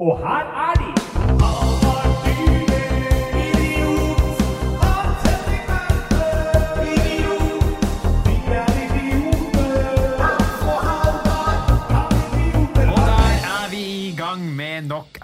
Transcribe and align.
Og 0.00 0.18
her 0.18 0.44
er 0.66 0.70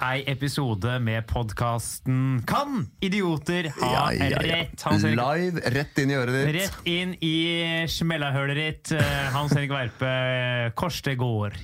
ei 0.07 0.23
episode 0.31 0.99
med 1.03 1.27
podkasten 1.31 2.43
Kan 2.47 2.87
idioter 3.03 3.71
ha 3.81 3.91
Ja, 3.93 4.05
ja, 4.13 4.29
ja. 4.31 4.43
rett? 4.63 4.83
Hans 4.87 5.03
Live 5.07 5.61
rett 5.75 5.99
inn 6.03 6.11
i 6.13 6.19
øret 6.19 6.35
ditt. 6.37 6.55
rett 6.61 6.89
inn 6.89 7.15
i 7.25 7.35
smellahølet 7.91 8.57
ditt. 8.61 8.93
eh, 8.99 9.31
Hans 9.35 9.53
Erik 9.57 9.71
Verpe, 9.73 10.73
kors 10.79 11.03
det 11.03 11.17
går. 11.21 11.55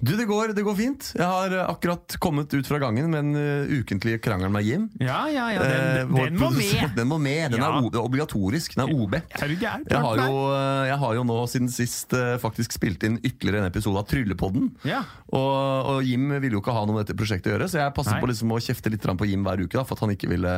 Du, 0.00 0.14
det 0.16 0.24
går, 0.24 0.54
det 0.56 0.62
går 0.64 0.76
fint. 0.78 1.10
Jeg 1.12 1.26
har 1.28 1.52
eh, 1.52 1.66
akkurat 1.68 2.14
kommet 2.24 2.52
ut 2.56 2.66
fra 2.66 2.78
gangen 2.80 3.10
med 3.12 3.20
den 3.20 3.34
eh, 3.36 3.80
ukentlige 3.82 4.20
krangelen 4.24 4.52
med 4.54 4.64
Jim. 4.64 4.86
Ja, 5.00 5.26
ja, 5.28 5.50
ja, 5.52 5.60
Eh, 5.60 5.94
den, 6.00 6.08
vår 6.14 6.30
den 6.30 6.38
må 6.40 6.48
produsent- 6.48 6.80
med! 6.80 6.94
Den 7.00 7.08
må 7.10 7.18
med. 7.20 7.50
Den 7.52 7.60
Ja. 7.60 7.68
er 7.68 7.82
o- 7.84 8.04
obligatorisk. 8.04 8.74
Den 8.78 8.86
er 8.88 8.94
OB. 8.96 9.14
Er 9.20 9.48
du 9.48 9.56
gæren? 9.60 9.84
Jeg 9.90 10.00
har, 10.00 10.16
jo, 10.24 10.38
eh, 10.54 10.86
jeg 10.88 10.98
har 11.02 11.14
jo 11.18 11.24
nå 11.28 11.36
siden 11.52 11.68
sist 11.68 12.14
eh, 12.16 12.38
faktisk 12.40 12.72
spilt 12.72 13.04
inn 13.04 13.18
ytterligere 13.20 13.60
en 13.66 13.68
episode 13.70 13.98
av 14.00 14.08
Tryllepodden. 14.08 14.70
Ja. 14.88 15.02
Og, 15.28 15.90
og 15.92 16.00
Jim 16.08 16.30
ville 16.40 16.56
jo 16.56 16.62
ikke 16.64 16.72
ha 16.72 16.86
noe 16.86 16.96
med 16.96 17.04
dette 17.06 17.18
prosjektet 17.20 17.52
å 17.52 17.58
gjøre, 17.58 17.68
så 17.68 17.79
jeg 17.86 17.94
passer 17.96 18.16
Nei. 18.16 18.20
på 18.22 18.30
liksom 18.30 18.54
å 18.54 18.60
kjefte 18.62 18.92
litt 18.92 19.04
på 19.20 19.28
Jim 19.28 19.44
hver 19.46 19.64
uke 19.64 19.76
da, 19.78 19.84
for 19.84 19.96
at 19.98 20.04
han 20.06 20.14
ikke 20.14 20.30
ville 20.30 20.54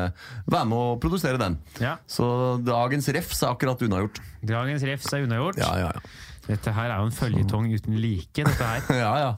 være 0.47 0.69
med 0.69 0.79
å 0.79 0.99
produsere 1.03 1.41
den. 1.41 1.59
Ja. 1.83 1.97
Så 2.07 2.59
dagens 2.63 3.09
refs 3.15 3.43
er 3.43 3.53
akkurat 3.55 3.83
unnagjort. 3.83 4.21
Dagens 4.43 4.85
refs 4.89 5.13
er 5.13 5.27
unnagjort. 5.27 5.61
Ja, 5.63 5.73
ja, 5.80 5.91
ja. 5.95 6.30
Dette 6.49 6.73
her 6.75 6.91
er 6.91 6.99
jo 6.99 7.11
en 7.11 7.15
føljetong 7.15 7.69
uten 7.71 8.01
like. 8.03 8.43
dette 8.43 8.73
her. 8.73 8.89
ja, 9.05 9.13
ja. 9.23 9.37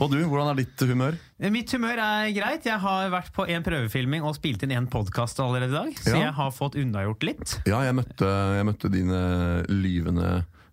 Og 0.00 0.08
du, 0.12 0.16
hvordan 0.24 0.52
er 0.52 0.60
ditt 0.62 0.80
humør? 0.88 1.16
Mitt 1.52 1.72
humør 1.74 2.00
er 2.00 2.30
greit. 2.32 2.64
Jeg 2.64 2.80
har 2.80 3.10
vært 3.12 3.34
på 3.36 3.44
en 3.50 3.66
prøvefilming 3.66 4.24
og 4.24 4.36
spilt 4.38 4.62
inn 4.64 4.72
en 4.76 4.86
podkast 4.88 5.42
allerede 5.44 5.74
i 5.74 5.76
dag, 5.76 5.98
så 6.00 6.14
Ja. 6.14 6.22
jeg 6.28 6.36
har 6.38 6.54
fått 6.56 6.78
unnagjort 6.80 7.26
litt. 7.26 7.58
Ja, 7.68 7.82
jeg 7.84 7.98
møtte, 7.98 8.30
jeg 8.56 8.68
møtte 8.70 8.92
dine 8.92 9.20
lyvende, 9.68 10.30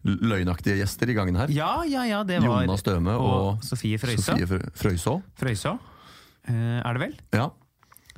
løgnaktige 0.08 0.78
gjester 0.80 1.12
i 1.12 1.18
gangen 1.18 1.36
her. 1.36 1.52
Ja, 1.52 1.84
ja, 1.84 2.06
ja, 2.08 2.24
det 2.24 2.40
var 2.46 2.64
Jonas 2.64 2.86
Støme 2.86 3.18
og, 3.20 3.60
Frøysa. 3.60 3.74
Sofie 3.74 4.00
Frøysaa. 4.00 5.20
Frøyså. 5.36 5.76
Eh, 6.48 6.80
er 6.82 6.98
det 6.98 7.04
vel? 7.04 7.18
Ja. 7.36 7.50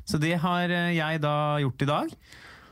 Så 0.10 0.20
det 0.22 0.36
har 0.42 0.74
eh, 0.74 0.94
jeg 0.98 1.22
da 1.24 1.34
gjort 1.64 1.86
i 1.86 1.90
dag. 1.90 2.14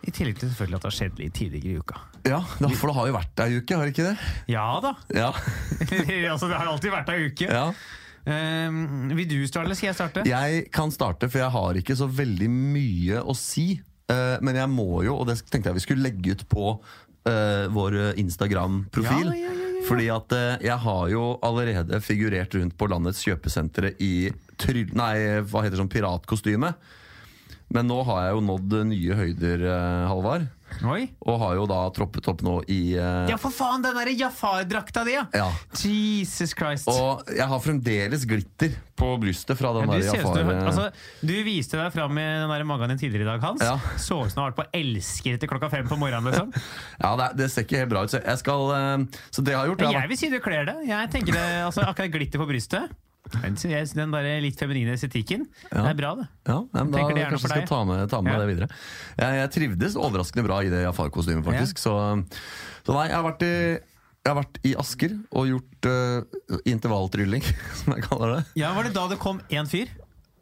I 0.07 0.13
tillegg 0.13 0.39
til 0.39 0.51
selvfølgelig 0.51 0.77
at 0.77 0.83
det 0.83 0.89
har 0.89 0.97
skjedd 0.97 1.21
litt 1.21 1.35
tidligere 1.35 1.69
i 1.73 1.81
uka. 1.81 2.01
ja, 2.27 2.41
for 2.47 2.89
det 2.89 2.95
har 2.97 3.07
jo 3.09 3.15
vært 3.15 3.41
ei 3.43 3.57
uke, 3.57 3.77
har 3.77 3.87
det 3.87 3.93
ikke 3.95 4.09
det? 4.09 4.27
Ja 4.53 4.67
da! 4.83 4.93
Ja. 5.15 5.31
altså, 6.33 6.47
det 6.47 6.59
har 6.59 6.69
alltid 6.69 6.93
vært 6.93 7.15
ei 7.15 7.31
uke. 7.31 7.49
ja. 7.51 7.71
Um, 8.27 9.07
vil 9.15 9.27
du 9.29 9.37
starte, 9.47 9.69
eller 9.69 9.77
skal 9.79 9.87
jeg 9.87 9.95
starte? 9.95 10.23
Jeg 10.27 10.63
kan 10.75 10.91
starte, 10.91 11.29
for 11.31 11.39
jeg 11.39 11.53
har 11.53 11.77
ikke 11.79 11.95
så 11.95 12.09
veldig 12.11 12.49
mye 12.51 13.21
å 13.23 13.35
si. 13.39 13.77
Uh, 14.11 14.35
men 14.43 14.59
jeg 14.59 14.67
må 14.71 15.05
jo, 15.05 15.13
og 15.15 15.29
det 15.29 15.37
tenkte 15.47 15.71
jeg 15.71 15.77
vi 15.77 15.83
skulle 15.85 16.03
legge 16.03 16.35
ut 16.35 16.43
på 16.51 16.73
uh, 16.75 17.65
vår 17.71 17.95
Instagram-profil. 18.19 19.31
Ja, 19.31 19.37
ja, 19.45 19.53
ja. 19.55 19.85
Fordi 19.87 20.09
at 20.11 20.35
uh, 20.35 20.57
jeg 20.59 20.75
har 20.83 21.05
jo 21.13 21.23
allerede 21.45 22.01
figurert 22.03 22.55
rundt 22.59 22.75
på 22.75 22.89
landets 22.91 23.23
kjøpesentre 23.23 23.93
i 24.03 24.27
tryll... 24.59 24.93
Nei, 24.97 25.13
hva 25.47 25.63
heter 25.63 25.77
det 25.77 25.83
sånn 25.83 25.93
piratkostyme. 25.93 26.73
Men 27.73 27.89
nå 27.89 27.99
har 28.07 28.27
jeg 28.27 28.37
jo 28.37 28.45
nådd 28.47 28.77
nye 28.87 29.17
høyder, 29.19 29.65
eh, 29.67 30.05
Halvard. 30.07 30.47
Oi. 30.87 31.07
Og 31.25 31.37
har 31.41 31.55
jo 31.57 31.63
da 31.69 31.79
troppet 31.95 32.27
opp 32.29 32.41
nå 32.45 32.57
i 32.71 32.95
uh... 32.99 33.25
Ja, 33.31 33.37
for 33.39 33.55
faen! 33.55 33.81
Den 33.83 33.95
derre 33.97 34.13
Jafar-drakta 34.13 35.03
di, 35.07 35.15
ja! 35.15 35.23
Ja. 35.35 35.47
Jesus 35.79 36.53
Christ. 36.57 36.89
Og 36.91 37.23
jeg 37.33 37.47
har 37.49 37.61
fremdeles 37.63 38.25
glitter 38.29 38.75
på 38.97 39.09
brystet 39.21 39.57
fra 39.59 39.71
den 39.77 39.87
Ja, 39.87 39.95
der 39.95 40.05
Jafar... 40.09 40.37
du, 40.37 40.51
altså, 40.59 40.87
du 41.23 41.33
viste 41.47 41.79
deg 41.79 41.95
fram 41.95 42.19
i 42.19 42.27
den 42.43 42.53
der 42.53 42.67
magen 42.67 42.93
din 42.93 43.01
tidligere 43.01 43.25
i 43.25 43.31
dag, 43.31 43.47
Hans. 43.47 43.63
Ja. 43.63 43.77
Så 43.95 44.19
ut 44.21 44.31
som 44.31 44.41
du 44.41 44.43
har 44.43 44.51
vært 44.51 44.59
på 44.61 44.67
Elsker 44.81 45.39
etter 45.39 45.51
klokka 45.51 45.71
fem 45.73 45.89
på 45.89 45.99
morgenen. 45.99 46.29
Liksom. 46.31 46.53
Ja, 47.03 47.15
det, 47.19 47.31
det 47.39 47.49
ser 47.53 47.65
ikke 47.67 47.83
helt 47.83 47.91
bra 47.91 48.05
ut. 48.05 48.13
Så 48.13 48.21
jeg 48.21 48.43
skal 48.43 48.69
uh... 48.71 49.19
Så 49.31 49.43
det 49.43 49.55
jeg 49.55 49.61
har 49.61 49.71
gjort 49.71 49.83
jeg 49.83 49.91
gjort 49.91 50.03
jeg 50.03 50.13
vil 50.13 50.21
si 50.23 50.31
du 50.31 50.39
kler 50.43 50.67
det. 50.69 50.77
Jeg 50.87 51.11
tenker 51.15 51.35
det, 51.35 51.47
altså, 51.65 51.87
Akkurat 51.87 52.13
glitter 52.13 52.43
på 52.43 52.49
brystet. 52.49 52.95
Den 53.33 54.13
der 54.13 54.29
litt 54.43 54.59
feminine 54.59 54.95
estetikken. 54.95 55.45
Det 55.67 55.83
er 55.83 55.97
bra, 55.97 56.13
det. 56.19 56.27
Ja, 56.47 56.61
ja 56.61 56.83
men 56.83 56.93
da 56.93 57.03
det 57.09 57.27
kanskje 57.27 57.51
jeg 57.51 57.65
skal 57.65 57.67
ta 57.67 57.83
med, 57.87 58.07
ta 58.11 58.21
med 58.21 58.33
Ja. 58.33 58.39
det 58.39 58.47
videre. 58.53 58.69
Jeg, 59.17 59.37
jeg 59.41 59.51
trivdes 59.57 59.99
overraskende 59.99 60.47
bra 60.47 60.61
i 60.63 60.71
det 60.73 60.83
Jafar-kostymet, 60.85 61.45
faktisk. 61.45 61.77
Så, 61.81 61.93
så 62.87 62.95
nei, 62.97 63.07
jeg 63.11 63.17
har 63.17 63.29
i 63.47 63.53
jeg 64.27 64.35
har 64.35 64.41
vært 64.41 64.57
i 64.67 64.73
Asker 64.75 65.13
og 65.39 65.45
gjort 65.47 65.87
uh, 65.87 66.57
intervalltrylling, 66.67 67.45
som 67.79 67.93
jeg 67.95 68.03
kaller 68.09 68.33
det. 68.35 68.41
Ja, 68.59 68.73
Var 68.75 68.89
det 68.89 68.91
da 68.97 69.05
det 69.07 69.19
kom 69.23 69.39
én 69.47 69.69
fyr? 69.71 69.87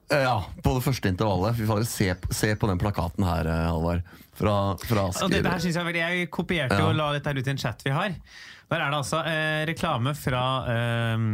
Eh, 0.10 0.22
ja, 0.22 0.40
på 0.62 0.74
det 0.78 0.84
første 0.86 1.10
intervallet. 1.10 1.58
Fy 1.58 1.68
fader, 1.70 1.86
se, 1.90 2.08
se 2.34 2.52
på 2.58 2.70
den 2.70 2.82
plakaten 2.82 3.26
her, 3.26 3.46
eh, 3.50 3.62
Halvard. 3.70 4.02
Fra, 4.36 4.56
fra 4.82 5.08
Asker. 5.10 5.26
Og 5.30 5.32
dette 5.32 5.48
her 5.54 5.62
synes 5.64 5.78
Jeg 5.80 5.88
veldig 5.88 6.02
Jeg 6.02 6.26
kopierte 6.34 6.76
Ja. 6.82 6.90
og 6.90 6.98
la 6.98 7.14
dette 7.16 7.30
her 7.32 7.40
ut 7.40 7.48
i 7.48 7.54
en 7.54 7.62
chat 7.62 7.86
vi 7.86 7.94
har. 7.96 8.18
Der 8.66 8.82
er 8.82 8.90
det 8.90 8.98
altså 8.98 9.20
eh, 9.30 9.62
reklame 9.70 10.16
fra 10.18 10.42
eh, 10.74 11.26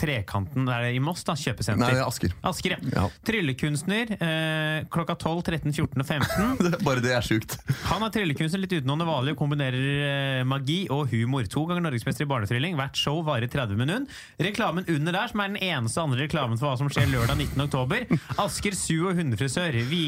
Trekanten 0.00 0.64
der 0.64 0.86
i 0.94 1.00
Moss, 1.02 1.22
da, 1.28 1.34
kjøpesenter. 1.36 1.92
Nei, 1.92 2.00
Asker. 2.06 2.32
Asker, 2.48 2.74
ja. 2.78 2.78
Ja. 2.96 3.02
Tryllekunstner 3.28 4.14
eh, 4.16 4.86
klokka 4.92 5.16
12, 5.20 5.42
13, 5.50 5.74
14 5.76 6.00
og 6.00 6.08
15. 6.08 6.78
Bare 6.86 7.02
det 7.04 7.12
er 7.16 7.26
sjukt. 7.26 7.58
Han 7.90 8.04
er 8.06 8.14
tryllekunstner 8.14 8.62
litt 8.64 8.72
utenom 8.78 9.02
det 9.02 9.08
vanlige 9.10 9.36
og 9.36 9.42
kombinerer 9.42 9.84
eh, 10.06 10.40
magi 10.48 10.78
og 10.94 11.12
humor. 11.12 11.44
To 11.52 11.66
ganger 11.68 11.84
norgesmester 11.84 12.24
i 12.24 12.30
barnetrylling. 12.30 12.78
Hvert 12.80 12.96
show 12.96 13.20
varer 13.28 13.50
30 13.52 13.76
minutter. 13.76 14.20
Reklamen 14.40 14.88
under 14.88 15.18
der, 15.18 15.28
som 15.34 15.44
er 15.44 15.52
den 15.52 15.60
eneste 15.68 16.00
andre 16.06 16.24
reklamen 16.24 16.56
for 16.60 16.70
hva 16.70 16.80
som 16.80 16.88
skjer 16.92 17.12
lørdag 17.12 17.36
19. 17.44 17.60
oktober. 17.68 18.08
Asker 18.46 18.76
su- 18.78 19.10
og 19.10 19.20
hundefrisør. 19.20 19.76
Vi, 19.92 20.02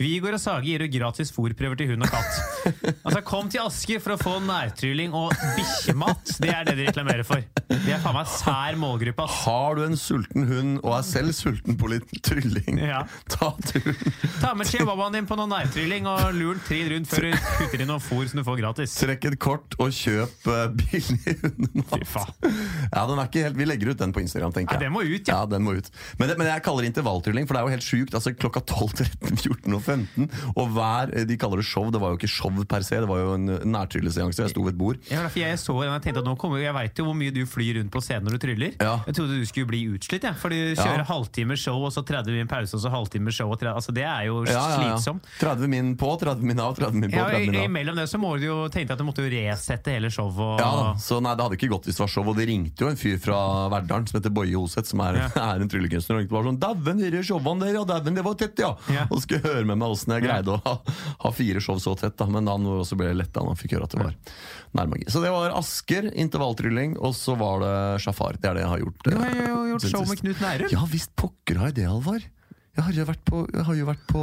Vigor 0.00 0.36
og 0.36 0.42
Sage 0.44 0.68
gir 0.68 0.84
jo 0.84 0.92
gratis 0.98 1.32
fôrprøver 1.32 1.80
til 1.80 1.94
hund 1.94 2.04
og 2.06 2.12
katt. 2.12 2.40
Altså, 3.00 3.22
Kom 3.24 3.48
til 3.50 3.62
Asker 3.64 4.00
for 4.02 4.14
å 4.14 4.20
få 4.20 4.36
nærtrylling 4.44 5.14
og 5.16 5.32
bikkjemat. 5.56 6.09
Det 6.40 6.50
er 6.52 6.64
det 6.68 6.76
de 6.78 6.86
reklamerer 6.88 7.26
for. 7.26 7.42
De 7.70 7.92
er 7.94 8.00
faen 8.02 8.16
meg 8.16 8.28
sær 8.30 8.76
målgruppe, 8.80 9.24
ass. 9.26 9.40
Har 9.46 9.76
du 9.78 9.82
en 9.86 9.96
sulten 9.98 10.46
hund 10.48 10.78
og 10.82 10.94
er 10.98 11.04
selv 11.06 11.34
sulten 11.36 11.76
på 11.80 11.90
litt 11.92 12.10
trylling, 12.26 12.80
Ja. 12.82 13.02
ta 13.30 13.52
turen. 13.64 13.96
Ta 14.40 14.52
med 14.58 14.68
chihuahuaen 14.70 15.14
din 15.18 15.28
på 15.28 15.36
noe 15.38 15.48
nærtrylling 15.50 16.08
og 16.10 16.34
lur 16.36 16.56
den 16.58 16.64
trill 16.66 16.90
rundt 16.94 17.10
før 17.10 17.28
du 17.28 17.36
putter 17.58 17.84
inn 17.84 17.90
noe 17.90 18.02
fôr 18.02 18.28
som 18.30 18.40
du 18.40 18.44
får 18.46 18.60
gratis. 18.62 18.96
Trekk 19.00 19.28
et 19.30 19.38
kort 19.42 19.76
og 19.80 19.92
kjøp 19.94 20.48
eh, 20.50 20.66
billig 20.80 21.36
hundemat. 21.44 22.40
Ja, 22.90 23.04
den 23.06 23.18
er 23.20 23.28
ikke 23.30 23.44
helt, 23.46 23.58
Vi 23.60 23.68
legger 23.68 23.92
ut 23.92 24.00
den 24.02 24.14
på 24.16 24.22
Instagram, 24.24 24.54
tenker 24.56 24.78
Ja, 24.78 24.84
den 24.86 24.94
må 24.94 25.04
ut, 25.04 25.28
ja. 25.28 25.40
ja. 25.42 25.46
den 25.50 25.64
må 25.66 25.76
ut. 25.78 25.90
Men, 26.18 26.30
det, 26.30 26.38
men 26.40 26.48
jeg 26.50 26.64
kaller 26.66 26.86
det 26.86 26.92
intervalltrylling, 26.94 27.46
for 27.48 27.56
det 27.56 27.62
er 27.62 27.68
jo 27.68 27.74
helt 27.76 27.86
sjukt. 27.86 28.16
Altså, 28.18 28.34
klokka 28.34 28.62
12, 28.66 28.94
13, 29.04 29.36
14 29.36 29.76
og 29.78 29.82
15, 29.84 30.30
og 30.56 30.74
hver 30.76 31.14
De 31.28 31.36
kaller 31.40 31.60
det 31.62 31.68
show. 31.68 31.90
Det 31.92 32.00
var 32.02 32.14
jo 32.14 32.20
ikke 32.20 32.30
show 32.30 32.50
per 32.70 32.84
se, 32.86 32.98
det 33.02 33.08
var 33.10 33.22
jo 33.22 33.34
en 33.38 33.46
nærtrylleseanse. 33.70 34.42
Jeg 34.42 34.54
sto 34.54 34.64
ved 34.66 34.74
et 34.74 34.80
bord. 34.80 34.98
Ja, 35.10 35.24
jeg 35.36 35.58
så 35.62 35.76
den 35.80 35.92
og 36.00 36.04
tenkte 36.06 36.22
at 36.24 36.28
nå 36.28 36.34
kommer, 36.40 36.58
jeg 36.62 36.74
vet 36.74 36.98
jo 37.00 37.04
hvor 37.06 37.16
mye 37.20 37.32
du 37.36 37.42
flyr 37.46 37.76
rundt 37.78 37.92
på 37.92 38.00
scenen 38.02 38.26
når 38.26 38.36
du 38.38 38.40
tryller. 38.46 38.72
Ja. 38.80 38.96
Jeg 39.06 39.14
trodde 39.20 39.36
du 39.38 39.46
skulle 39.46 39.68
bli 39.70 39.82
utslitt, 39.94 40.24
jeg. 40.24 40.34
For 40.40 40.48
du 40.52 40.56
kjører 40.74 41.04
Ja. 41.04 41.08
halvtime 41.12 41.56
show, 41.60 41.76
og 41.84 41.92
så 41.92 42.02
30 42.06 42.32
min 42.32 42.48
pause, 42.50 42.74
og 42.74 42.80
så 42.82 42.90
halvtime 42.90 43.30
show. 43.32 43.50
Og 43.52 43.60
30, 43.60 43.74
altså, 43.76 43.92
det 43.94 44.04
er 44.08 44.24
jo 44.26 44.44
Ja, 44.44 44.52
ja, 44.52 44.60
ja. 44.60 44.76
slitsomt. 44.96 45.22
30 45.40 45.68
min 45.68 45.96
på, 46.00 46.10
30 46.20 46.42
min 46.42 46.58
av, 46.60 46.74
30 46.76 46.94
min 47.00 47.10
på, 47.10 47.16
30 47.20 47.46
min 47.50 47.56
av. 47.60 47.64
Imellom 47.70 47.96
det 48.00 48.08
så 48.08 48.18
må 48.18 48.34
du 48.40 48.46
jo 48.46 48.68
tenkte 48.72 48.92
at 48.96 48.98
du 48.98 49.04
måtte 49.04 49.22
jo 49.22 49.30
resette 49.30 49.92
hele 49.92 50.08
showet. 50.10 50.38
Og, 50.40 50.58
Ja, 50.60 50.94
så 50.98 51.20
nei, 51.22 51.34
Det 51.36 51.44
hadde 51.44 51.56
ikke 51.60 51.70
gått 51.70 51.84
hvis 51.86 51.96
det 51.96 52.04
var 52.04 52.08
show. 52.08 52.26
Og 52.28 52.36
det 52.36 52.48
ringte 52.48 52.80
jo 52.84 52.88
en 52.88 52.96
fyr 52.96 53.18
fra 53.20 53.68
Verdalen 53.70 54.06
som 54.08 54.20
heter 54.20 54.30
Boje 54.32 54.54
Hoseth, 54.56 54.88
som 54.88 55.00
er, 55.00 55.14
Ja. 55.20 55.28
er 55.54 55.60
en 55.60 55.68
tryllekunstner. 55.68 56.16
Og 56.16 56.20
ringte 56.24 56.34
bare 56.34 56.48
sånn 56.50 56.58
'Dæven, 56.60 57.00
dere 57.00 57.22
showene 57.22 57.60
der, 57.60 57.74
ja, 57.78 57.84
dæven, 57.84 58.14
det 58.14 58.24
var 58.24 58.34
tett, 58.34 58.58
ja!' 58.58 58.76
Ja. 58.88 59.06
Og 59.10 59.20
skulle 59.22 59.40
høre 59.42 59.64
med 59.66 59.78
meg 59.78 59.88
åssen 59.90 60.12
jeg 60.14 60.22
greide 60.24 60.48
å 60.56 60.60
ha, 60.64 60.78
ha 61.20 61.30
fire 61.30 61.60
show 61.60 61.76
så 61.76 61.96
tett. 61.98 62.16
da 62.16 62.26
Men 62.26 62.46
han 62.46 62.64
også 62.64 62.96
ble 62.96 63.12
letta 63.14 63.40
når 63.40 63.54
han 63.54 63.56
fikk 63.56 63.72
høre 63.76 63.84
at 63.84 63.90
det 63.90 64.00
var 64.00 64.14
nærmagi. 64.76 65.06
Så 65.10 65.22
det 65.22 65.30
var 65.34 65.54
Asker, 65.58 66.10
intervalltrylling, 66.14 66.96
og 66.98 67.14
så 67.18 67.36
var 67.38 67.62
det 67.64 67.74
Shafar. 68.04 68.38
Det 68.40 68.50
er 68.50 68.58
det 68.60 68.64
jeg 68.66 68.72
har 68.74 68.82
gjort. 68.84 69.00
Du 69.04 69.10
jeg 69.10 69.20
har 69.20 69.48
jo 69.48 69.62
gjort 69.72 69.88
show 69.88 70.04
med. 70.06 70.20
Knut 70.22 70.44
Nærum. 70.44 70.70
Ja 70.74 70.84
visst 70.92 71.14
pokker 71.18 71.60
har 71.60 71.72
jeg 71.72 71.80
det, 71.80 71.88
Alvar. 71.90 72.22
Jeg 72.76 72.86
har 72.86 72.94
jo 72.94 73.04
vært 73.08 73.22
på, 73.26 73.40
jo 73.50 73.86
vært 73.88 74.02
på 74.08 74.22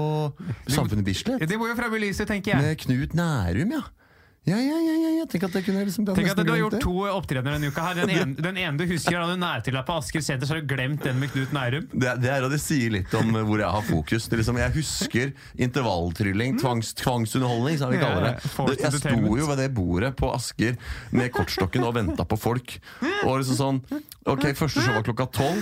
Samfunnet 0.71 1.03
Bislett 1.05 1.43
Det 1.49 1.57
må 1.59 1.67
jo 1.67 1.75
fremme 1.75 1.97
i 1.99 2.05
lyset, 2.07 2.29
tenker 2.29 2.55
jeg. 2.55 2.63
med 2.63 2.79
Knut 2.85 3.15
Nærum, 3.17 3.73
ja. 3.75 3.83
Ja, 4.47 4.55
ja, 4.63 4.77
ja, 4.79 4.93
ja, 4.95 5.09
ja. 5.19 5.23
Tenk 5.27 5.43
at 5.43 5.55
jeg 5.57 5.65
kunne 5.65 5.81
liksom 5.83 6.05
Tenk 6.15 6.29
at 6.31 6.39
Du 6.39 6.51
har 6.53 6.59
gjort 6.61 6.75
det. 6.77 6.79
to 6.79 6.93
opptredener 7.11 7.57
denne 7.57 7.67
uka. 7.67 7.83
her 7.83 7.97
Den 7.99 8.11
ene, 8.13 8.35
den 8.39 8.57
ene 8.61 8.77
du 8.79 8.85
husker 8.87 9.17
da 9.19 9.25
du 9.27 9.41
nærtrilla 9.41 9.81
på 9.83 9.97
Asker 9.99 10.23
senter, 10.23 10.47
så 10.47 10.55
har 10.55 10.61
du 10.63 10.69
glemt 10.71 11.03
den 11.03 11.19
med 11.19 11.33
Knut 11.33 11.51
Nærum. 11.51 11.89
Det, 11.91 12.13
det 12.23 12.29
er 12.31 12.45
og 12.47 12.53
det 12.53 12.61
sier 12.63 12.93
litt 12.95 13.11
om 13.19 13.33
hvor 13.43 13.59
jeg 13.59 13.67
har 13.67 13.83
fokus. 13.89 14.29
Det 14.29 14.37
er 14.37 14.41
liksom, 14.43 14.61
jeg 14.63 14.73
husker 14.77 15.33
intervalltrylling, 15.67 16.55
tvangs, 16.61 16.93
tvangsunderholdning, 16.95 17.75
som 17.81 17.91
vi 17.91 17.99
kaller 17.99 18.23
det. 18.29 18.33
det. 18.39 18.79
Jeg 18.85 18.93
sto 19.01 19.35
jo 19.41 19.49
ved 19.51 19.57
det 19.65 19.67
bordet 19.75 20.13
på 20.15 20.31
Asker 20.31 20.79
med 21.11 21.31
kortstokken 21.35 21.83
og 21.83 21.97
venta 21.99 22.23
på 22.23 22.39
folk. 22.39 22.77
Og 23.25 23.41
liksom 23.43 23.59
sånn 23.59 23.83
Ok, 24.27 24.47
første 24.55 24.79
show 24.83 24.95
var 24.95 25.03
klokka 25.07 25.27
tolv. 25.31 25.59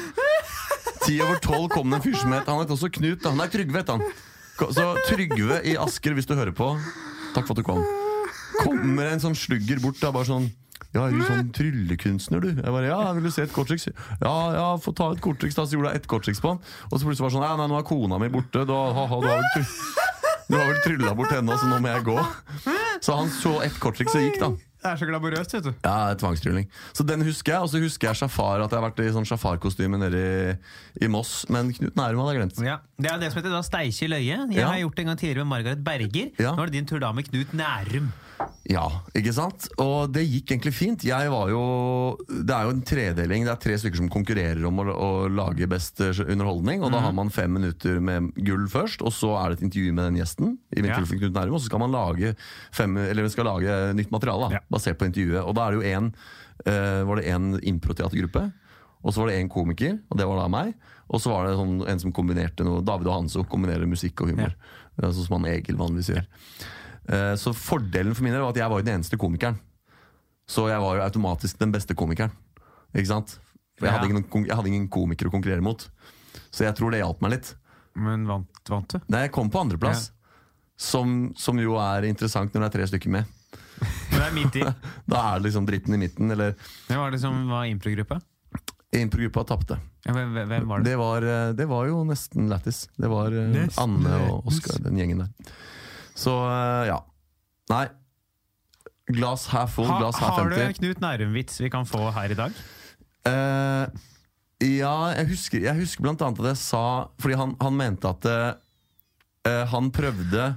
Ti 1.08 1.20
over 1.26 1.42
tolv 1.42 1.70
kom 1.74 1.90
det 1.90 2.00
en 2.00 2.06
fyr 2.06 2.16
som 2.22 2.32
het 2.34 2.48
Han 2.50 2.62
het 2.64 2.72
også 2.74 2.90
Knut. 2.94 3.22
da. 3.22 3.34
Han 3.34 3.42
er 3.42 3.50
Trygve, 3.54 3.82
het 3.82 3.90
han. 3.94 4.06
Så 4.62 4.88
Trygve 5.10 5.62
i 5.66 5.76
Asker, 5.78 6.14
hvis 6.18 6.30
du 6.30 6.34
hører 6.38 6.54
på, 6.56 6.72
takk 7.36 7.46
for 7.50 7.54
at 7.58 7.62
du 7.62 7.66
kom. 7.66 8.05
Kommer 8.66 9.12
en 9.14 9.22
sånn 9.24 9.36
slugger 9.38 9.80
bort 9.84 10.00
da, 10.02 10.12
bare 10.16 10.28
sånn 10.30 10.50
Ja, 10.96 11.06
er 11.08 11.12
du 11.16 11.24
sånn 11.28 11.50
tryllekunstner, 11.56 12.40
du? 12.44 12.50
Jeg 12.56 12.72
bare, 12.72 12.88
ja, 12.88 13.00
vil 13.18 13.24
du 13.28 13.32
se 13.36 13.44
et 13.46 13.52
korttriks? 13.56 13.88
Ja, 14.22 14.36
ja, 14.56 14.68
få 14.80 14.94
ta 14.96 15.10
et 15.12 15.20
korttriks, 15.24 15.56
da. 15.58 15.66
Så 15.68 15.76
gjorde 15.76 15.92
jeg 15.92 16.02
ett 16.04 16.08
korttriks 16.12 16.40
på 16.44 16.54
han. 16.54 16.62
Og 16.92 16.96
så 17.00 17.04
plutselig 17.08 17.26
var 17.26 17.34
det 17.34 17.36
sånn, 17.36 17.48
ja, 17.50 17.56
nei, 17.60 17.68
nå 17.72 17.80
er 17.82 17.88
kona 17.90 18.20
mi 18.22 18.30
borte. 18.32 18.64
Da, 18.64 18.78
du 18.96 19.02
har 19.02 19.12
vel, 19.26 19.66
du 20.48 20.56
har 20.56 20.70
vel 20.72 20.80
trylla 20.86 21.12
bort 21.20 21.34
henne, 21.36 21.58
så 21.60 21.68
nå 21.68 21.82
må 21.84 21.92
jeg 21.92 22.06
gå. 22.08 22.16
Så 23.04 23.18
han 23.20 23.28
så 23.42 23.58
ett 23.68 23.76
korttriks 23.84 24.16
og 24.16 24.24
gikk, 24.24 24.40
da. 24.46 24.54
Det 24.86 24.92
er 24.94 25.00
så 25.02 25.08
glamorøst, 25.10 25.54
vet 25.58 25.66
du. 25.66 25.72
Ja, 25.84 26.14
tvangstrylling. 26.22 26.68
Så 26.94 27.04
den 27.10 27.24
husker 27.26 27.56
jeg. 27.56 27.62
Og 27.66 27.72
så 27.74 27.80
husker 27.82 28.12
jeg 28.12 28.20
Shafar, 28.22 28.62
at 28.62 28.70
jeg 28.70 28.78
har 28.80 28.84
vært 28.86 29.00
i 29.02 29.08
sånn 29.16 29.26
Shafar-kostyme 29.26 29.98
nede 29.98 30.20
i, 30.22 30.52
i 31.04 31.10
Moss. 31.10 31.40
Men 31.50 31.72
Knut 31.74 31.98
Nærum 31.98 32.22
hadde 32.22 32.36
jeg 32.36 32.42
glemt. 32.44 32.60
Ja, 32.70 32.76
Det 33.02 33.10
er 33.10 33.18
det 33.24 33.32
som 33.34 33.42
heter 33.42 33.56
da 33.56 33.64
Steikje 33.66 34.08
løye. 34.14 34.38
Jeg 34.54 34.60
Ja. 34.62 34.68
har 34.70 34.78
gjort 34.84 34.96
det 34.96 35.04
en 35.08 35.10
gang 35.12 35.18
tidligere 35.24 35.42
med 35.48 35.52
Margaret 35.56 35.82
Berger. 35.84 36.30
Ja. 36.38 36.54
Nå 36.54 36.62
er 36.62 36.70
det 36.70 36.78
din 36.78 36.86
tur 36.94 37.02
da 37.02 37.10
med 37.18 37.26
Knut 37.32 37.52
Nærum. 37.58 38.12
Ja, 38.66 38.86
ikke 39.14 39.30
sant? 39.36 39.68
Og 39.78 40.10
det 40.10 40.24
gikk 40.26 40.56
egentlig 40.56 40.74
fint. 40.74 41.04
Jeg 41.06 41.30
var 41.30 41.52
jo 41.52 41.60
Det 42.26 42.50
er 42.56 42.66
jo 42.66 42.72
en 42.74 42.82
tredeling. 42.82 43.44
Det 43.46 43.52
er 43.54 43.60
tre 43.62 43.76
stykker 43.78 44.00
som 44.02 44.10
konkurrerer 44.10 44.64
om 44.66 44.80
å, 44.82 44.86
å 44.90 45.10
lage 45.30 45.68
best 45.70 46.02
eh, 46.02 46.18
underholdning. 46.26 46.82
Og 46.82 46.90
da 46.94 47.04
har 47.04 47.14
man 47.14 47.30
fem 47.34 47.54
minutter 47.54 48.00
med 48.02 48.32
gull 48.48 48.66
først, 48.72 49.04
og 49.06 49.14
så 49.14 49.36
er 49.38 49.52
det 49.54 49.60
et 49.60 49.68
intervju 49.70 49.94
med 49.94 50.10
den 50.10 50.18
gjesten. 50.22 50.56
I 50.74 50.82
mitt 50.82 50.96
Ja. 50.96 51.04
Knut 51.06 51.36
Nærum 51.36 51.54
Og 51.58 51.62
så 51.62 51.70
skal 51.70 51.84
man 51.84 51.94
lage 51.94 52.34
fem, 52.74 52.98
Eller 52.98 53.30
skal 53.30 53.46
lage 53.46 53.94
nytt 53.94 54.10
materiale 54.12 54.50
da, 54.50 54.56
Ja. 54.58 54.64
basert 54.72 54.98
på 54.98 55.06
intervjuet. 55.06 55.46
Og 55.46 55.54
da 55.56 55.68
er 55.68 55.72
det 55.72 55.82
jo 55.84 55.90
en 55.98 56.08
uh, 56.66 57.02
Var 57.06 57.16
det 57.22 57.26
en 57.36 57.60
improteatergruppe. 57.62 58.48
Og 59.06 59.14
så 59.14 59.22
var 59.22 59.30
det 59.30 59.38
en 59.40 59.50
komiker, 59.54 60.00
og 60.10 60.18
det 60.18 60.26
var 60.26 60.42
da 60.42 60.48
meg. 60.50 60.74
Og 61.14 61.22
så 61.22 61.30
var 61.30 61.46
det 61.46 61.54
sånn, 61.60 61.84
en 61.88 62.00
som 62.02 62.12
kombinerte 62.16 62.66
noe 62.66 62.82
David 62.82 63.12
og 63.12 63.20
Hanso 63.20 63.44
kombinerer 63.46 63.86
musikk 63.86 64.24
og 64.26 64.32
humor. 64.34 64.56
Er 64.98 65.12
Sånn 65.14 65.28
som 65.28 65.36
han 65.38 65.46
Egil 65.52 65.78
vanligvis 65.78 66.10
gjør. 66.16 66.26
Eh, 67.10 67.36
Så 67.38 67.54
fordelen 67.54 68.16
for 68.16 68.24
min 68.26 68.34
del 68.34 68.42
var 68.42 68.50
at 68.56 68.60
jeg 68.62 68.70
var 68.72 68.82
den 68.86 69.00
eneste 69.00 69.18
komikeren. 69.18 69.60
Så 70.48 70.68
jeg 70.70 70.80
var 70.82 70.96
jo 70.98 71.02
automatisk 71.06 71.58
den 71.60 71.72
beste 71.74 71.96
komikeren. 71.98 72.32
Ikke 72.96 73.08
sant? 73.10 73.40
For 73.78 73.86
jeg, 73.88 73.94
Ja. 73.94 74.00
hadde 74.00 74.10
ingen, 74.10 74.46
jeg 74.46 74.56
hadde 74.56 74.68
ingen 74.72 74.88
komikere 74.90 75.28
å 75.30 75.32
konkurrere 75.34 75.62
mot. 75.62 75.88
Så 76.52 76.64
jeg 76.64 76.76
tror 76.76 76.92
det 76.92 77.02
hjalp 77.02 77.22
meg 77.22 77.32
litt. 77.32 77.56
Men 77.96 78.26
vant, 78.28 78.48
vant 78.70 78.88
du? 78.88 79.00
Nei, 79.10 79.22
jeg 79.26 79.32
kom 79.32 79.50
på 79.50 79.60
andreplass. 79.62 80.12
Som, 80.78 81.34
som 81.38 81.58
jo 81.58 81.78
er 81.80 82.04
interessant 82.04 82.52
når 82.54 82.66
det 82.66 82.68
er 82.68 82.78
tre 82.80 82.88
stykker 82.92 83.10
med. 83.10 83.26
Men 84.12 84.20
det 84.20 84.28
er 84.28 84.34
midt 84.36 84.56
i. 84.60 84.64
Da 85.08 85.22
er 85.36 85.40
det 85.40 85.48
liksom 85.50 85.66
dritten 85.68 85.94
i 85.96 85.98
midten. 85.98 86.32
Eller 86.32 86.56
Hvem 86.88 87.00
var 87.00 87.12
det 87.12 87.22
som 87.22 87.48
var 87.50 87.66
improgruppa? 87.66 88.22
improgruppa 88.96 89.44
tapte. 89.44 89.76
Hvem, 90.06 90.68
var 90.68 90.80
det? 90.80 90.86
Det 90.92 90.98
var, 90.98 91.22
eh, 91.24 91.54
det 91.54 91.66
var 91.68 91.88
jo 91.90 92.04
nesten 92.08 92.48
lættis. 92.48 92.86
Det 92.96 93.10
var 93.12 93.34
eh, 93.36 93.66
Anne 93.82 94.20
og. 94.32 94.46
Oskar, 94.48 94.78
den 94.86 94.96
gjengen 95.02 95.24
der. 95.26 95.52
Så 96.16 96.34
eh, 96.48 96.88
ja. 96.90 97.00
Nei. 97.72 97.86
Glass 99.12 99.48
half 99.52 99.76
full, 99.76 99.90
Ha, 99.90 100.00
glass 100.02 100.20
half 100.22 100.40
har 100.40 100.50
du 100.50 100.58
en 100.58 100.76
Knut 100.80 101.02
Nærum-vits 101.04 101.60
vi 101.62 101.70
kan 101.74 101.86
få 101.86 102.08
her 102.16 102.34
i 102.34 102.38
dag? 102.38 102.54
Uh, 103.26 103.86
ja, 104.64 104.96
jeg 105.18 105.30
husker, 105.34 105.66
jeg 105.66 105.78
husker 105.82 106.06
blant 106.06 106.22
annet 106.22 106.42
at 106.44 106.52
jeg 106.52 106.60
sa 106.62 106.82
Fordi 107.22 107.38
han, 107.40 107.56
han 107.58 107.74
mente 107.78 108.10
at 108.10 108.28
uh, 108.30 109.64
han 109.72 109.90
prøvde 109.94 110.52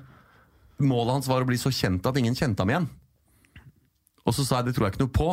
Målet 0.79 1.17
hans 1.17 1.29
var 1.29 1.43
å 1.43 1.49
bli 1.49 1.59
så 1.61 1.73
kjent 1.75 2.07
at 2.07 2.17
ingen 2.21 2.37
kjente 2.39 2.63
ham 2.63 2.71
igjen. 2.71 2.85
Og 4.23 4.37
så 4.37 4.45
sa 4.47 4.61
jeg 4.61 4.69
det 4.69 4.77
tror 4.77 4.87
jeg 4.87 4.95
ikke 4.95 5.03
noe 5.03 5.17
på. 5.17 5.33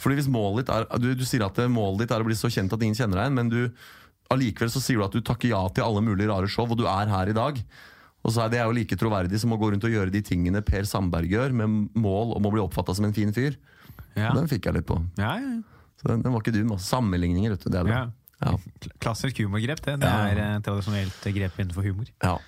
Fordi 0.00 0.20
hvis 0.20 0.28
målet 0.30 0.62
ditt 0.62 0.70
er 0.76 0.86
Du, 1.02 1.08
du 1.18 1.24
sier 1.26 1.42
at 1.42 1.58
målet 1.72 2.04
ditt 2.04 2.14
er 2.14 2.22
å 2.22 2.28
bli 2.28 2.36
så 2.38 2.48
kjent 2.52 2.72
at 2.76 2.84
ingen 2.84 2.94
kjenner 2.94 3.18
deg 3.18 3.26
igjen, 3.26 3.40
men 3.40 3.50
du 3.50 4.30
allikevel 4.30 4.70
så 4.70 4.82
sier 4.82 5.00
du 5.00 5.06
at 5.08 5.16
du 5.16 5.24
takker 5.26 5.50
ja 5.50 5.60
til 5.74 5.82
alle 5.88 6.04
mulige 6.06 6.30
rare 6.30 6.46
show, 6.50 6.68
og 6.70 6.78
du 6.78 6.86
er 6.86 7.10
her 7.10 7.32
i 7.32 7.36
dag. 7.36 7.58
Og 8.20 8.34
så 8.34 8.44
er 8.44 8.50
det 8.52 8.60
jo 8.60 8.72
like 8.76 8.96
troverdig 9.00 9.38
som 9.40 9.52
å 9.54 9.58
gå 9.60 9.70
rundt 9.72 9.84
og 9.88 9.92
gjøre 9.94 10.12
de 10.12 10.20
tingene 10.26 10.60
Per 10.66 10.84
Sandberg 10.88 11.30
gjør, 11.32 11.54
med 11.56 11.90
mål 11.96 12.34
om 12.36 12.46
å 12.48 12.52
bli 12.52 12.60
oppfatta 12.60 12.92
som 12.96 13.06
en 13.08 13.14
fin 13.16 13.32
fyr. 13.32 13.56
Ja, 14.18 14.32
Den 14.36 14.48
fikk 14.50 14.66
jeg 14.68 14.76
litt 14.80 14.88
på. 14.88 14.98
ja, 15.20 15.36
ja. 15.40 15.58
Så 16.00 16.08
den, 16.08 16.22
den 16.24 16.32
var 16.32 16.40
ikke 16.40 16.54
dum. 16.54 16.70
Altså. 16.72 16.96
Sammenligninger, 16.96 17.52
vet 17.52 17.64
du. 17.66 17.68
Det 17.72 17.78
er 17.80 17.84
det. 17.88 17.92
ja. 17.92 18.06
Ja. 18.40 18.54
Klassisk 19.04 19.36
humorgrep, 19.42 19.82
det. 19.84 19.98
Det 20.00 20.08
er 20.08 20.38
eh, 20.40 20.54
tradisjonelt 20.64 21.26
grep 21.36 21.58
innenfor 21.60 21.84
humor. 21.84 22.06
Ja. 22.24 22.38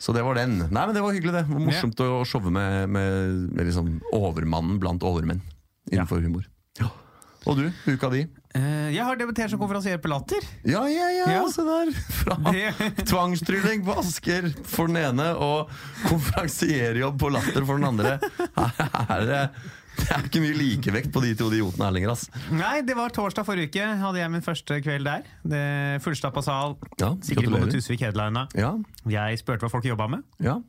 Så 0.00 0.14
det 0.16 0.22
var 0.24 0.38
den. 0.38 0.54
Nei, 0.72 0.84
men 0.88 0.94
Det 0.96 1.02
var 1.04 1.12
hyggelig, 1.12 1.34
det. 1.34 1.42
Det 1.44 1.52
var 1.58 1.60
morsomt 1.66 2.00
å 2.00 2.06
showe 2.24 2.48
med, 2.52 2.88
med, 2.88 3.34
med 3.52 3.68
liksom 3.68 3.90
overmannen 4.16 4.78
blant 4.80 5.04
overmenn 5.04 5.42
innenfor 5.92 6.24
humor. 6.24 6.46
Ja. 6.80 6.88
Og 7.46 7.58
du, 7.58 7.66
uka 7.92 8.08
di? 8.12 8.22
Eh, 8.54 8.90
jeg 8.94 9.02
har 9.04 9.16
debutert 9.18 9.50
som 9.52 9.58
konferansier 9.60 9.98
på 10.00 10.08
Latter. 10.08 10.44
Ja, 10.64 10.84
ja, 10.88 11.08
ja, 11.12 11.24
Ja. 11.34 11.42
se 11.52 11.64
der! 11.66 11.90
Fra 12.22 12.36
tvangstrylling 13.04 13.82
på 13.84 13.96
Asker 14.00 14.46
for 14.64 14.86
den 14.88 14.96
ene 15.02 15.32
og 15.36 15.72
konferansierjobb 16.08 17.18
på 17.20 17.32
Latter 17.34 17.66
for 17.66 17.80
den 17.80 17.88
andre. 17.88 18.14
Her 18.54 19.16
er 19.18 19.26
det, 19.28 19.40
det 19.98 20.06
er 20.14 20.24
ikke 20.28 20.42
mye 20.44 20.56
likevekt 20.58 21.10
på 21.14 21.20
de 21.24 21.34
to 21.38 21.50
idiotene 21.52 21.88
her 21.88 21.96
lenger, 21.98 22.14
ass. 22.14 22.28
Nei, 22.54 22.78
det 22.86 22.96
var 22.98 23.12
torsdag 23.14 23.44
forrige 23.46 23.72
uke. 23.74 23.90
Hadde 24.04 24.22
jeg 24.22 24.32
min 24.32 24.46
første 24.46 24.78
kveld 24.86 25.04
der. 25.10 25.26
Det 25.44 25.64
Fullstappa 26.06 26.42
sal. 26.46 26.78
Ja, 27.00 27.10
både 27.12 27.36
gratulerer. 27.40 27.74
Tusvik 27.74 28.06
headlina. 28.06 28.46
Ja, 28.58 28.72
Jeg 29.10 29.42
spurte 29.42 29.66
hva 29.66 29.70
folk 29.74 29.84
jobba 29.90 30.08
med. 30.16 30.24
ja, 30.40 30.60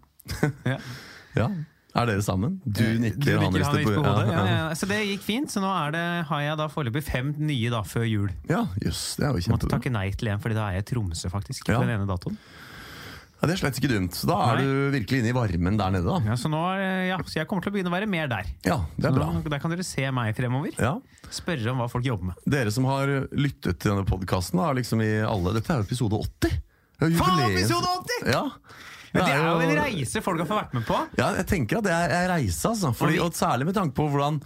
Ja. 0.66 0.78
ja. 1.39 1.50
Er 1.95 2.09
dere 2.09 2.24
sammen? 2.25 2.57
Du 2.68 2.81
nikker, 3.00 3.38
han 3.39 3.53
nikker, 3.53 3.63
han 3.63 3.77
rister 3.80 3.86
på 3.88 3.94
hodet. 4.03 4.25
Ja, 4.33 4.42
ja. 4.50 4.63
Så 4.75 4.88
det 4.89 4.97
gikk 5.07 5.21
fint. 5.24 5.51
Så 5.53 5.62
nå 5.63 5.69
er 5.71 5.94
det, 5.95 6.03
har 6.27 6.42
jeg 6.44 6.57
da 6.59 6.65
foreløpig 6.74 7.03
fem 7.07 7.30
nye 7.39 7.71
da 7.71 7.80
før 7.88 8.03
jul. 8.09 8.30
Ja, 8.51 8.65
jøss, 8.83 9.03
det 9.15 9.24
er 9.30 9.31
jo 9.31 9.45
kjempebra. 9.45 9.56
Måtte 9.56 9.71
takke 9.71 9.94
nei 9.95 10.09
til 10.19 10.27
en, 10.33 10.42
Fordi 10.44 10.57
da 10.59 10.65
er 10.68 10.80
jeg 10.81 10.83
i 10.83 10.89
Tromsø, 10.92 11.31
faktisk. 11.31 11.69
Ja. 11.71 11.80
På 11.80 11.88
den 11.88 11.95
ene 11.95 12.07
datoen. 12.09 12.36
Ja, 13.36 13.47
det 13.50 13.56
er 13.57 13.59
slett 13.59 13.80
ikke 13.80 13.89
dumt. 13.92 14.15
Da 14.27 14.36
er 14.50 14.59
Nei. 14.59 14.63
du 14.63 14.92
virkelig 14.95 15.19
inne 15.21 15.30
i 15.31 15.36
varmen 15.36 15.75
der 15.80 15.92
nede, 15.92 16.07
da. 16.07 16.19
Ja, 16.31 16.36
så, 16.39 16.50
nå, 16.50 16.59
er- 16.80 17.07
ja, 17.12 17.18
så 17.27 17.36
jeg 17.42 17.47
kommer 17.51 17.65
til 17.65 17.71
å 17.71 17.75
begynne 17.75 17.92
å 17.92 17.95
være 17.95 18.07
mer 18.09 18.30
der. 18.31 18.47
Ja, 18.65 18.77
det 18.95 19.09
er 19.09 19.15
bra. 19.15 19.27
Nå, 19.36 19.44
Der 19.51 19.59
kan 19.59 19.71
dere 19.75 19.83
se 19.86 20.07
meg 20.15 20.36
fremover. 20.38 20.71
Ja. 20.80 20.94
Spørre 21.36 21.71
om 21.74 21.83
hva 21.83 21.88
folk 21.92 22.07
jobber 22.07 22.31
med. 22.31 22.39
Dere 22.47 22.71
som 22.71 22.88
har 22.89 23.12
lyttet 23.36 23.80
til 23.83 23.92
denne 23.92 24.07
podkasten, 24.07 24.59
liksom 24.80 25.03
i 25.03 25.12
alle 25.27 25.53
Dette 25.59 25.71
er 25.75 25.83
jo 25.83 25.88
episode 25.88 26.19
80! 26.25 26.57
Det 26.95 27.09
er 27.12 27.18
Faen, 27.19 27.44
episode 27.51 27.95
80! 28.07 28.31
Ja. 28.31 28.44
Men 29.16 29.24
det 29.24 29.34
er 29.34 29.46
jo 29.48 29.64
en 29.64 29.80
reise 29.80 30.22
folk 30.26 30.42
har 30.44 30.50
fått 30.50 30.60
vært 30.60 30.76
med 30.76 30.86
på. 30.88 30.98
Ja, 31.20 31.30
jeg 31.40 31.48
tenker 31.50 31.80
at 31.80 31.88
det 31.88 31.94
er 31.96 32.16
en 32.18 32.30
reise, 32.36 32.68
altså. 32.70 32.92
Fordi, 33.00 33.20
Og 33.24 33.38
særlig 33.38 33.70
med 33.70 33.78
tanke 33.78 33.96
på 33.98 34.10
hvordan 34.12 34.42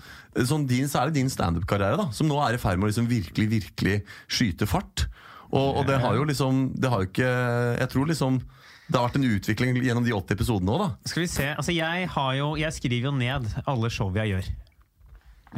sånn 0.45 0.67
din, 0.69 0.87
Særlig 0.91 1.17
din 1.17 1.31
standup-karriere, 1.33 1.97
da 1.99 2.07
som 2.15 2.29
nå 2.29 2.37
er 2.45 2.55
i 2.55 2.61
ferd 2.61 2.79
med 2.79 2.87
å 2.87 2.91
liksom 2.93 3.09
virkelig, 3.09 3.49
virkelig 3.57 3.97
skyte 4.29 4.69
fart. 4.69 5.07
Og, 5.49 5.81
og 5.81 5.85
det 5.89 5.97
har 6.03 6.13
jo 6.13 6.27
liksom 6.29 6.59
Det 6.77 6.89
har 6.93 7.01
jo 7.01 7.07
ikke 7.09 7.29
Jeg 7.79 7.89
tror 7.89 8.09
liksom 8.11 8.41
det 8.89 8.97
har 8.97 9.05
vært 9.05 9.19
en 9.19 9.25
utvikling 9.29 9.75
gjennom 9.85 10.05
de 10.05 10.13
80 10.17 10.33
episodene 10.33 10.73
òg, 10.73 10.79
da. 10.81 11.09
Skal 11.11 11.21
vi 11.21 11.27
se, 11.29 11.43
altså 11.53 11.73
jeg, 11.75 12.07
har 12.09 12.31
jo, 12.39 12.47
jeg 12.57 12.73
skriver 12.73 13.11
jo 13.11 13.11
ned 13.13 13.45
alle 13.69 13.91
show 13.93 14.09
jeg 14.17 14.31
gjør. 14.31 14.47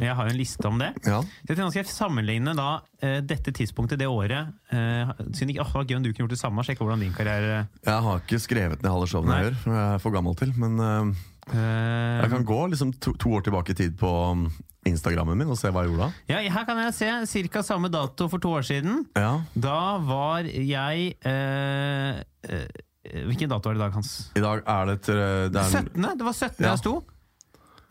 Jeg 0.00 0.16
har 0.16 0.28
jo 0.28 0.32
en 0.32 0.38
liste 0.38 0.68
om 0.68 0.78
det. 0.80 0.92
Ja. 1.04 1.20
Så 1.20 1.52
jeg 1.52 1.58
tenkte 1.58 1.78
jeg 1.80 1.90
sammenligne 1.90 2.54
da 2.56 2.68
eh, 3.04 3.18
dette 3.24 3.52
tidspunktet 3.54 4.00
det 4.00 4.08
året 4.08 4.52
eh, 4.72 5.12
Siden 5.34 5.52
ikke, 5.52 5.66
oh, 5.66 5.84
gøy 5.84 5.98
om 5.98 6.04
du 6.04 6.10
kunne 6.10 6.24
gjort 6.24 6.34
det 6.34 6.40
samme, 6.40 6.64
sjekke 6.64 6.84
hvordan 6.84 7.04
din 7.04 7.14
karriere 7.16 7.66
Jeg 7.84 8.06
har 8.06 8.22
ikke 8.22 8.40
skrevet 8.40 8.82
ned 8.82 8.92
halve 8.92 9.10
showene 9.10 9.36
jeg 9.36 9.50
gjør, 9.50 9.58
jeg 9.68 9.84
er 9.84 10.02
for 10.02 10.14
gammel 10.14 10.36
til. 10.38 10.52
Men 10.56 10.80
uh, 10.80 11.22
jeg 11.52 12.30
kan 12.32 12.46
gå 12.48 12.60
liksom 12.72 12.94
to, 13.02 13.14
to 13.20 13.34
år 13.36 13.44
tilbake 13.48 13.74
i 13.74 13.78
tid 13.82 13.96
på 14.00 14.10
um, 14.32 14.46
Instagrammen 14.88 15.38
min 15.38 15.52
og 15.52 15.58
se 15.60 15.70
hva 15.70 15.84
jeg 15.84 15.92
gjorde 15.92 16.08
da. 16.08 16.24
Ja, 16.32 16.40
Her 16.56 16.66
kan 16.68 16.80
jeg 16.80 17.28
se 17.28 17.44
ca. 17.52 17.64
samme 17.66 17.90
dato 17.92 18.28
for 18.32 18.42
to 18.42 18.54
år 18.58 18.66
siden. 18.66 19.04
Ja, 19.18 19.42
Da 19.54 19.98
var 20.02 20.48
jeg 20.48 21.14
uh, 21.26 22.22
uh, 22.48 22.66
Hvilken 23.02 23.50
dato 23.50 23.68
er 23.68 23.74
det 23.74 23.80
i 23.80 23.82
dag, 23.82 23.96
Hans? 23.98 24.12
I 24.38 24.42
dag 24.44 24.62
er 24.62 24.92
det 24.92 25.00
til 25.02 25.18
det 25.52 25.58
er, 25.58 25.72
17. 25.82 26.06
Det 26.18 26.26
var 26.26 26.36
17. 26.38 26.62
Ja. 26.62 26.68
jeg 26.70 26.78
sto. 26.80 27.00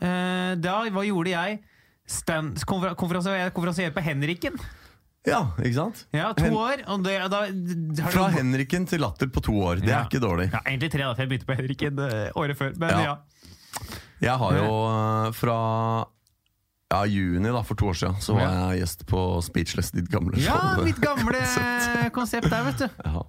Da 0.02 0.78
hva 0.90 1.04
gjorde 1.06 1.34
jeg? 1.36 1.60
Konfer 2.68 2.96
konferansier, 3.00 3.50
konferansierte 3.56 3.94
på 3.96 4.04
Henriken. 4.04 4.58
Ja, 5.28 5.52
ikke 5.62 5.76
sant? 5.78 6.00
Ja, 6.16 6.32
To 6.34 6.48
år. 6.58 6.82
Det, 7.06 7.14
da, 7.30 7.42
Fra 8.10 8.24
du... 8.32 8.38
Henriken 8.40 8.88
til 8.90 9.00
Latter 9.04 9.30
på 9.30 9.42
to 9.46 9.54
år. 9.62 9.76
Det 9.84 9.90
Ja. 9.92 10.00
er 10.02 10.08
ikke 10.10 10.20
dårlig. 10.24 10.48
Ja, 10.52 10.60
Egentlig 10.66 10.90
tre, 10.92 11.04
da, 11.06 11.14
for 11.14 11.22
jeg 11.22 11.30
begynte 11.30 11.46
på 11.52 11.58
Henriken 11.60 12.00
eh, 12.00 12.32
året 12.36 12.58
før. 12.58 12.74
Men 12.82 12.90
Ja. 12.90 13.02
ja. 13.04 13.16
Jeg 14.22 14.38
har 14.38 14.54
jo 14.58 14.66
øh, 14.90 15.34
fra 15.34 15.60
ja, 16.92 17.04
juni 17.08 17.50
da, 17.54 17.62
for 17.66 17.76
to 17.80 17.88
år 17.88 17.94
siden 17.98 18.18
så 18.22 18.34
var 18.36 18.50
jeg 18.50 18.82
gjest 18.82 19.06
på 19.08 19.22
Speechless, 19.42 19.92
ditt 19.96 20.10
gamle 20.12 20.42
show. 20.42 20.58
Ja, 20.58 20.84
mitt 20.84 21.00
gamle 21.02 21.40
konsept 22.18 22.50
der, 22.52 22.66
vet 22.68 22.82
du. 22.84 22.90
Ja. 23.06 23.24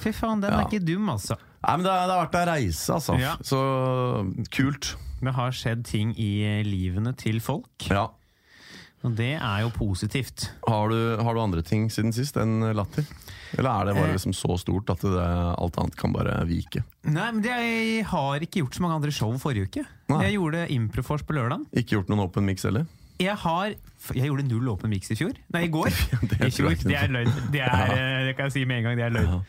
Fy 0.00 0.14
faen, 0.16 0.40
den 0.40 0.54
er 0.56 0.64
ikke 0.64 0.80
dum, 0.80 1.10
altså. 1.12 1.36
Nei, 1.60 1.74
men 1.76 1.84
det, 1.84 1.92
har- 1.92 2.06
det 2.08 2.14
har 2.16 2.24
vært 2.24 2.38
ei 2.40 2.46
reise, 2.54 2.94
altså. 2.94 3.18
Så 3.44 3.60
kult. 4.54 4.94
Det 5.20 5.34
har 5.36 5.50
skjedd 5.52 5.84
ting 5.84 6.14
i 6.18 6.62
livene 6.64 7.12
til 7.16 7.40
folk, 7.44 7.68
Ja. 7.90 8.06
og 9.04 9.14
det 9.16 9.34
er 9.40 9.60
jo 9.62 9.70
positivt. 9.76 10.50
Har 10.66 10.88
du, 10.88 11.16
har 11.22 11.34
du 11.34 11.40
andre 11.40 11.62
ting 11.62 11.88
siden 11.92 12.12
sist 12.12 12.36
enn 12.36 12.60
Latter? 12.74 13.04
Eller 13.58 13.70
er 13.70 13.84
det 13.86 13.94
bare 13.96 14.08
Eh. 14.10 14.14
liksom 14.16 14.32
så 14.32 14.56
stort 14.60 14.90
at 14.90 15.00
det, 15.00 15.10
alt 15.58 15.76
annet 15.76 15.96
kan 15.96 16.12
bare 16.12 16.44
vike? 16.46 16.84
Nei, 17.04 17.30
men 17.32 17.42
Jeg 17.42 18.04
har 18.06 18.38
ikke 18.40 18.60
gjort 18.62 18.74
så 18.76 18.80
mange 18.82 18.94
andre 19.00 19.10
show 19.10 19.32
forrige 19.38 19.66
uke. 19.68 19.84
Nei. 20.08 20.22
Jeg 20.30 20.34
gjorde 20.38 20.68
Improfors 20.70 21.22
på 21.22 21.34
lørdag. 21.34 21.66
Ikke 21.74 21.96
gjort 21.98 22.08
noen 22.08 22.20
open 22.24 22.44
mix 22.46 22.62
heller? 22.62 22.86
Jeg 23.20 23.36
har 23.42 23.74
Jeg 24.16 24.30
gjorde 24.30 24.46
null 24.48 24.70
åpen 24.72 24.90
miks 24.92 25.12
i 25.12 25.16
fjor. 25.18 25.36
Nei, 25.52 25.66
i 25.66 25.70
går. 25.72 25.90
det 26.30 26.38
I 26.48 26.54
fjor. 26.54 26.72
Det 26.80 26.96
er 26.96 27.12
løgn. 27.12 27.30
Det, 27.52 27.60
er, 27.60 27.92
eh, 27.94 28.22
det 28.28 28.34
kan 28.38 28.48
jeg 28.48 28.54
si 28.56 28.64
med 28.68 28.80
en 28.80 28.88
gang. 28.88 28.96
Det 28.98 29.04
er 29.06 29.14
løgn. 29.14 29.42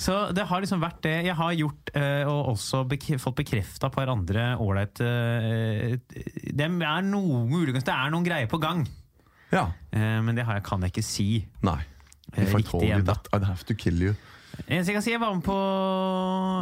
Så 0.00 0.16
det 0.32 0.46
har 0.48 0.64
liksom 0.64 0.80
vært 0.80 1.02
det 1.04 1.14
jeg 1.26 1.36
har 1.36 1.52
gjort, 1.58 1.92
eh, 2.00 2.24
og 2.24 2.54
også 2.54 2.86
fått 3.20 3.36
bekrefta 3.42 3.90
et 3.90 3.98
par 3.98 4.08
andre 4.08 4.46
ålreite 4.56 5.04
eh, 5.04 5.98
Det 6.08 6.64
er 6.64 7.04
noe, 7.04 7.42
muligens 7.50 7.84
det 7.84 7.92
er 7.92 8.14
noen 8.14 8.24
greier 8.24 8.48
på 8.48 8.60
gang, 8.62 8.86
Ja. 9.52 9.66
men 9.92 10.36
det 10.38 10.46
har 10.46 10.56
jeg, 10.56 10.64
kan 10.64 10.80
jeg 10.86 10.94
ikke 10.94 11.04
si. 11.04 11.28
Nei. 11.66 11.80
If 12.38 12.54
I 12.54 12.62
told 12.62 12.86
you 12.86 13.02
that, 13.02 13.28
I'd 13.34 13.44
have 13.44 13.66
to 13.66 13.74
kill 13.74 14.00
you. 14.00 14.14
Eneste 14.68 14.90
jeg 14.92 14.96
kan 14.98 15.04
si, 15.04 15.12
jeg 15.14 15.20
var 15.22 15.32
med 15.34 15.44
på 15.46 15.54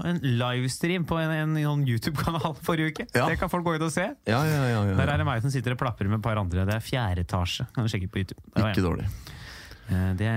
en 0.08 0.20
livestream 0.40 1.04
på 1.08 1.18
en, 1.20 1.32
en, 1.34 1.56
en 1.60 1.82
YouTube-kanal 1.88 2.54
forrige 2.68 2.92
uke. 2.94 3.06
Ja. 3.16 3.26
Det 3.30 3.38
kan 3.40 3.50
folk 3.52 3.66
gå 3.66 3.74
inn 3.78 3.84
og 3.88 3.92
se. 3.94 4.06
Ja, 4.28 4.38
ja, 4.46 4.60
ja, 4.70 4.84
ja, 4.90 4.94
Der 5.00 5.12
er 5.14 5.20
det 5.22 5.26
meg 5.28 5.42
som 5.44 5.52
sitter 5.54 5.74
og 5.76 5.80
plaprer 5.82 6.08
med 6.10 6.20
et 6.20 6.26
par 6.28 6.40
andre. 6.40 6.64
Det 6.68 6.76
er 6.78 6.84
fjerde 6.84 7.24
etasje. 7.26 7.66
Kan 7.74 7.84
du 7.88 7.92
sjekke 7.92 8.10
på 8.12 8.22
YouTube. 8.22 8.40
Ikke 8.56 8.84
dårlig. 8.84 9.08
Eh, 9.88 10.12
Det, 10.20 10.30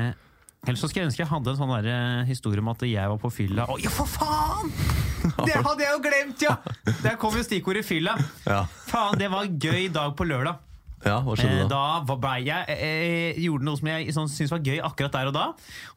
ellers 0.68 0.82
så 0.84 0.90
skulle 0.90 1.04
jeg 1.06 1.12
ønske 1.12 1.24
jeg 1.24 1.32
hadde 1.32 1.54
en 1.54 1.60
sånn 1.62 1.72
der, 1.78 1.92
eh, 1.92 2.26
historie 2.30 2.62
om 2.64 2.72
at 2.74 2.84
jeg 2.88 3.14
var 3.14 3.22
på 3.22 3.32
fylla. 3.34 3.66
Å, 3.70 3.78
ja, 3.82 3.92
for 3.94 4.10
faen! 4.10 4.74
Det 5.48 5.54
hadde 5.54 5.84
jeg 5.86 5.92
jo 5.94 6.02
glemt, 6.02 6.42
ja! 6.42 6.56
Der 7.04 7.16
kom 7.22 7.36
jo 7.38 7.44
stikkordet 7.46 7.86
fylla. 7.86 8.16
Ja, 8.48 8.64
Faen, 8.90 9.20
det 9.22 9.28
var 9.30 9.46
en 9.46 9.60
gøy 9.62 9.86
dag 9.94 10.16
på 10.18 10.26
lørdag. 10.26 10.58
Ja 11.06 11.18
hva 11.22 11.34
Eh, 11.34 11.42
skjedde 11.42 11.68
da? 11.70 11.82
Da 12.08 12.16
ble 12.16 12.34
jeg, 12.46 12.66
eh, 12.70 13.40
gjorde 13.42 13.64
noe 13.68 13.78
som 13.78 13.88
jeg 13.88 14.14
sånn, 14.16 14.30
syntes 14.30 14.52
var 14.52 14.60
gøy 14.66 14.80
akkurat 14.82 15.12
der 15.12 15.28
og 15.32 15.34
da. 15.34 15.46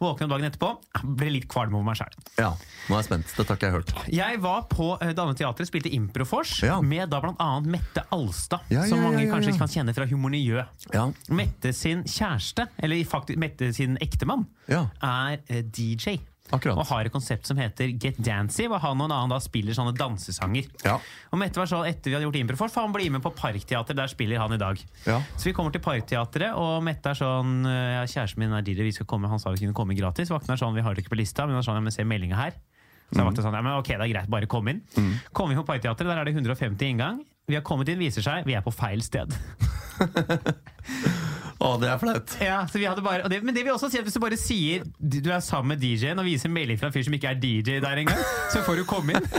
Våkna 0.01 0.29
dagen 0.29 0.51
etterpå. 0.51 0.71
Ble 1.17 1.31
litt 1.31 1.49
kvalm 1.49 1.75
over 1.75 1.85
meg 1.85 1.97
sjæl. 2.01 2.15
Ja, 2.39 2.51
nå 2.89 2.95
er 2.97 3.03
jeg 3.03 3.09
spent. 3.11 3.35
Dette 3.37 3.49
har 3.49 3.57
ikke 3.57 3.71
jeg 3.71 3.77
hørt. 3.79 3.95
Jeg 4.13 4.41
var 4.45 4.63
på 4.73 4.91
eh, 5.01 5.13
Danne 5.17 5.35
Teater, 5.39 5.65
spilte 5.69 5.93
Improfors 5.95 6.63
Ja. 6.63 6.81
med 6.81 7.11
da 7.11 7.21
blant 7.21 7.39
annet 7.39 7.67
Mette 7.77 8.05
Alstad, 8.13 8.61
Ja, 8.71 8.83
ja, 8.83 8.89
som 8.89 9.03
mange 9.03 9.25
kanskje 9.31 9.53
ja. 9.53 9.59
kan 9.59 9.69
kjenne 9.69 9.95
fra 9.95 10.07
Humor. 10.07 10.35
Ja, 10.35 11.09
Mette 11.31 11.73
sin 11.75 12.03
kjæreste, 12.05 12.69
eller 12.83 13.05
faktisk 13.05 13.39
Mette 13.39 13.73
sin 13.75 13.97
ektemann, 14.01 14.47
er 14.69 15.39
eh, 15.49 15.63
DJ. 15.63 16.19
Akkurat. 16.53 16.77
Og 16.79 16.87
har 16.91 17.05
et 17.09 17.13
konsept 17.15 17.47
som 17.49 17.57
heter 17.57 17.95
Get 17.99 18.19
Dancy, 18.23 18.67
hvor 18.69 18.79
han 18.83 19.01
og 19.01 19.07
en 19.09 19.15
annen 19.17 19.33
da 19.33 19.39
spiller 19.41 19.73
sånne 19.75 19.95
dansesanger. 19.97 20.69
Ja. 20.85 20.99
Og 21.33 21.39
Mette 21.41 21.57
var 21.63 21.67
sånn, 21.71 21.87
etter 21.89 22.11
vi 22.11 22.15
hadde 22.19 22.27
gjort 22.29 22.37
Improfors, 22.43 22.73
faen 22.75 22.93
bli 22.93 23.09
med 23.11 23.23
på 23.25 23.33
Parkteater, 23.35 23.95
der 23.97 24.07
spiller 24.13 24.39
han 24.43 24.53
i 24.53 24.61
dag. 24.61 24.79
Ja. 25.07 25.21
Så 25.37 25.49
vi 25.49 25.55
kommer 25.57 25.73
til 25.73 25.81
Parkteatret, 25.85 26.53
og 26.55 26.83
Mette 26.85 27.11
er 27.15 27.19
sånn 27.19 27.65
ja, 27.65 28.05
Kjæresten 28.05 28.39
min 28.45 28.53
er 28.53 28.63
DJ, 28.63 28.83
vi 28.85 28.93
skal 28.93 29.07
komme, 29.07 29.29
han 29.33 29.39
sa 29.43 29.51
vi 29.55 29.65
kunne 29.65 29.75
komme 29.75 29.97
gratis. 29.99 30.31
Vakten 30.31 30.53
er 30.55 30.61
sånn, 30.61 30.75
vi 30.77 30.85
har 30.85 30.95
det 30.95 31.05
ikke 31.05 31.15
på 31.17 31.21
lista, 31.23 31.47
men 31.47 31.57
han 31.57 31.63
er 31.65 31.69
sånn, 31.71 31.81
ja, 31.81 31.85
men 31.89 31.93
se 31.97 32.05
meldinga 32.05 32.37
her. 32.37 32.53
Så 33.11 33.15
Mm. 33.15 33.19
jeg 33.21 33.27
vakte 33.29 33.43
sånn, 33.45 33.55
ja, 33.55 33.61
men 33.63 33.73
ok, 33.79 33.89
det 33.89 34.01
er 34.01 34.13
greit, 34.15 34.31
bare 34.33 34.47
kom 34.47 34.69
inn. 34.69 34.81
Kommer 35.33 35.55
vi 35.55 35.61
på 35.61 35.67
Parkteatret, 35.69 36.07
der 36.09 36.19
er 36.19 36.25
det 36.25 36.35
150 36.35 36.89
inngang. 36.89 37.21
Vi 37.47 37.55
har 37.55 37.63
kommet 37.63 37.89
inn, 37.93 37.99
viser 38.01 38.23
seg, 38.25 38.45
vi 38.49 38.55
er 38.57 38.63
på 38.65 38.73
feil 38.73 39.03
sted. 39.05 39.29
Å, 41.63 41.69
det 41.81 41.89
er 41.89 41.99
flaut. 42.03 42.33
Ja, 42.43 42.57
så 42.67 42.81
vi 42.81 42.87
hadde 42.89 43.03
bare, 43.05 43.29
det, 43.31 43.39
Men 43.47 43.55
det 43.55 43.63
vil 43.65 43.73
også 43.75 43.89
si 43.93 43.99
at 44.01 44.05
hvis 44.09 44.17
du 44.17 44.21
bare 44.23 44.37
sier 44.41 44.83
du 44.99 45.31
er 45.31 45.43
sammen 45.45 45.75
med 45.75 45.83
DJ-en 45.85 46.19
og 46.19 46.27
viser 46.27 46.51
melding 46.53 46.79
fra 46.81 46.89
en 46.91 46.95
fyr 46.97 47.05
som 47.07 47.15
ikke 47.15 47.31
er 47.31 47.39
DJ 47.41 47.79
der 47.85 48.01
engang, 48.03 48.21
så 48.53 48.65
får 48.67 48.81
du 48.81 48.85
komme 48.91 49.15
inn. 49.19 49.29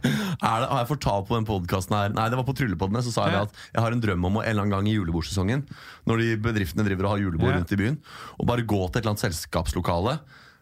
Det, 0.00 0.46
har 0.48 0.64
jeg 0.80 0.88
fortalt 0.88 1.26
på 1.28 1.36
den 1.36 1.44
podkasten 1.46 1.94
her 1.94 2.12
Nei, 2.16 2.24
det 2.32 2.38
var 2.38 2.46
på 2.48 2.54
Tryllepodden, 2.56 3.02
så 3.04 3.12
sa 3.12 3.26
jeg 3.28 3.36
Ja. 3.36 3.42
at 3.44 3.58
jeg 3.74 3.82
har 3.84 3.92
en 3.94 4.00
drøm 4.02 4.24
om 4.30 4.38
å 4.40 4.42
en 4.42 4.48
eller 4.50 4.64
annen 4.64 4.72
gang 4.72 4.88
i 4.88 4.94
julebordsesongen, 4.96 5.66
når 6.08 6.22
de 6.22 6.28
bedriftene 6.48 6.86
driver 6.86 7.06
og 7.06 7.14
har 7.14 7.22
julebord 7.26 7.52
Ja. 7.52 7.58
rundt 7.60 7.74
i 7.76 7.80
byen, 7.80 7.98
og 8.40 8.46
bare 8.48 8.64
gå 8.64 8.80
til 8.88 8.98
et 8.98 9.02
eller 9.04 9.12
annet 9.14 9.24
selskapslokale 9.28 10.18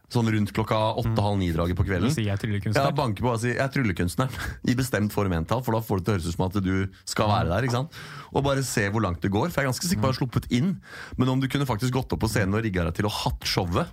sånn 0.08 0.28
rundt 0.32 0.52
klokka 0.56 0.76
åtte-halv 1.02 1.36
ni-draget 1.40 1.76
på 1.76 1.84
Så 1.84 1.90
kvelden. 1.90 2.12
sier 2.14 2.32
jeg 2.32 2.74
Ja, 2.74 2.90
banker 2.90 3.22
på 3.22 3.32
og 3.32 3.40
sier 3.40 3.54
'jeg 3.56 3.64
er 3.64 3.72
tryllekunstneren' 3.74 4.32
i 4.70 4.74
bestemt 4.74 5.12
form 5.12 5.32
entall, 5.32 5.62
for 5.62 5.72
da 5.72 5.80
får 5.80 5.98
det 5.98 6.04
til 6.04 6.12
å 6.12 6.16
høres 6.16 6.28
ut 6.28 6.36
som 6.36 6.46
at 6.46 6.64
du 6.64 6.88
skal 7.04 7.28
være 7.28 7.48
der. 7.48 7.62
ikke 7.62 7.76
sant? 7.76 7.92
Og 8.32 8.42
bare 8.44 8.62
se 8.62 8.88
hvor 8.88 9.02
langt 9.02 9.20
det 9.20 9.30
går. 9.30 9.50
For 9.50 9.60
jeg 9.60 9.68
er 9.68 9.72
ganske 9.72 9.88
sikker 9.88 10.00
på 10.00 10.08
at 10.08 10.14
jeg 10.14 10.20
har 10.20 10.26
sluppet 10.26 10.46
inn. 10.50 10.80
Men 11.18 11.28
om 11.28 11.40
du 11.40 11.48
kunne 11.48 11.66
faktisk 11.66 11.92
gått 11.92 12.12
opp 12.12 12.20
på 12.20 12.28
scenen 12.28 12.54
og 12.54 12.64
rigga 12.64 12.84
deg 12.84 12.94
til 12.94 13.04
å 13.06 13.12
hatt 13.12 13.40
showet, 13.44 13.86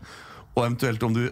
og 0.55 0.63
eventuelt 0.63 1.03
om 1.03 1.13
du 1.13 1.29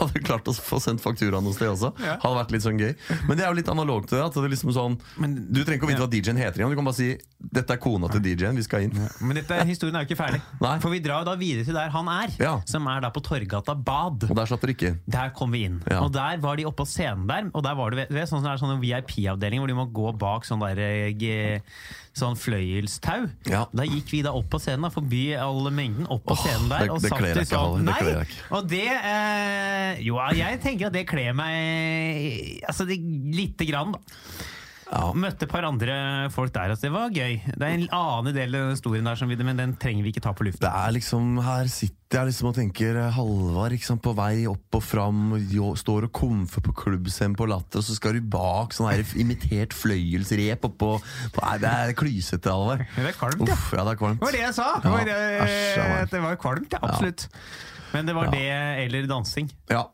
hadde 0.00 0.22
klart 0.26 0.44
å 0.50 0.54
få 0.54 0.78
sendt 0.82 1.00
faktura 1.04 1.40
noe 1.42 1.52
sted 1.56 1.68
også, 1.68 1.92
Ja. 2.02 2.16
hadde 2.22 2.36
vært 2.40 2.50
litt 2.54 2.62
sånn 2.66 2.78
gøy. 2.80 2.94
Men 3.28 3.36
det 3.36 3.44
er 3.46 3.50
jo 3.52 3.56
litt 3.60 3.68
analogt 3.72 4.08
til 4.10 4.18
det. 4.18 4.26
At 4.26 4.34
det 4.34 4.44
er 4.44 4.52
liksom 4.54 4.72
sånn, 4.76 4.98
Men- 5.18 5.36
du 5.52 5.62
trenger 5.64 5.80
ikke 5.80 5.88
å 5.88 5.92
vite 5.92 6.00
ja. 6.00 6.06
hva 6.06 6.10
DJ-en 6.12 6.36
heter 6.42 6.60
engang. 6.60 6.70
Du 6.70 6.76
kan 6.76 6.84
bare 6.84 6.94
si 7.00 7.18
'dette 7.52 7.70
er 7.70 7.76
kona 7.78 8.08
til 8.08 8.20
DJ-en, 8.20 8.56
vi 8.56 8.62
skal 8.62 8.80
inn'. 8.86 8.96
Men 9.20 9.36
dette, 9.36 9.54
historien 9.66 9.94
er 9.96 10.04
jo 10.04 10.08
ikke 10.14 10.20
ferdig. 10.24 10.40
Nei. 10.60 10.78
For 10.80 10.90
vi 10.90 11.00
drar 11.00 11.24
da 11.24 11.36
videre 11.36 11.64
til 11.64 11.74
der 11.74 11.90
han 11.90 12.08
er, 12.08 12.28
Ja. 12.38 12.60
som 12.66 12.86
er 12.88 13.00
da 13.00 13.10
på 13.10 13.22
Torgata 13.22 13.74
Bad. 13.74 14.24
Og 14.30 14.34
der 14.36 14.46
slapp 14.46 14.60
dere 14.60 14.74
ikke. 14.74 14.98
Der 15.08 15.30
kom 15.30 15.50
vi 15.52 15.64
inn. 15.64 15.82
Ja. 15.90 16.00
Og 16.02 16.12
der 16.12 16.36
var 16.38 16.56
de 16.56 16.64
oppe 16.64 16.76
på 16.84 16.86
scenen 16.86 17.26
der. 17.26 17.50
Og 17.54 17.62
der 17.62 17.74
var 17.74 17.90
det, 17.90 18.08
sånn, 18.10 18.42
sånn, 18.42 18.46
er 18.46 18.56
det 18.56 18.60
sånn 18.60 18.80
VIP-avdeling 18.80 19.58
hvor 19.60 19.68
de 19.68 19.74
må 19.74 19.86
gå 19.92 20.12
bak 20.18 20.44
sånn 20.44 20.60
der 20.60 20.78
eh, 20.78 21.60
Sånn 22.16 22.32
fløyelstau. 22.34 23.26
Ja. 23.44 23.66
Da 23.76 23.84
gikk 23.84 24.08
vi 24.10 24.22
da 24.24 24.30
opp 24.32 24.48
på 24.48 24.58
scenen, 24.58 24.86
da, 24.86 24.88
forbi 24.88 25.34
alle 25.36 25.68
mengden, 25.70 26.06
opp 26.08 26.24
på 26.24 26.32
oh, 26.32 26.36
scenen 26.40 26.68
der. 26.70 26.78
det- 26.86 26.90
og 26.90 27.02
det 27.02 27.10
kler 27.12 27.34
jeg 27.34 27.44
ikke, 27.44 27.56
sånn- 27.56 27.76
det 27.76 27.84
Nei, 27.84 28.00
deg 28.00 28.24
ikke. 28.24 28.56
og 28.56 28.68
det 28.68 28.86
eh, 28.88 29.85
Jo, 30.04 30.18
jeg 30.36 30.60
tenker 30.64 30.88
at 30.88 30.96
det 30.96 31.06
kler 31.10 31.34
meg 31.36 32.60
Altså 32.66 32.86
det, 32.88 32.98
lite 33.36 33.68
grann, 33.68 33.94
da. 33.96 34.20
Ja. 34.86 35.10
Møtte 35.18 35.48
et 35.48 35.50
par 35.50 35.64
andre 35.66 35.94
folk 36.30 36.52
der, 36.54 36.70
altså 36.70 36.86
det 36.86 36.92
var 36.94 37.10
gøy. 37.10 37.40
Det 37.42 37.58
er 37.58 37.72
en 37.74 37.88
annen 37.90 38.34
del 38.36 38.54
av 38.54 38.68
historien 38.70 39.06
der, 39.08 39.18
som 39.18 39.30
vi, 39.30 39.36
men 39.42 39.58
den 39.58 39.72
trenger 39.82 40.06
vi 40.06 40.12
ikke 40.14 40.22
ta 40.22 40.30
på 40.36 40.46
Det 40.46 40.52
lufta. 40.54 40.70
er 40.86 40.94
liksom, 40.94 41.32
Her 41.42 41.66
sitter 41.72 42.20
jeg 42.20 42.28
liksom 42.28 42.48
og 42.52 42.54
tenker 42.54 42.98
eh, 43.02 43.16
Halvard 43.16 43.74
liksom, 43.74 43.98
på 43.98 44.12
vei 44.14 44.44
opp 44.46 44.78
og 44.78 44.84
fram, 44.86 45.24
og 45.34 45.80
står 45.80 46.06
og 46.06 46.12
komfer 46.14 46.62
på 46.62 46.74
klubbscenen 46.84 47.34
på 47.38 47.48
Latter, 47.50 47.82
og 47.82 47.88
så 47.88 47.96
skal 47.98 48.14
du 48.14 48.28
bak 48.30 48.76
sånn 48.76 48.92
her 48.92 49.02
imitert 49.18 49.74
fløyelsrep 49.74 50.68
oppå 50.70 50.92
på, 51.02 51.42
Nei, 51.42 51.56
det 51.64 51.72
er 51.72 51.96
klysete, 51.98 52.54
Halvard. 52.54 52.86
Det 52.94 53.10
er 53.10 53.18
kvalmt, 53.18 53.42
ja. 53.42 53.58
Uff, 53.58 53.66
ja, 53.74 53.82
det 53.82 53.96
er 53.96 54.00
kvalmt. 54.04 54.22
Det 54.22 54.28
var 54.28 54.38
det 54.38 54.44
jeg 54.44 54.54
sa! 54.60 54.68
Det 54.86 54.94
var, 54.94 55.10
det, 55.10 55.18
ja, 55.42 55.90
meg. 55.90 56.08
det 56.14 56.22
var 56.28 56.40
kvalmt, 56.46 56.78
ja, 56.78 56.84
absolutt. 56.86 57.26
Men 57.90 58.06
det 58.06 58.14
var 58.14 58.30
det 58.30 58.46
eller 58.86 59.10
dansing. 59.10 59.50
Ja. 59.72 59.88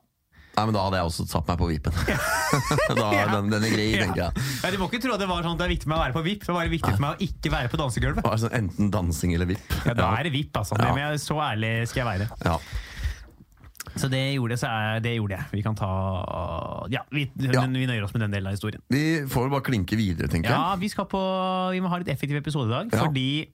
Nei, 0.52 0.64
men 0.68 0.74
Da 0.76 0.82
hadde 0.84 0.98
jeg 1.00 1.08
også 1.08 1.24
satt 1.30 1.48
meg 1.48 1.56
på 1.62 1.68
vipen. 1.70 1.94
da, 2.98 3.06
Ja. 3.16 3.24
den, 3.32 3.48
den 3.54 3.64
er 3.64 3.72
grei, 3.72 3.88
tenker 3.96 4.20
jeg. 4.26 4.46
Ja, 4.62 4.70
du 4.74 4.78
må 4.82 4.88
ikke 4.90 5.00
tro 5.00 5.14
at 5.16 5.22
det 5.24 5.28
var 5.30 5.40
sånn 5.46 5.56
at 5.56 5.62
det 5.62 5.68
er 5.70 5.74
viktig 5.74 5.88
meg 5.88 5.96
å 5.96 6.02
være 6.04 6.16
på 6.18 6.24
VIP. 6.26 6.44
Det 6.44 6.52
var 6.56 6.68
viktig 6.68 6.76
viktig 6.76 6.94
for 6.98 7.04
meg 7.06 7.16
å 7.16 7.26
ikke 7.28 7.52
være 7.56 7.72
på 7.72 7.80
dansegulvet. 7.80 8.30
Sånn, 8.44 8.56
enten 8.60 8.90
dansing 8.92 9.32
eller 9.36 9.48
VIP. 9.48 9.76
Ja, 9.86 9.94
Da 9.96 10.10
er 10.18 10.28
det 10.28 10.32
VIP, 10.36 10.52
altså. 10.60 10.76
Ja. 10.76 10.84
Det, 10.84 10.94
men 10.98 11.04
jeg, 11.08 11.22
så 11.24 11.38
ærlig 11.40 11.72
skal 11.88 12.02
jeg 12.04 12.10
være. 12.12 12.28
Ja. 12.44 12.58
Så 13.98 14.08
det 14.08 14.20
gjorde, 14.36 14.56
så 14.56 14.68
er, 14.70 15.00
det 15.04 15.10
gjorde 15.18 15.36
jeg. 15.36 15.48
Vi 15.52 15.62
kan 15.64 15.74
ta 15.76 15.88
Ja, 16.92 17.02
vi, 17.12 17.26
Ja. 17.36 17.64
vi 17.66 17.86
nøyer 17.88 18.04
oss 18.06 18.12
med 18.14 18.22
den 18.24 18.30
delen 18.36 18.48
av 18.48 18.54
historien. 18.56 18.80
Vi 18.92 19.24
får 19.28 19.50
bare 19.52 19.64
klinke 19.66 19.96
videre, 19.98 20.28
tenker 20.32 20.48
jeg. 20.52 20.56
Ja, 20.56 20.76
vi, 20.80 20.88
på, 20.88 21.22
vi 21.74 21.80
må 21.84 21.90
ha 21.92 21.98
litt 22.00 22.08
effektiv 22.12 22.36
episode 22.40 22.68
i 22.70 22.76
dag, 22.76 22.92
Ja. 22.92 23.02
fordi 23.04 23.48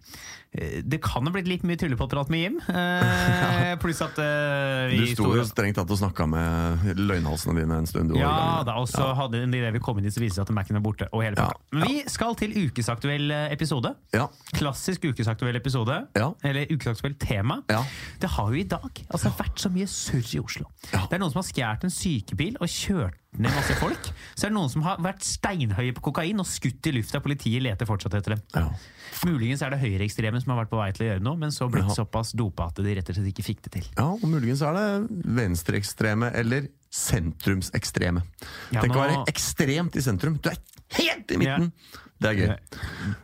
det 0.52 0.98
kan 1.04 1.26
ha 1.28 1.32
blitt 1.32 1.48
litt 1.48 1.64
mye 1.68 1.76
tryllepott-prat 1.78 2.30
med 2.32 2.40
Jim. 2.40 2.54
Eh, 2.72 3.74
pluss 3.82 4.00
at 4.04 4.16
eh, 4.22 4.88
Du 4.88 5.02
vi 5.02 5.10
sto 5.12 5.28
jo 5.36 5.44
strengt 5.46 5.76
tatt 5.76 5.90
og 5.92 6.00
snakka 6.00 6.24
med 6.30 6.96
løgnhalsene 6.98 7.60
dine 7.60 7.80
en 7.82 7.88
stund. 7.88 8.14
Ja 8.16 8.64
da, 8.66 8.78
og 8.80 8.88
så 8.90 9.10
hadde 9.18 9.44
idet 9.44 9.74
vi 9.76 9.82
kom 9.84 10.00
inn 10.00 10.08
i, 10.08 10.12
så 10.14 10.22
viste 10.22 10.40
det 10.40 10.48
at 10.48 10.54
Mac-en 10.56 10.80
er 10.80 10.84
borte. 10.84 11.10
Og 11.12 11.26
hele 11.26 11.36
Ja. 11.38 11.50
Men 11.74 11.84
vi 11.84 12.00
skal 12.10 12.34
til 12.40 12.56
ukesaktuell 12.64 13.30
eh, 13.34 13.52
episode. 13.54 13.92
Ja, 14.16 14.28
Klassisk 14.56 15.04
ukesaktuell 15.10 15.60
episode. 15.60 16.00
Ja. 16.16 16.32
Eller 16.42 16.70
ukesaktuell 16.72 17.18
tema. 17.20 17.60
ja. 17.68 17.84
Det 18.18 18.32
har 18.34 18.48
jo 18.50 18.58
i 18.58 18.66
dag 18.66 19.04
altså, 19.12 19.30
vært 19.38 19.60
så 19.60 19.70
mye 19.72 19.86
surr 19.90 20.34
i 20.34 20.40
Oslo. 20.40 20.66
Ja. 20.92 21.04
Det 21.06 21.18
er 21.18 21.22
noen 21.22 21.34
som 21.34 21.42
har 21.42 21.48
skjært 21.52 21.84
en 21.86 21.92
sykebil 21.92 22.56
og 22.58 22.72
kjørt 22.72 23.20
ned 23.36 23.52
masse 23.52 23.74
folk. 23.76 24.08
Så 24.34 24.46
er 24.46 24.50
det 24.50 24.56
noen 24.56 24.70
som 24.72 24.82
har 24.86 24.96
vært 25.04 25.20
steinhøye 25.26 25.92
på 25.94 26.00
kokain 26.08 26.40
og 26.40 26.46
skutt 26.48 26.86
i 26.88 26.94
lufta. 26.96 27.20
Politiet 27.20 27.60
leter 27.62 27.86
fortsatt 27.86 28.14
etter 28.14 28.34
dem. 28.36 28.42
ja. 28.56 28.68
Muligens 29.26 29.62
er 29.64 29.70
det 29.74 29.80
høyreekstreme 29.82 30.38
som 30.40 30.52
har 30.54 30.60
vært 30.64 30.70
på 30.70 30.78
vei 30.78 30.90
til 30.94 31.06
å 31.06 31.08
gjøre 31.10 31.22
noe, 31.24 31.36
men 31.36 31.50
så 31.50 31.66
blitt 31.72 31.88
Ja. 31.88 31.94
såpass 32.04 32.32
dopa 32.36 32.68
at 32.68 32.76
de 32.76 32.94
rett 32.94 33.08
og 33.10 33.16
slett 33.16 33.26
ikke 33.32 33.44
fikk 33.44 33.62
det 33.66 33.72
til. 33.72 33.86
Ja, 33.98 34.04
og 34.12 34.22
muligens 34.30 34.62
er 34.62 34.72
det 34.76 35.08
venstreekstreme 35.38 36.30
eller 36.34 36.68
sentrumsekstreme. 36.90 38.24
Ja, 38.72 38.82
Tenk 38.82 38.96
å 38.96 39.04
være 39.04 39.22
ekstremt 39.30 39.96
i 39.98 40.04
sentrum. 40.04 40.38
Du 40.42 40.50
er 40.52 40.60
helt 40.98 41.34
i 41.34 41.40
midten! 41.40 41.72
Det 42.18 42.32
er 42.32 42.34
gøy. 42.34 42.48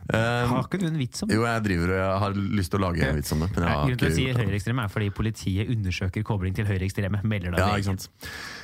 Um, 0.07 0.51
Har 0.53 0.61
ikke 0.61 0.79
du 0.79 0.85
en 0.87 0.95
vits 0.95 1.23
om 1.23 1.27
det? 1.27 1.35
jo, 1.35 1.43
jeg 1.43 1.63
driver 1.65 1.91
og 1.91 1.97
jeg 1.99 2.19
har 2.23 2.37
lyst 2.59 2.71
til 2.71 2.79
å 2.79 2.83
lage 2.85 3.03
en 3.03 3.17
vits 3.17 3.33
om 3.35 3.41
det. 3.43 3.49
Men 3.51 3.65
jeg 3.65 3.75
Grunnen 3.81 3.99
til 3.99 4.07
å 4.07 4.15
si 4.15 4.27
høyreekstreme 4.37 4.85
er 4.85 4.93
fordi 4.93 5.09
politiet 5.17 5.71
undersøker 5.73 6.23
kobling 6.29 6.55
til 6.55 6.69
høyreekstreme. 6.69 7.19
Melder 7.27 7.57
det 7.57 7.59
Ja, 7.59 7.73
ikke 7.75 7.89
sant. 7.89 8.07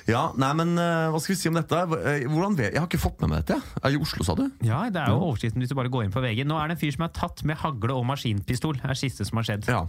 Ja, 0.07 0.23
nei, 0.39 0.53
men 0.61 0.71
uh, 0.79 1.11
hva 1.11 1.19
skal 1.19 1.35
vi 1.35 1.39
si 1.41 1.51
om 1.51 1.59
dette? 1.59 1.83
Eh, 1.83 2.23
Hvordan 2.31 2.55
vet 2.61 2.71
Jeg 2.71 2.79
har 2.79 2.87
ikke 2.87 3.03
fått 3.03 3.19
med 3.25 3.33
meg 3.33 3.43
dette. 3.43 3.59
Er 3.83 3.97
i 3.97 3.99
Oslo, 3.99 4.23
sa 4.27 4.37
du? 4.39 4.45
Ja, 4.63 4.85
det 4.87 5.03
er 5.03 5.11
jo 5.11 5.19
overskriften 5.19 5.65
hvis 5.65 5.73
du 5.73 5.77
bare 5.81 5.91
går 5.91 6.07
inn 6.07 6.15
på 6.15 6.23
VG. 6.23 6.45
Nå 6.47 6.61
er 6.61 6.71
det 6.71 6.77
en 6.77 6.83
fyr 6.85 6.95
som 6.95 7.09
er 7.09 7.15
tatt 7.19 7.43
med 7.51 7.59
hagle 7.65 7.99
og 7.99 8.07
maskinpistol. 8.07 8.79
Det 8.79 8.87
er 8.87 9.01
siste 9.03 9.27
som 9.27 9.41
har 9.41 9.51
skjedd. 9.51 9.67
Ja. 9.67 9.83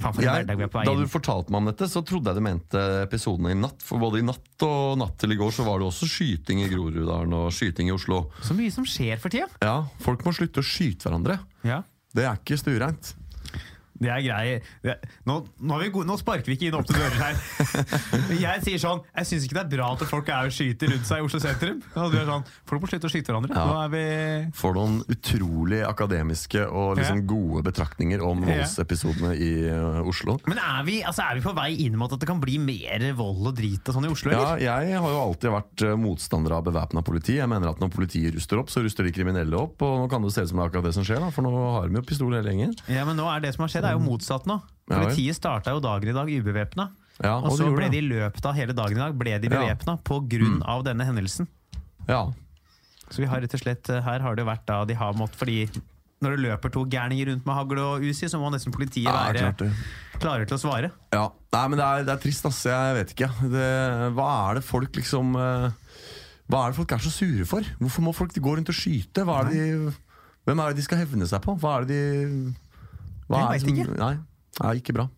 Faen 0.00 0.14
for 0.16 0.22
en 0.22 0.26
Jeg, 0.26 0.34
hverdag 0.42 0.58
vi 0.58 0.64
er 0.66 0.70
på 0.72 0.78
vei 0.80 0.86
da 0.88 0.94
du 0.98 1.10
fortalte 1.10 1.52
meg 1.52 1.60
om 1.62 1.68
dette, 1.70 1.88
så 1.92 2.02
trodde 2.06 2.32
jeg 2.32 2.40
du 2.40 2.44
mente 2.46 2.82
episodene 3.04 3.52
i 3.52 3.58
natt. 3.58 3.84
For 3.84 4.02
både 4.02 4.22
i 4.22 4.26
natt 4.26 4.64
og 4.66 4.98
natt 5.02 5.16
til 5.20 5.34
i 5.34 5.38
går 5.38 5.52
så 5.54 5.66
var 5.68 5.82
det 5.82 5.88
også 5.90 6.08
skyting 6.10 6.64
i 6.64 6.68
Groruddalen 6.72 7.36
og 7.38 7.50
skyting 7.54 7.90
i 7.90 7.94
Oslo. 7.94 8.24
Så 8.42 8.56
mye 8.58 8.72
som 8.74 8.86
skjer 8.88 9.20
for 9.22 9.32
tida. 9.34 9.50
Ja, 9.62 9.82
Folk 10.02 10.24
må 10.26 10.32
slutte 10.36 10.64
å 10.64 10.66
skyte 10.66 11.08
hverandre. 11.08 11.38
Ja. 11.68 11.82
Det 12.12 12.26
er 12.28 12.40
ikke 12.40 12.58
stuereint. 12.60 13.14
Det 14.02 14.10
er 14.10 14.22
grei. 14.24 14.96
Nå, 15.28 15.36
nå, 15.62 15.78
vi 15.82 15.90
gode, 15.94 16.08
nå 16.10 16.16
sparker 16.20 16.50
vi 16.50 16.56
ikke 16.58 16.68
inn 16.70 16.76
opp 16.78 16.88
til 16.88 16.98
dører 16.98 17.18
her. 17.22 17.38
Jeg 18.42 18.62
sier 18.64 18.80
sånn 18.82 19.00
Jeg 19.12 19.28
syns 19.28 19.44
ikke 19.46 19.56
det 19.60 19.62
er 19.64 19.70
bra 19.76 19.90
at 19.94 20.02
folk 20.10 20.28
er 20.32 20.48
og 20.50 20.54
skyter 20.54 20.90
rundt 20.92 21.06
seg 21.08 21.22
i 21.22 21.26
Oslo 21.26 21.40
sentrum. 21.42 21.80
Og 21.94 22.12
du 22.12 22.18
er 22.20 22.26
sånn 22.28 22.46
Folk 22.68 22.82
må 22.84 22.90
slutte 22.90 23.08
å 23.08 23.12
skyte 23.12 23.32
hverandre. 23.32 23.54
Ja. 23.56 23.64
Nå 23.68 23.76
er 23.84 23.92
vi 23.92 24.02
Får 24.58 24.76
noen 24.78 24.98
utrolig 25.12 25.82
akademiske 25.86 26.64
og 26.68 26.96
liksom 26.98 27.22
Ja. 27.22 27.26
gode 27.32 27.62
betraktninger 27.68 28.22
om 28.24 28.42
voldsepisodene 28.46 29.32
i 29.36 29.50
eh, 29.70 30.00
Oslo. 30.08 30.38
Men 30.48 30.58
er 30.58 30.82
vi, 30.86 30.98
altså, 31.06 31.26
er 31.28 31.38
vi 31.38 31.44
på 31.44 31.52
vei 31.56 31.70
inn 31.84 31.96
mot 32.00 32.12
at 32.12 32.20
det 32.22 32.28
kan 32.28 32.40
bli 32.42 32.56
mer 32.62 33.04
vold 33.18 33.50
og 33.52 33.56
drit 33.58 33.86
og 33.88 33.96
sånn 33.96 34.08
i 34.08 34.12
Oslo, 34.12 34.32
Ja, 34.34 34.56
jeg 34.82 34.96
har 34.98 35.12
jo 35.14 35.20
alltid 35.22 35.52
vært 35.54 35.84
eh, 35.86 35.94
motstander 36.00 36.56
av 36.56 36.64
bevæpna 36.66 37.02
politi. 37.06 37.36
Jeg 37.38 37.48
mener 37.50 37.70
at 37.72 37.80
Når 37.82 37.92
politiet 37.94 38.34
ruster 38.36 38.60
opp, 38.62 38.70
så 38.72 38.82
ruster 38.84 39.06
de 39.06 39.12
kriminelle 39.14 39.56
opp. 39.58 39.80
Og 39.84 40.02
nå 40.04 40.08
kan 40.10 40.22
det 40.24 40.32
se 40.34 40.42
ut 40.44 40.50
som 40.50 40.58
det 40.60 40.64
er 40.66 40.70
akkurat 40.72 40.86
det 40.88 40.94
som 40.96 41.06
skjer, 41.06 41.20
da, 41.22 41.30
for 41.34 41.44
nå 41.46 41.52
har 41.76 41.88
de 41.90 41.98
jo 42.00 42.04
pistol 42.06 42.34
hele 42.36 42.52
gjengen. 42.52 42.74
Ja, 42.92 43.04
men 43.08 43.16
nå 43.18 43.26
er 43.30 43.42
det 43.44 43.52
som 43.56 43.64
har 43.66 43.72
skjedd, 43.72 43.86
er 43.92 43.98
jo 44.00 44.04
motsatt 44.08 44.48
nå. 44.50 44.58
Politiet 44.92 45.38
starta 45.38 45.72
jo 45.76 45.80
dagen 45.84 46.10
i 46.10 46.16
dag 46.16 46.28
ubevæpna. 46.28 46.88
Ja, 47.22 47.36
Og 47.38 47.52
og 47.52 47.58
så 47.60 47.68
ble 47.70 47.86
det. 47.86 47.92
de 47.94 47.98
i 48.02 48.08
løpet 48.08 48.46
av 48.48 48.54
hele 48.58 48.74
dagen 48.74 48.96
i 48.98 49.02
dag 49.04 49.14
ble 49.20 49.38
de 49.38 49.48
Ja. 49.48 49.52
bevæpna 49.60 49.98
på 50.02 50.20
grunn 50.28 50.62
av 50.66 50.82
denne 50.84 51.04
hendelsen. 51.06 51.46
Ja. 52.08 52.24
Så 53.12 53.20
vi 53.22 53.26
har 53.28 53.40
rett 53.44 53.54
og 53.54 53.60
slett, 53.60 53.88
eh, 53.92 54.00
her 54.02 54.20
har 54.24 54.34
det 54.34 54.44
vært 54.48 54.64
da 54.66 54.84
de 54.88 54.94
har 54.94 55.12
måttet 55.14 55.36
Fordi 55.36 55.68
når 56.22 56.36
det 56.36 56.42
løper 56.46 56.70
to 56.72 56.84
gærninger 56.86 57.26
rundt 57.28 57.44
med 57.46 57.54
hagl 57.54 57.78
og 57.82 58.00
usi, 58.06 58.26
så 58.30 58.38
må 58.40 58.50
nesten 58.50 58.72
politiet 58.72 59.10
være 59.10 59.40
ja, 59.42 59.52
klare 60.22 60.46
til 60.46 60.56
å 60.56 60.60
svare. 60.62 60.90
Ja, 61.12 61.28
Nei, 61.52 61.68
men 61.68 61.78
det 61.78 61.84
er, 61.84 62.04
det 62.06 62.12
er 62.14 62.20
trist, 62.22 62.46
ass. 62.46 62.62
Jeg 62.64 62.94
vet 62.96 63.10
ikke. 63.14 63.28
Det, 63.50 63.66
hva 64.16 64.28
er 64.50 64.54
det 64.54 64.64
folk 64.64 64.92
liksom 64.96 65.34
eh, 65.36 65.70
Hva 66.48 66.64
er 66.66 66.70
det 66.72 66.76
folk 66.78 66.92
er 66.92 66.98
så 67.02 67.10
sure 67.12 67.44
for? 67.44 67.60
Hvorfor 67.80 68.02
må 68.06 68.14
folk 68.14 68.32
gå 68.34 68.56
rundt 68.56 68.68
og 68.70 68.74
skyte? 68.74 69.26
Er 69.26 69.50
de, 69.50 69.92
hvem 70.46 70.60
er 70.62 70.68
det 70.72 70.76
de 70.76 70.82
skal 70.86 70.98
hevne 71.02 71.26
seg 71.28 71.42
på? 71.44 71.58
Hva 71.60 71.80
er 71.80 71.84
det 71.84 71.98
de 71.98 72.54
hva 73.32 73.42
Jeg 73.56 73.64
det 73.64 73.74
ikke. 73.74 73.98
Nei, 73.98 74.14
er 74.62 74.80
ikke 74.82 74.94
bra. 75.00 75.08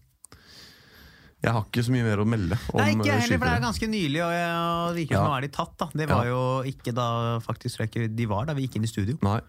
Jeg 1.44 1.52
har 1.52 1.64
ikke 1.66 1.82
så 1.84 1.92
mye 1.92 2.04
mer 2.06 2.20
å 2.22 2.24
melde 2.24 2.56
om 2.72 2.80
Nei, 2.80 2.92
ikke 2.94 3.10
eh, 3.10 3.18
heller, 3.20 3.36
for 3.40 3.44
det 3.50 3.56
er 3.58 3.64
ganske 3.66 3.88
nylig, 3.92 4.20
og 4.24 4.30
det 4.32 4.96
virker 5.02 5.18
som 5.18 5.24
Ja. 5.24 5.28
nå 5.28 5.34
er 5.36 5.40
de 5.44 5.48
tatt. 5.52 5.74
da 5.76 5.88
Det 5.92 6.06
var 6.08 6.24
Ja. 6.24 6.30
jo 6.30 6.62
ikke 6.70 6.94
da 6.96 7.08
faktisk 7.44 7.80
ikke 7.84 8.06
de 8.16 8.26
var 8.30 8.46
da 8.46 8.54
vi 8.54 8.62
gikk 8.66 8.76
inn 8.76 8.84
i 8.84 8.88
studio. 8.88 9.18
Nei. 9.22 9.40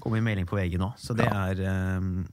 Kom 0.00 0.14
i 0.16 0.20
melding 0.24 0.46
på 0.48 0.56
VG 0.56 0.78
nå, 0.78 0.94
så 0.96 1.14
det 1.14 1.26
Ja. 1.28 1.50
er 1.52 2.00
um, 2.00 2.24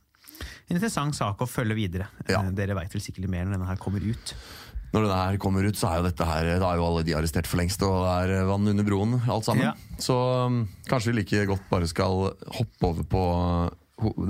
en 0.70 0.76
interessant 0.78 1.14
sak 1.14 1.38
å 1.40 1.48
følge 1.50 1.76
videre. 1.76 2.08
Ja. 2.30 2.44
Eh, 2.44 2.52
dere 2.52 2.76
veit 2.76 2.94
vel 2.94 3.02
sikkert 3.02 3.28
mer 3.28 3.44
når 3.46 3.58
denne 3.58 3.68
her 3.68 3.76
kommer 3.76 4.00
ut. 4.00 4.34
Når 4.94 5.04
det 5.06 5.12
her 5.14 5.38
kommer 5.38 5.68
ut, 5.68 5.76
så 5.76 5.92
er 5.92 5.98
jo 5.98 6.04
dette 6.10 6.26
her 6.26 6.60
Da 6.60 6.72
er 6.72 6.78
jo 6.78 6.86
alle 6.88 7.04
de 7.04 7.14
arrestert 7.14 7.46
for 7.46 7.58
lengst, 7.58 7.84
og 7.84 8.26
det 8.26 8.40
er 8.40 8.46
vann 8.48 8.66
under 8.68 8.84
broen, 8.84 9.20
alt 9.28 9.44
sammen. 9.46 9.64
Ja. 9.64 9.74
Så 10.00 10.16
um, 10.48 10.68
kanskje 10.88 11.12
vi 11.12 11.20
like 11.20 11.46
godt 11.46 11.70
bare 11.70 11.88
skal 11.88 12.34
hoppe 12.56 12.84
over 12.88 13.04
på 13.04 13.72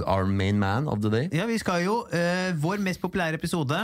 our 0.05 0.25
main 0.25 0.59
man 0.59 0.87
of 0.87 1.01
the 1.01 1.09
day. 1.09 1.29
Ja, 1.35 1.45
vi 1.49 1.57
skal 1.61 1.83
jo, 1.85 2.01
uh, 2.09 2.49
Vår 2.61 2.81
mest 2.83 3.01
populære 3.01 3.39
episode 3.39 3.77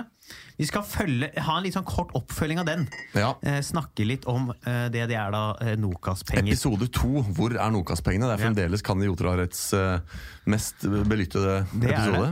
Vi 0.58 0.65
skal 0.65 0.86
følge, 0.88 1.30
ha 1.46 1.58
en 1.58 1.65
litt 1.65 1.75
sånn 1.75 1.86
kort 1.86 2.13
oppfølging 2.18 2.62
av 2.62 2.68
den. 2.70 2.86
Ja. 3.13 3.34
Uh, 3.44 3.60
snakke 3.65 4.08
litt 4.08 4.25
om 4.32 4.50
uh, 4.54 4.88
det 4.94 5.06
det 5.12 5.18
er 5.20 5.34
da 5.34 5.75
Nokas-penger. 5.77 6.56
Episode 6.56 6.88
to, 6.96 7.22
hvor 7.38 7.54
er 7.54 7.74
Nokas-pengene? 7.75 8.30
Det 8.32 8.38
er 8.38 8.44
fremdeles 8.48 8.82
ja. 8.82 8.88
ha 8.89 9.62
uh, 9.75 10.22
mest 10.50 10.86
belyttede 10.86 11.60
Det 11.74 11.92
er 11.94 12.15
det. 12.15 12.32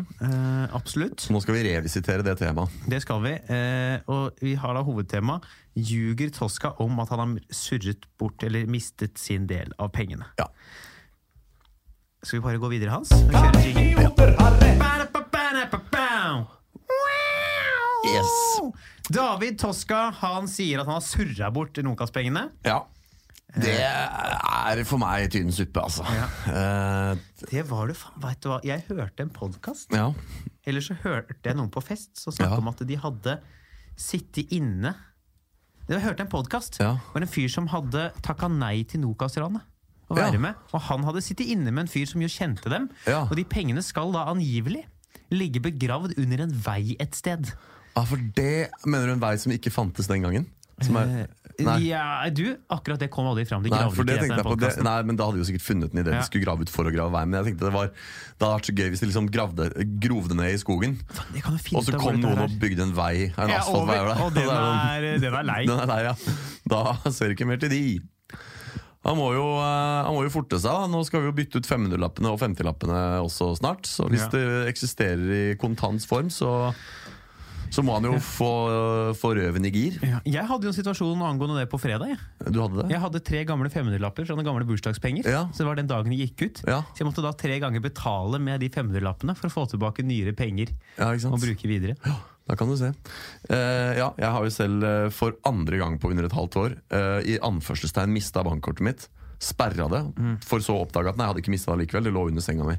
Absolutt. 0.73 1.27
Nå 1.33 1.41
skal 1.43 1.57
vi 1.57 1.65
revisitere 1.67 2.25
det 2.25 2.37
temaet. 2.41 2.73
Det 2.89 3.01
skal 3.03 3.21
vi. 3.25 3.35
Og 4.13 4.41
vi 4.41 4.55
har 4.59 4.77
da 4.77 4.83
hovedtema 4.85 5.39
Ljuger 5.73 6.29
Toska 6.33 6.75
om 6.83 6.99
at 7.01 7.13
han 7.13 7.21
har 7.23 7.53
surret 7.53 8.07
bort 8.21 8.43
eller 8.45 8.69
mistet 8.69 9.17
sin 9.21 9.47
del 9.49 9.73
av 9.81 9.93
pengene. 9.93 10.29
Ja. 10.39 10.49
Skal 12.23 12.39
vi 12.39 12.43
bare 12.45 12.57
gå 12.61 12.69
videre, 12.71 12.89
Hans? 12.95 13.11
Og 13.11 13.31
kjøre 13.33 13.63
jingle? 13.65 15.13
Yes. 18.03 18.31
David 19.13 19.57
Toska 19.61 20.09
han 20.19 20.47
sier 20.51 20.81
at 20.81 20.87
han 20.89 20.97
har 20.99 21.05
surra 21.05 21.49
bort 21.55 21.79
Nokas-pengene. 21.83 22.49
ja. 22.67 22.81
Det 23.53 23.69
er 23.85 24.79
for 24.89 24.97
meg 24.97 25.27
tynn 25.29 25.51
suppe, 25.53 25.77
altså. 25.83 26.01
Eh, 26.49 27.19
Det 27.51 27.61
var 27.69 27.85
det 27.91 27.95
faen, 27.99 28.15
vet 28.23 28.39
du 28.41 28.47
hva 28.49 28.55
Jeg 28.65 28.81
hørte 28.87 29.21
en 29.21 29.29
podkast, 29.29 29.93
ja. 29.93 30.07
eller 30.65 30.81
så 30.81 30.95
hørte 31.03 31.35
jeg 31.45 31.55
noen 31.59 31.69
på 31.69 31.83
fest 31.85 32.17
som 32.17 32.33
snakka 32.33 32.55
Ja. 32.55 32.57
om 32.63 32.67
at 32.71 32.81
de 32.89 32.95
hadde 32.97 33.35
sittet 33.95 34.49
inne 34.57 34.95
Jeg 35.87 36.01
hørte 36.01 36.21
en 36.25 36.31
podkast 36.33 36.79
Ja. 36.81 36.93
Det 36.95 37.13
var 37.13 37.21
en 37.21 37.27
fyr 37.35 37.47
som 37.53 37.67
hadde 37.69 38.07
takka 38.25 38.47
nei 38.49 38.83
til 38.89 39.01
Nokas-ranet. 39.05 39.61
Å 40.13 40.19
være 40.21 40.33
Ja. 40.39 40.43
med. 40.47 40.55
Og 40.73 40.81
han 40.89 41.03
hadde 41.09 41.21
sittet 41.25 41.47
inne 41.53 41.71
med 41.73 41.85
en 41.87 41.91
fyr 41.91 42.05
som 42.07 42.21
jo 42.21 42.27
kjente 42.31 42.69
dem. 42.69 42.89
Ja. 43.07 43.23
Og 43.27 43.35
de 43.35 43.43
pengene 43.43 43.83
skal 43.83 44.11
da 44.15 44.25
angivelig 44.31 44.85
ligge 45.33 45.59
begravd 45.63 46.13
under 46.17 46.43
en 46.45 46.51
vei 46.53 46.95
et 46.99 47.15
sted. 47.17 47.53
Ja, 47.95 48.03
For 48.05 48.17
det 48.17 48.69
mener 48.85 49.07
du 49.07 49.13
en 49.13 49.19
vei 49.23 49.35
som 49.37 49.51
ikke 49.51 49.71
fantes 49.73 50.07
den 50.07 50.21
gangen? 50.25 50.45
Som 50.81 50.95
er, 50.97 51.27
Eh. 51.53 51.77
Ja, 51.85 52.27
du, 52.33 52.57
akkurat 52.67 52.97
det 52.97 53.11
kom 53.13 53.27
aldri 53.29 53.43
fram. 53.45 53.61
De 53.61 53.69
Nei, 53.69 53.83
for 53.93 54.03
det 54.03 54.15
tenkte 54.17 54.39
jeg 54.41 54.45
på 54.47 54.55
det. 54.57 54.71
Nei, 54.83 55.03
men 55.05 55.15
Da 55.15 55.27
hadde 55.27 55.37
vi 55.37 55.43
jo 55.43 55.45
sikkert 55.51 55.61
funnet 55.61 55.91
den 55.93 55.99
i 55.99 56.03
det 56.03 56.13
Ja. 56.15 56.19
de 56.21 56.25
skulle 56.25 56.43
grave 56.47 56.61
ut 56.65 56.69
for 56.73 56.83
å 56.83 56.91
grave 56.91 57.11
veien. 57.13 57.29
Men 57.29 57.45
jeg 57.45 57.53
tenkte 57.53 57.65
det 57.69 57.73
var 57.73 57.87
Det 57.93 58.41
hadde 58.41 58.55
vært 58.57 58.65
så 58.65 58.75
gøy 58.75 58.89
hvis 58.89 58.99
de 58.99 59.05
liksom 59.05 59.29
gravde, 59.29 59.69
grovde 60.01 60.33
ned 60.35 60.49
i 60.49 60.57
skogen, 60.57 60.97
og 61.77 61.83
så 61.85 61.99
kom 61.99 62.17
noen 62.19 62.39
og 62.41 62.49
bygde 62.59 62.81
en 62.81 62.93
vei. 62.97 63.31
En 63.37 63.49
Ja, 63.49 63.59
asfaltvei 63.61 63.99
over, 64.01 64.15
der. 64.15 64.23
og 64.23 64.33
den 64.33 64.49
er, 64.49 65.19
den 65.19 65.33
er 65.33 65.43
lei. 65.43 65.65
Den 65.69 65.79
er 65.79 65.85
lei 65.85 66.03
ja. 66.09 66.15
Da 66.67 66.95
ser 67.11 67.27
du 67.29 67.35
ikke 67.35 67.45
mer 67.47 67.57
til 67.57 67.69
de. 67.69 68.01
Han 69.03 69.17
må, 69.19 69.33
jo, 69.35 69.45
eh, 69.59 70.03
han 70.07 70.13
må 70.15 70.21
jo 70.23 70.31
forte 70.31 70.55
seg. 70.63 70.85
Nå 70.91 71.01
skal 71.03 71.21
vi 71.23 71.27
jo 71.27 71.35
bytte 71.35 71.59
ut 71.59 71.67
500-lappene 71.67 72.29
og 72.31 72.39
50-lappene 72.39 72.99
også 73.25 73.49
snart. 73.59 73.83
Så 73.89 74.07
hvis 74.07 74.23
Ja. 74.23 74.29
det 74.31 74.69
eksisterer 74.71 75.25
i 75.51 75.55
kontants 75.59 76.05
form, 76.07 76.29
så, 76.31 76.73
så 77.73 77.83
må 77.85 77.95
han 77.97 78.05
jo 78.05 78.17
få, 78.21 78.49
få 79.17 79.33
røven 79.39 79.65
i 79.65 79.71
gir. 79.73 79.95
Ja, 80.05 80.19
jeg 80.27 80.45
hadde 80.49 80.67
jo 80.67 80.73
en 80.73 80.77
situasjon 80.77 81.23
angående 81.25 81.57
det 81.57 81.69
på 81.71 81.79
fredag. 81.81 82.13
Jeg, 82.13 82.19
Du 82.53 82.61
hadde 82.61 82.83
det? 82.83 82.89
jeg 82.93 83.01
hadde 83.01 83.23
tre 83.25 83.41
gamle 83.49 83.71
500-lapper 83.73 84.27
fra 84.29 84.37
den 84.37 84.45
gamle 84.45 84.67
bursdagspenger. 84.69 85.25
Ja. 85.29 85.47
Så 85.49 85.63
det 85.63 85.69
var 85.71 85.79
den 85.79 85.89
dagen 85.89 86.13
de 86.13 86.19
gikk 86.21 86.45
ut. 86.45 86.61
Ja. 86.69 86.83
Så 86.93 87.01
jeg 87.01 87.09
måtte 87.09 87.25
da 87.25 87.33
tre 87.37 87.57
ganger 87.63 87.81
betale 87.83 88.41
med 88.43 88.61
de 88.61 88.69
500-lappene 88.73 89.35
for 89.39 89.49
å 89.49 89.55
få 89.55 89.65
tilbake 89.73 90.05
nyere 90.05 90.35
penger 90.37 90.75
å 91.01 91.41
bruke 91.41 91.71
videre. 91.71 91.97
Ja. 92.05 92.19
Da 92.43 92.57
kan 92.59 92.67
du 92.67 92.75
se. 92.75 92.89
Uh, 93.47 93.91
ja, 93.95 94.09
jeg 94.19 94.29
har 94.35 94.43
jo 94.43 94.51
selv 94.51 94.83
eh, 94.83 95.09
for 95.15 95.37
andre 95.47 95.79
gang 95.79 95.93
på 95.95 96.09
under 96.11 96.27
et 96.27 96.35
halvt 96.35 96.57
år 96.59 96.73
uh, 96.91 97.21
i 97.23 97.37
anførselstegn 97.39 98.11
mista 98.11 98.43
bankkortet 98.43 98.83
mitt. 98.83 99.05
Sperra 99.43 99.89
det, 99.91 100.01
for 100.47 100.63
så 100.63 100.77
å 100.77 100.85
oppdage 100.85 101.11
at 101.11 101.17
nei, 101.19 101.25
jeg 101.27 101.33
hadde 101.33 101.41
ikke 101.43 101.53
mista 101.53 101.73
det 101.73 101.83
likevel. 101.83 102.07
Det 102.07 102.13
lå 102.15 102.25
under 102.29 102.43
senga 102.45 102.67
mi. 102.67 102.75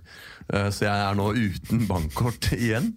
Eh, 0.49 0.69
så 0.73 0.87
jeg 0.87 1.03
er 1.11 1.19
nå 1.19 1.27
uten 1.37 1.83
bankkort 1.91 2.49
igjen. 2.57 2.93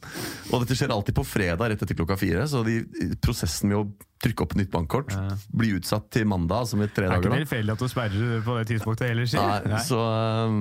Og 0.51 0.63
dette 0.63 0.77
skjer 0.79 0.93
alltid 0.95 1.17
på 1.17 1.25
fredag 1.27 1.73
rett 1.73 1.83
etter 1.83 1.97
klokka 1.99 2.15
fire. 2.19 2.45
Så 2.47 2.63
de, 2.67 2.79
prosessen 3.23 3.71
med 3.73 3.81
å 3.81 3.87
trykke 4.23 4.47
opp 4.47 4.55
nytt 4.57 4.71
bankkort 4.73 5.11
blir 5.53 5.77
utsatt 5.77 6.07
til 6.15 6.25
mandag, 6.29 6.63
altså 6.63 6.79
med 6.79 6.89
tre 6.95 7.05
Det 7.05 7.19
er 7.19 7.21
ikke 7.27 7.41
tilfeldig 7.43 7.75
at 7.75 7.83
du 7.83 7.91
sperrer 7.91 8.39
på 8.47 8.55
det 8.57 8.63
tidspunktet 8.71 9.11
heller, 9.11 9.27
sier 9.29 9.67
Nei, 9.69 9.81
så, 9.85 9.99
eh, 10.15 10.55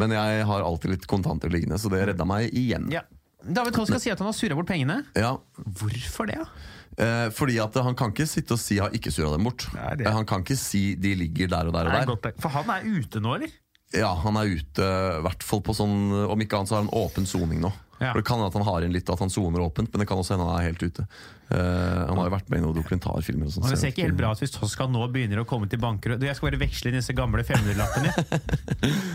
men 0.00 0.14
jeg 0.16 0.46
har 0.48 0.64
alltid 0.64 0.94
litt 0.94 1.04
kontanter 1.10 1.52
liggende, 1.52 1.76
så 1.82 1.92
det 1.92 2.00
redda 2.12 2.24
meg 2.28 2.54
igjen. 2.54 2.88
Ja. 2.94 3.04
David 3.44 3.76
skal 3.76 4.00
si 4.00 4.08
at 4.08 4.22
han 4.22 4.30
har 4.30 4.36
surra 4.36 4.56
bort 4.56 4.70
pengene. 4.70 5.02
Ja, 5.18 5.34
Hvorfor 5.58 6.30
det? 6.30 6.38
da? 6.40 6.48
Eh, 6.98 7.28
fordi 7.34 7.58
at 7.62 7.74
Han 7.82 7.94
kan 7.98 8.12
ikke 8.12 8.26
sitte 8.28 8.52
og 8.52 8.58
si 8.58 8.76
'jeg 8.76 8.82
har 8.82 8.90
ikke 8.90 9.10
surra 9.10 9.32
dem 9.36 9.44
bort'. 9.46 9.66
Nei, 9.74 9.94
det- 9.96 10.06
Eh, 10.06 10.12
Han 10.12 10.24
kan 10.26 10.42
ikke 10.44 10.56
si 10.56 10.94
'de 10.94 11.14
ligger 11.14 11.48
der 11.48 11.66
og 11.66 11.72
der 11.72 11.86
og 11.86 11.92
er 11.92 12.06
der'. 12.06 12.06
godt. 12.06 12.40
For 12.40 12.48
han 12.48 12.70
er 12.70 12.82
ute 12.84 13.20
nå, 13.20 13.34
eller? 13.34 13.48
Ja, 13.92 14.14
Han 14.14 14.36
er 14.36 14.44
ute, 14.46 14.82
i 14.82 15.22
hvert 15.22 15.42
fall 15.42 15.60
på 15.60 15.74
sånn 15.74 16.28
Om 16.30 16.40
ikke 16.40 16.56
annet 16.58 16.68
så 16.68 16.74
har 16.76 16.82
han 16.82 16.90
åpen 16.90 17.26
soning 17.26 17.60
nå. 17.60 17.72
Ja. 18.00 18.12
For 18.12 18.18
Det 18.20 18.24
kan 18.26 18.38
hende 18.38 18.46
at 18.48 18.52
han 18.54 18.64
har 18.64 18.82
inn 18.82 18.92
litt 18.92 19.08
at 19.08 19.18
han 19.20 19.28
soner 19.30 19.60
åpent, 19.60 19.88
men 19.92 20.00
det 20.00 20.08
kan 20.08 20.18
også 20.18 20.34
hende 20.36 20.50
han 20.50 20.60
er 20.60 20.66
helt 20.72 20.82
ute. 20.82 21.06
Uh, 21.52 22.06
han 22.08 22.16
har 22.16 22.28
jo 22.28 22.36
vært 22.36 22.50
med 22.50 22.58
i 22.58 22.62
noen 22.62 22.74
dokumentarfilmer. 22.74 23.46
og 23.46 23.52
sånt, 23.52 23.68
Det 23.70 23.78
ser 23.78 23.88
ikke 23.92 24.02
helt 24.08 24.16
bra 24.16 24.32
ut 24.32 24.38
hvis 24.40 24.50
Toska 24.50 24.88
nå 24.90 25.06
begynner 25.12 25.38
å 25.38 25.46
komme 25.46 25.68
til 25.70 25.78
banker. 25.78 26.18
Jeg 26.20 26.34
skal 26.36 26.50
bare 26.50 26.58
veksle 26.58 26.86
inn 26.90 26.94
disse 26.98 27.14
gamle 27.14 27.44
500-lappene. 27.44 28.10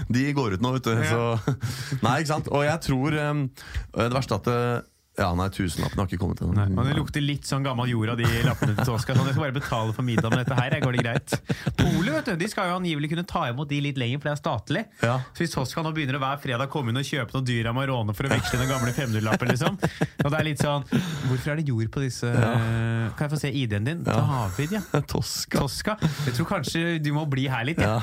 De 0.11 0.33
går 0.33 0.53
ut 0.53 0.61
nå, 0.61 0.71
vet 0.73 0.83
du. 0.83 1.03
Så. 1.03 1.39
Nei, 2.03 2.19
ikke 2.21 2.27
sant. 2.31 2.47
Og 2.47 2.63
jeg 2.63 2.79
tror 2.81 3.19
um, 3.29 3.49
Det 3.93 4.11
verste 4.13 4.35
at 4.35 4.43
det, 4.43 4.83
Ja, 5.19 5.29
nei, 5.35 5.49
tusenlappene 5.51 6.03
har 6.03 6.07
ikke 6.07 6.21
kommet 6.21 6.41
ennå. 6.45 6.79
Og 6.79 6.87
det 6.87 6.95
lukter 6.95 7.23
litt 7.23 7.47
sånn 7.47 7.65
gammel 7.65 7.89
jord 7.91 8.13
av 8.13 8.19
de 8.21 8.27
lappene 8.45 8.75
til 8.77 8.87
Toska. 8.87 9.15
Så 9.17 9.25
jeg 9.27 9.35
skal 9.35 9.43
bare 9.43 9.55
betale 9.57 9.95
for 9.97 10.07
middag 10.07 10.31
med 10.31 10.45
dette 10.45 10.55
her. 10.55 10.75
Går 10.79 10.95
det 10.95 11.03
greit? 11.03 11.35
Polet 11.79 12.13
vet 12.15 12.29
du, 12.29 12.33
de 12.39 12.49
skal 12.51 12.69
jo 12.71 12.77
angivelig 12.79 13.11
kunne 13.11 13.25
ta 13.27 13.43
imot 13.51 13.69
de 13.69 13.81
litt 13.83 13.99
lenger, 13.99 14.21
for 14.21 14.29
det 14.29 14.35
er 14.35 14.39
statlig. 14.39 14.83
Ja. 15.03 15.17
Så 15.35 15.43
hvis 15.43 15.55
Toska 15.55 15.83
nå 15.83 15.91
begynner 15.95 16.19
å 16.19 16.23
hver 16.23 16.39
fredag 16.43 16.71
komme 16.71 16.93
inn 16.93 17.01
og 17.01 17.07
kjøpe 17.09 17.35
noen 17.35 17.49
dyr 17.49 17.71
av 17.71 17.75
Marone 17.77 18.15
for 18.15 18.29
å 18.29 18.31
veksle 18.31 18.61
noen 18.61 18.71
gamle 18.71 18.95
500-lapper, 18.95 19.51
liksom. 19.51 19.79
Og 20.23 20.29
det 20.29 20.39
er 20.39 20.47
litt 20.47 20.63
sånn 20.63 20.85
Hvorfor 20.89 21.53
er 21.53 21.59
det 21.59 21.67
jord 21.69 21.89
på 21.93 22.01
disse 22.03 22.29
Kan 22.29 23.25
jeg 23.25 23.31
få 23.33 23.39
se 23.41 23.51
ID-en 23.55 23.87
din? 23.87 24.03
David, 24.07 24.77
ja. 24.77 24.83
Toska. 25.13 25.63
Toska. 25.63 25.97
Jeg 26.27 26.37
tror 26.37 26.49
kanskje 26.55 26.85
du 27.03 27.11
må 27.15 27.25
bli 27.29 27.47
her 27.51 27.67
litt, 27.67 27.81
ja. 27.83 27.99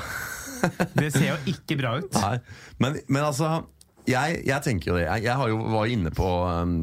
Det 0.97 1.11
ser 1.13 1.27
jo 1.29 1.37
ikke 1.53 1.77
bra 1.79 1.97
ut. 2.01 2.13
Nei, 2.17 2.37
men, 2.81 3.01
men 3.07 3.25
altså 3.27 3.59
jeg, 4.07 4.41
jeg 4.47 4.63
tenker 4.65 4.91
jo 4.91 4.97
det. 4.97 5.05
Jeg, 5.07 5.27
jeg 5.27 5.53
jo, 5.53 5.61
var 5.73 5.91
inne 5.91 6.11
på 6.15 6.27
um, 6.47 6.79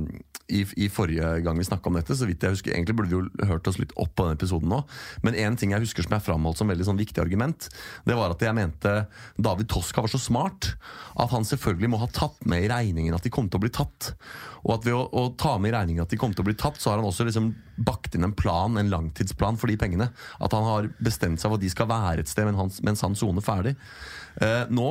i, 0.52 0.60
i 0.76 0.88
forrige 0.92 1.28
gang 1.44 1.56
vi 1.56 1.64
snakka 1.64 1.88
om 1.88 1.96
dette. 1.96 2.16
så 2.16 2.26
vidt 2.28 2.42
jeg 2.44 2.52
husker, 2.52 2.74
Egentlig 2.74 2.96
burde 2.98 3.10
vi 3.10 3.16
jo 3.16 3.48
hørt 3.48 3.68
oss 3.70 3.78
litt 3.80 3.94
opp 4.00 4.12
på 4.18 4.26
den 4.26 4.36
episoden 4.36 4.68
nå. 4.72 4.82
Men 5.24 5.38
en 5.40 5.56
ting 5.60 5.72
jeg 5.72 5.84
husker 5.86 6.04
som 6.04 6.16
jeg 6.16 6.26
framholdt 6.26 6.60
som 6.60 6.68
veldig 6.70 6.86
sånn 6.88 7.00
viktig 7.00 7.22
argument, 7.22 7.68
det 8.04 8.16
var 8.18 8.34
at 8.34 8.44
jeg 8.44 8.56
mente 8.56 8.92
David 9.40 9.70
Toska 9.72 10.04
var 10.04 10.12
så 10.12 10.20
smart 10.20 10.74
at 11.14 11.32
han 11.32 11.46
selvfølgelig 11.48 11.92
må 11.94 12.02
ha 12.02 12.10
tatt 12.12 12.44
med 12.50 12.66
i 12.66 12.68
regningen 12.72 13.16
at 13.16 13.24
de 13.24 13.32
kom 13.32 13.48
til 13.48 13.60
å 13.60 13.64
bli 13.64 13.72
tatt. 13.72 14.12
Og 14.64 14.76
at 14.76 14.86
ved 14.88 14.96
å, 14.98 15.06
å 15.08 15.32
ta 15.40 15.56
med 15.56 15.72
i 15.72 15.76
regningen 15.76 16.04
at 16.04 16.12
de 16.12 16.20
kom 16.20 16.36
til 16.36 16.44
å 16.44 16.48
bli 16.50 16.58
tatt, 16.60 16.80
så 16.80 16.92
har 16.92 17.00
han 17.00 17.08
også 17.08 17.28
liksom 17.28 17.52
bakt 17.88 18.16
inn 18.16 18.28
en 18.28 18.36
plan, 18.36 18.76
en 18.80 18.92
langtidsplan 18.92 19.58
for 19.60 19.72
de 19.72 19.78
pengene. 19.80 20.10
At 20.44 20.56
han 20.56 20.68
har 20.68 20.92
bestemt 21.00 21.40
seg 21.40 21.48
for 21.48 21.56
at 21.56 21.64
de 21.64 21.72
skal 21.72 21.88
være 21.90 22.24
et 22.24 22.30
sted 22.30 22.48
mens 22.48 23.04
han, 23.04 23.16
soner 23.16 23.44
ferdig. 23.44 23.76
Eh, 24.44 24.64
nå 24.68 24.88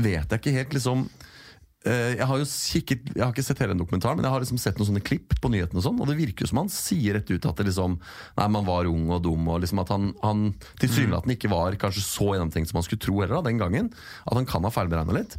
vet 0.00 0.30
jeg 0.30 0.40
ikke 0.40 0.56
helt 0.56 0.76
liksom 0.76 1.08
jeg 1.86 2.26
har 2.26 2.40
jo 2.40 2.46
kikket, 2.50 3.10
jeg 3.14 3.22
har 3.22 3.30
ikke 3.34 3.44
sett 3.46 3.60
hele 3.62 3.74
den 3.74 3.82
dokumentaren, 3.82 4.18
men 4.18 4.26
jeg 4.26 4.34
har 4.34 4.42
liksom 4.42 4.58
sett 4.58 4.80
noen 4.80 4.88
sånne 4.90 5.04
klipp 5.06 5.36
på 5.38 5.50
nyhetene, 5.52 5.78
og 5.78 5.84
sånn, 5.84 6.00
og 6.02 6.10
det 6.10 6.16
virker 6.18 6.42
jo 6.42 6.50
som 6.50 6.60
han 6.64 6.72
sier 6.72 7.14
rett 7.18 7.30
ut 7.30 7.46
at 7.46 7.60
det 7.60 7.68
liksom, 7.68 7.94
nei, 8.40 8.48
man 8.56 8.66
var 8.66 8.90
ung 8.90 9.12
og 9.14 9.22
dum, 9.22 9.46
og 9.52 9.62
liksom 9.62 9.82
at 9.84 9.92
han, 9.94 10.10
han 10.24 10.48
tilsynelatende 10.82 11.36
ikke 11.36 11.52
var 11.52 11.78
kanskje 11.80 12.04
så 12.04 12.32
gjennomtenkt 12.34 12.72
som 12.72 12.80
han 12.80 12.86
skulle 12.88 13.04
tro 13.06 13.20
heller 13.20 13.38
da, 13.38 13.44
den 13.46 13.62
gangen. 13.62 13.92
At 14.26 14.38
han 14.38 14.48
kan 14.48 14.66
ha 14.66 14.72
feilberegna 14.74 15.14
litt. 15.16 15.38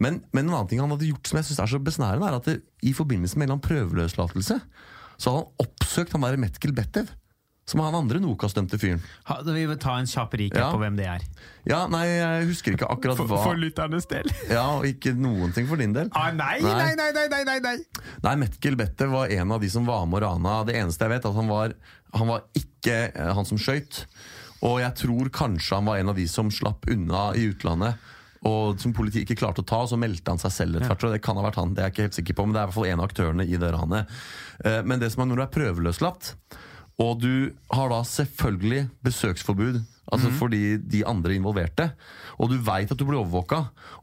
Men, 0.00 0.22
men 0.32 0.46
en 0.46 0.54
annen 0.54 0.70
ting 0.70 0.80
han 0.82 0.92
hadde 0.94 1.10
gjort 1.10 1.28
som 1.28 1.40
jeg 1.40 1.50
synes 1.50 1.62
er 1.64 1.72
så 1.74 1.82
besnærende, 1.84 2.28
er 2.30 2.38
at 2.38 2.48
det, 2.48 2.60
i 2.86 2.94
forbindelse 2.96 3.36
med 3.36 3.48
en 3.48 3.50
eller 3.50 3.58
annen 3.58 3.66
prøveløslatelse, 3.66 4.60
så 5.20 5.32
hadde 5.32 5.42
han 5.42 5.66
oppsøkt 5.66 6.16
han 6.16 6.24
der 6.24 6.40
Metkel 6.40 6.72
Bettev. 6.76 7.10
Som 7.70 7.80
han 7.84 7.94
andre 7.94 8.18
Nokas-dømte 8.18 8.78
fyren. 8.82 8.98
Ha, 9.28 9.36
vi 9.46 9.62
vil 9.70 9.76
ta 9.78 9.92
en 10.00 10.08
kjapp 10.10 10.32
recap 10.40 10.58
Ja. 10.58 10.70
på 10.74 10.80
hvem 10.82 10.96
det 10.98 11.04
er. 11.06 11.22
Ja, 11.70 11.84
nei, 11.92 12.02
jeg 12.08 12.48
husker 12.48 12.74
ikke 12.74 12.88
akkurat 12.90 13.20
hva 13.20 13.42
For 13.44 13.54
lytternes 13.60 14.08
del. 14.10 14.26
Ja, 14.50 14.64
og 14.80 14.86
ikke 14.88 15.12
noen 15.14 15.52
ting 15.54 15.68
for 15.70 15.78
din 15.78 15.92
del. 15.94 16.10
Ah, 16.18 16.32
nei, 16.34 16.56
Nei. 16.64 16.74
nei, 16.96 17.12
nei, 17.14 17.28
nei, 17.30 17.42
nei, 17.46 17.58
nei. 17.62 17.76
Nei, 18.26 18.34
Metkel 18.42 18.74
Bette 18.80 19.06
var 19.12 19.30
en 19.30 19.54
av 19.54 19.60
de 19.62 19.70
som 19.70 19.86
var 19.86 20.02
med 20.10 20.18
og 20.18 20.26
rana. 20.26 20.56
Det 20.66 20.74
eneste 20.80 21.06
jeg 21.06 21.14
vet, 21.14 21.24
er 21.24 21.30
at 21.30 21.38
han 21.38 21.50
var, 21.52 21.74
han 22.18 22.32
var 22.32 22.46
ikke 22.58 22.96
eh, 23.14 23.30
han 23.38 23.46
som 23.46 23.60
skøyt. 23.60 24.02
Og 24.66 24.80
jeg 24.82 24.92
tror 25.04 25.30
kanskje 25.32 25.78
han 25.78 25.86
var 25.88 26.00
en 26.02 26.10
av 26.12 26.18
de 26.18 26.26
som 26.28 26.50
slapp 26.52 26.90
unna 26.90 27.28
i 27.38 27.46
utlandet. 27.52 28.02
Og 28.48 28.80
som 28.80 28.92
politiet 28.96 29.28
ikke 29.28 29.38
klarte 29.44 29.60
å 29.62 29.68
ta, 29.68 29.82
så 29.86 29.98
meldte 30.00 30.32
han 30.32 30.40
seg 30.40 30.52
selv 30.56 30.76
etter 30.80 30.88
hvert. 30.90 31.04
og 31.06 31.12
Det 31.14 31.22
kan 31.22 31.36
ha 31.38 31.44
vært 31.46 31.60
han, 31.60 31.74
det 31.76 31.84
er 31.84 31.88
jeg 31.90 31.94
ikke 31.94 32.06
helt 32.08 32.18
sikker 32.18 32.36
på, 32.40 32.46
men 32.48 32.56
det 32.56 32.60
er 32.60 32.64
i 32.64 32.70
hvert 32.72 32.78
fall 32.80 32.88
en 32.90 33.02
av 33.04 33.08
aktørene 33.12 33.44
i 33.46 33.60
det 33.60 33.70
ranet. 33.76 34.18
Eh, 34.64 34.80
Men 34.82 34.98
det 34.98 35.12
som 35.12 35.22
er 35.22 35.30
når 35.30 35.36
du 35.36 35.44
er 35.44 35.54
prøveløslatt, 35.54 36.34
og 37.00 37.20
du 37.22 37.32
har 37.72 37.88
da 37.92 38.02
selvfølgelig 38.04 38.84
besøksforbud 39.06 39.80
altså 40.10 40.26
fordi 40.34 40.76
de 40.90 41.04
andre 41.06 41.36
involverte, 41.38 41.84
og 42.42 42.50
du 42.50 42.56
veit 42.66 42.90
at 42.90 42.98
du 42.98 43.04
blir 43.06 43.20
overvåka, 43.20 43.60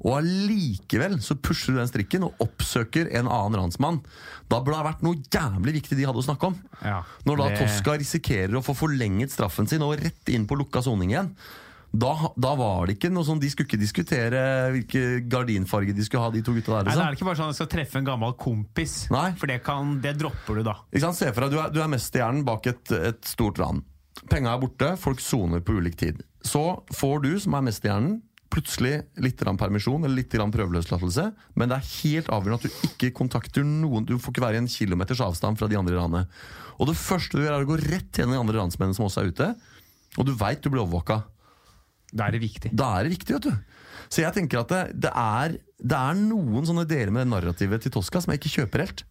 og 0.07 0.13
allikevel 0.21 1.17
så 1.23 1.35
pusher 1.35 1.75
du 1.75 1.81
den 1.81 1.89
strikken 1.89 2.23
og 2.23 2.39
oppsøker 2.45 3.09
en 3.19 3.27
annen 3.27 3.57
ransmann, 3.59 3.99
da 4.47 4.61
burde 4.61 4.77
det 4.77 4.79
ha 4.79 4.87
vært 4.87 5.03
noe 5.03 5.19
jævlig 5.33 5.73
viktig 5.81 5.97
de 5.99 6.07
hadde 6.07 6.21
å 6.21 6.27
snakke 6.29 6.47
om. 6.53 6.55
Ja, 6.79 7.01
Når 7.27 7.37
da 7.41 7.49
det- 7.49 7.59
Tosca 7.59 7.97
risikerer 7.99 8.55
å 8.55 8.63
få 8.63 8.73
forlenget 8.87 9.35
straffen 9.35 9.67
sin 9.67 9.81
og 9.83 9.99
rett 9.99 10.29
inn 10.31 10.47
på 10.47 10.55
lukka 10.57 10.81
soning 10.81 11.11
igjen. 11.11 11.35
Da, 11.95 12.11
da 12.35 12.51
var 12.59 12.87
det 12.89 12.97
ikke 12.97 13.09
noe 13.13 13.23
sånn 13.25 13.39
De 13.39 13.47
skulle 13.49 13.65
ikke 13.69 13.79
diskutere 13.79 14.41
hvilke 14.73 15.03
gardinfarge 15.31 15.95
de 15.95 16.03
skulle 16.05 16.25
ha, 16.25 16.31
de 16.33 16.41
to 16.43 16.53
gutta 16.57 16.81
der. 16.81 16.83
Nei, 16.83 16.91
Liksom. 16.91 16.99
det 16.99 17.07
er 17.07 17.17
ikke 17.17 17.27
bare 17.29 17.39
sånn 17.39 17.51
at 17.51 17.55
du 17.55 17.59
skal 17.61 17.71
treffe 17.71 18.01
en 18.01 18.09
gammel 18.09 18.35
kompis, 18.37 18.95
Nei. 19.13 19.29
for 19.39 19.47
det, 19.49 19.61
kan, 19.65 19.95
det 20.03 20.17
dropper 20.19 20.59
du 20.59 20.65
da. 20.67 20.75
Ikke 20.91 21.05
sant? 21.07 21.19
Se 21.19 21.31
for 21.31 21.45
deg, 21.47 21.55
Du 21.55 21.61
er, 21.63 21.71
du 21.73 21.79
er 21.81 21.91
mesterhjernen 21.91 22.43
bak 22.47 22.67
et, 22.67 22.91
et 22.91 23.21
stort 23.25 23.59
ran. 23.63 23.83
Penga 24.27 24.53
er 24.53 24.61
borte, 24.61 24.91
folk 24.99 25.21
soner 25.23 25.63
på 25.63 25.77
ulik 25.79 25.95
tid. 25.99 26.23
Så 26.43 26.63
får 26.95 27.21
du, 27.23 27.31
som 27.39 27.55
er 27.57 27.65
mesterhjernen, 27.69 28.19
plutselig 28.51 29.01
litt 29.19 29.41
permisjon 29.43 30.03
eller 30.05 30.15
litt 30.21 30.31
prøveløslatelse, 30.31 31.25
men 31.59 31.69
det 31.69 31.77
er 31.77 31.89
helt 32.03 32.29
avgjørende 32.31 32.59
at 32.61 32.67
du 32.67 32.87
ikke 32.87 33.11
kontakter 33.19 33.65
noen. 33.67 34.05
Du 34.07 34.15
får 34.17 34.33
ikke 34.33 34.45
være 34.45 34.59
i 34.59 34.61
en 34.63 34.71
kilometers 34.71 35.21
avstand 35.21 35.59
fra 35.59 35.67
de 35.67 35.77
andre 35.79 35.97
ranene. 35.97 36.27
Og 36.79 36.87
det 36.87 36.95
første 36.99 37.37
du 37.37 37.43
gjør, 37.43 37.57
er 37.57 37.65
å 37.65 37.69
gå 37.69 37.79
rett 37.83 38.11
til 38.15 38.29
de 38.31 38.39
andre 38.39 38.59
ransmennene 38.59 38.95
som 38.95 39.07
også 39.07 39.23
er 39.23 39.33
ute, 39.33 39.49
og 40.17 40.25
du 40.25 40.33
veit 40.39 40.63
du 40.63 40.69
blir 40.71 40.85
overvåka. 40.85 41.21
Da 42.13 42.27
er 42.27 42.37
det 42.37 42.43
viktig. 42.43 42.71
Da 42.77 42.93
er 42.97 43.07
det 43.07 43.17
viktig, 43.17 43.35
vet 43.37 43.49
du. 43.49 43.53
Så 44.07 44.23
jeg 44.23 44.33
tenker 44.35 44.61
at 44.63 44.71
det, 44.71 44.83
det, 45.07 45.11
er, 45.11 45.57
det 45.79 45.97
er 45.99 46.13
noen 46.19 46.65
sånne 46.67 46.87
deler 46.87 47.11
med 47.11 47.21
det 47.25 47.31
narrativet 47.33 47.83
til 47.83 47.91
Tosca 47.97 48.21
som 48.23 48.31
jeg 48.31 48.39
ikke 48.41 48.55
kjøper 48.61 48.85
helt. 48.85 49.03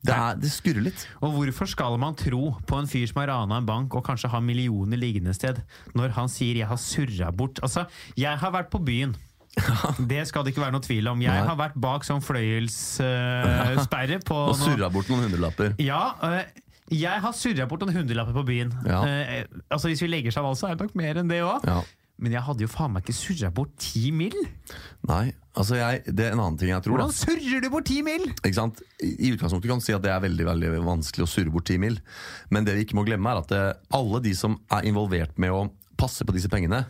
Det, 0.00 0.14
er, 0.16 0.38
det 0.40 0.48
skurrer 0.48 0.80
litt. 0.86 1.02
Og 1.20 1.34
hvorfor 1.34 1.68
skal 1.68 1.98
man 2.00 2.14
tro 2.16 2.54
på 2.66 2.78
en 2.80 2.88
fyr 2.88 3.04
som 3.10 3.20
har 3.20 3.28
rana 3.34 3.58
en 3.60 3.66
bank 3.68 3.92
og 3.98 4.04
kanskje 4.06 4.30
har 4.32 4.40
millioner 4.44 4.96
liggende 5.00 5.34
sted, 5.36 5.56
når 5.94 6.08
han 6.16 6.28
sier 6.32 6.54
'jeg 6.56 6.68
har 6.70 6.80
surra 6.80 7.28
bort'? 7.32 7.60
Altså, 7.62 7.84
jeg 8.16 8.38
har 8.38 8.50
vært 8.50 8.70
på 8.72 8.80
byen. 8.80 9.14
Det 10.12 10.28
skal 10.28 10.44
det 10.44 10.50
ikke 10.54 10.62
være 10.62 10.72
noe 10.72 10.80
tvil 10.80 11.08
om. 11.10 11.20
Jeg 11.20 11.34
Nei. 11.34 11.46
har 11.46 11.56
vært 11.58 11.74
bak 11.76 12.04
sånn 12.06 12.22
fløyelssperre 12.22 14.20
på 14.30 14.34
Og 14.34 14.56
surra 14.56 14.88
bort 14.88 15.08
noen 15.10 15.22
hundrelapper. 15.26 15.74
Ja, 15.82 16.14
uh, 16.22 16.44
jeg 16.90 17.20
har 17.20 17.32
surra 17.36 17.66
bort 17.66 17.80
noen 17.84 17.96
hundrelapper 18.00 18.32
på 18.32 18.46
byen. 18.46 18.72
Ja. 18.86 19.00
Uh, 19.04 19.44
altså 19.68 19.88
Hvis 19.90 20.02
vi 20.02 20.08
legger 20.08 20.30
sammen 20.32 20.48
alt, 20.50 20.58
så 20.58 20.66
er 20.70 20.74
det 20.78 20.86
nok 20.86 20.94
mer 20.96 21.14
enn 21.20 21.28
det 21.28 21.42
òg. 21.44 21.60
Ja. 21.66 21.82
Men 22.20 22.34
jeg 22.36 22.44
hadde 22.44 22.64
jo 22.64 22.70
faen 22.70 22.92
meg 22.92 23.06
ikke 23.06 23.16
surra 23.16 23.48
bort 23.54 23.72
ti 23.80 24.10
mil! 24.12 24.36
Nei, 25.08 25.30
altså 25.56 25.78
jeg, 25.78 26.02
det 26.12 26.26
er 26.26 26.34
en 26.34 26.42
annen 26.42 26.58
ting 26.60 26.72
jeg 26.72 26.84
tror. 26.84 26.98
Hvordan 26.98 27.14
surrer 27.16 27.64
du 27.64 27.70
bort 27.72 27.88
ti 27.88 28.00
mil?! 28.04 28.26
Ikke 28.36 28.56
sant? 28.58 28.82
I 29.00 29.32
utgangspunktet 29.32 29.72
kan 29.72 29.80
du 29.80 29.86
si 29.86 29.96
at 29.96 30.04
det 30.04 30.12
er 30.12 30.20
veldig 30.26 30.46
veldig 30.50 30.72
vanskelig 30.84 31.24
å 31.24 31.30
surre 31.30 31.54
bort 31.54 31.68
ti 31.70 31.78
mil. 31.80 31.96
Men 32.52 32.68
det 32.68 32.76
vi 32.76 32.84
ikke 32.84 32.98
må 33.00 33.06
glemme, 33.08 33.32
er 33.32 33.40
at 33.40 33.52
det, 33.52 33.62
alle 33.96 34.20
de 34.26 34.34
som 34.36 34.58
er 34.76 34.90
involvert 34.90 35.40
med 35.40 35.54
å 35.56 35.64
passe 36.00 36.26
på 36.28 36.36
disse 36.36 36.52
pengene, 36.52 36.84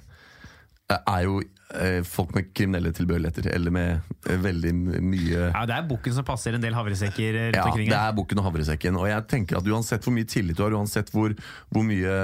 eh, 0.91 0.99
er 0.99 1.29
jo 1.29 1.39
eh, 1.45 1.60
folk 2.07 2.33
med 2.35 2.51
kriminelle 2.57 2.93
tilbøyeligheter. 2.97 3.49
Eller 3.55 3.75
med 3.75 4.15
eh, 4.29 4.39
veldig 4.43 4.73
mye 4.75 5.49
Ja, 5.51 5.65
Det 5.69 5.77
er 5.77 5.89
bukken 5.89 6.17
som 6.17 6.27
passer 6.27 6.57
en 6.57 6.65
del 6.65 6.77
havresekker 6.77 7.37
rundt 7.37 7.59
ja, 7.59 7.67
omkring. 7.69 7.91
det 7.91 7.99
er 8.01 8.17
bukken 8.17 8.43
og 8.43 8.49
havresekken. 8.49 8.99
Og 9.01 9.09
jeg 9.11 9.27
tenker 9.31 9.61
at 9.61 9.71
uansett 9.71 10.07
hvor 10.07 10.17
mye 10.17 10.29
tillit 10.31 10.59
du 10.59 10.65
har, 10.67 10.77
uansett 10.77 11.13
hvor, 11.15 11.35
hvor 11.71 11.87
mye 11.87 12.15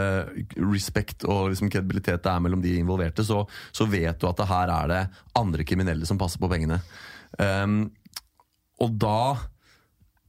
respekt 0.61 1.27
og 1.29 1.53
liksom 1.53 1.71
kredibilitet 1.73 2.25
det 2.25 2.33
er 2.33 2.43
mellom 2.43 2.65
de 2.65 2.77
involverte, 2.81 3.25
så, 3.27 3.45
så 3.75 3.89
vet 3.91 4.19
du 4.21 4.29
at 4.31 4.41
det 4.41 4.49
her 4.51 4.73
er 4.81 4.93
det 4.93 5.03
andre 5.39 5.67
kriminelle 5.69 6.09
som 6.09 6.19
passer 6.21 6.43
på 6.43 6.51
pengene. 6.51 6.81
Um, 7.39 7.85
og 8.83 8.97
da 9.01 9.19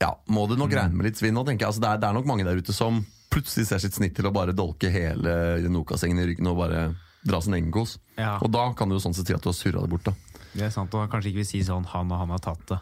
ja, 0.02 0.12
må 0.30 0.46
du 0.48 0.56
nok 0.60 0.74
regne 0.78 0.96
med 0.98 1.10
litt 1.10 1.20
svinn. 1.20 1.38
Og 1.40 1.48
tenker 1.48 1.66
jeg. 1.66 1.74
Altså, 1.74 1.84
det, 1.84 1.92
er, 1.92 2.02
det 2.04 2.10
er 2.10 2.18
nok 2.20 2.30
mange 2.30 2.46
der 2.48 2.60
ute 2.60 2.76
som 2.76 3.02
plutselig 3.34 3.68
ser 3.70 3.82
sitt 3.84 3.98
snitt 3.98 4.16
til 4.18 4.30
å 4.30 4.34
bare 4.36 4.56
dolke 4.56 4.92
hele 4.92 5.34
Nokas-gjengen 5.68 6.22
i 6.22 6.28
ryggen 6.30 6.50
og 6.52 6.62
bare 6.62 6.88
dra 7.28 7.42
sin 7.44 7.58
egen 7.58 7.72
kos. 7.76 7.98
Ja. 8.18 8.38
Og 8.42 8.52
da 8.54 8.70
kan 8.78 8.90
du 8.90 8.98
jo 8.98 9.04
sånn 9.04 9.16
sett 9.18 9.30
si 9.30 9.36
at 9.36 9.44
du 9.44 9.52
har 9.52 9.58
surra 9.58 9.84
det 9.84 9.92
bort. 9.92 10.08
da. 10.08 10.16
Det 10.58 10.68
er 10.68 10.74
sant, 10.74 10.94
og 10.96 11.12
kanskje 11.12 11.32
ikke 11.32 11.44
vil 11.44 11.52
si 11.52 11.64
sånn 11.66 11.86
'han 11.86 12.12
og 12.12 12.20
han 12.24 12.34
har 12.34 12.40
tatt 12.40 12.66
det'. 12.72 12.82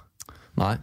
Nei. 0.56 0.78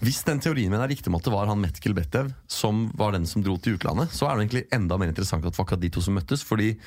Hvis 0.00 0.24
den 0.24 0.40
teorien 0.40 0.70
min 0.72 0.80
er 0.80 0.88
riktig 0.88 1.08
om 1.08 1.18
at 1.18 1.24
det 1.24 1.32
var 1.32 1.50
han 1.50 1.60
Metkel 1.60 1.92
Betev 1.92 2.32
som 2.48 2.90
var 2.96 3.12
den 3.12 3.26
som 3.26 3.42
dro 3.44 3.58
til 3.60 3.76
utlandet, 3.76 4.08
så 4.08 4.24
er 4.24 4.36
det 4.36 4.48
egentlig 4.48 4.68
enda 4.72 4.96
mer 4.96 5.12
interessant 5.12 5.44
at 5.44 5.52
det 5.52 5.58
var 5.58 5.66
akkurat 5.66 5.84
de 5.84 5.90
to 5.90 6.00
som 6.00 6.14
møttes. 6.16 6.42
fordi 6.42 6.78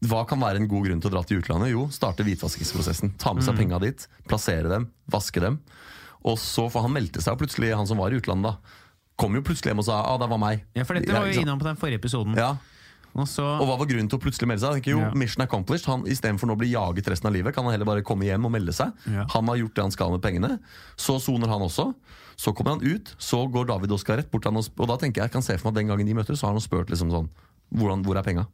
hva 0.00 0.22
kan 0.26 0.40
være 0.40 0.56
en 0.56 0.68
god 0.68 0.86
grunn 0.86 1.00
til 1.02 1.10
å 1.10 1.12
dra 1.12 1.22
til 1.28 1.42
utlandet? 1.42 1.72
Jo, 1.74 1.88
starte 1.92 2.24
hvitvaskingsprosessen. 2.24 3.18
Ta 3.20 3.34
med 3.34 3.44
seg 3.44 3.58
penga 3.58 3.80
dit, 3.82 4.06
plassere 4.30 4.70
dem, 4.70 4.88
vaske 5.12 5.42
dem. 5.42 5.58
Og 6.24 6.38
så 6.40 6.70
For 6.70 6.84
han 6.84 6.94
meldte 6.94 7.20
seg, 7.20 7.36
plutselig 7.40 7.74
han 7.76 7.88
som 7.88 8.00
var 8.00 8.12
i 8.12 8.20
utlandet 8.20 8.48
da, 8.48 8.78
kom 9.20 9.36
jo 9.36 9.42
plutselig 9.44 9.74
hjem 9.74 9.82
og 9.82 9.88
sa 9.90 10.00
ah, 10.00 10.16
det 10.20 10.30
var 10.30 10.40
meg. 10.40 10.64
Ja, 10.76 10.86
for 10.88 10.96
dette 10.96 11.12
var 11.12 11.28
jo 11.28 11.42
innom 11.42 11.60
på 11.60 11.68
den 11.68 11.76
forrige 11.80 12.00
episoden. 12.00 12.38
Ja, 12.38 12.54
Og 13.18 13.26
så 13.26 13.42
Og 13.42 13.66
hva 13.66 13.76
var 13.80 13.88
grunnen 13.90 14.08
til 14.08 14.18
å 14.18 14.22
plutselig 14.22 14.46
melde 14.46 14.62
seg? 14.62 14.78
Tenker 14.78 14.92
jo, 14.94 15.00
Ja. 15.00 15.10
Mission 15.18 15.42
accomplished. 15.42 15.86
Han, 15.90 16.04
Istedenfor 16.06 16.46
nå 16.46 16.54
å 16.54 16.60
bli 16.60 16.70
jaget 16.72 17.08
resten 17.10 17.26
av 17.26 17.34
livet, 17.34 17.54
kan 17.54 17.64
han 17.64 17.72
heller 17.74 17.88
bare 17.88 18.02
komme 18.06 18.24
hjem 18.28 18.44
og 18.46 18.52
melde 18.54 18.72
seg. 18.72 18.92
Ja. 19.10 19.26
Han 19.34 19.48
har 19.50 19.56
gjort 19.56 19.74
det 19.74 19.82
han 19.82 19.90
skal 19.90 20.10
med 20.14 20.22
pengene. 20.22 20.58
Så 20.96 21.18
soner 21.20 21.48
han 21.50 21.60
også. 21.66 21.94
Så 22.40 22.54
kommer 22.56 22.78
han 22.78 22.84
ut, 22.86 23.14
så 23.18 23.42
går 23.50 23.66
David 23.68 23.90
Oskar 23.92 24.16
rett 24.16 24.30
bort 24.30 24.42
til 24.46 24.52
han 24.52 24.56
og, 24.62 24.68
og 24.78 24.88
da 24.88 24.96
tenker 24.96 25.20
jeg 25.20 25.28
jeg 25.28 25.32
kan 25.34 25.42
se 25.44 25.58
for 25.58 25.68
meg 25.68 25.74
at 25.74 25.80
den 25.82 25.90
gangen 25.92 26.06
de 26.06 26.14
møter 26.16 26.38
så 26.38 26.46
har 26.48 26.54
han 26.56 26.62
spurt 26.64 26.88
liksom 26.88 27.10
sånn 27.12 27.28
hvordan, 27.74 28.02
Hvor 28.06 28.16
er 28.16 28.22
penga? 28.24 28.46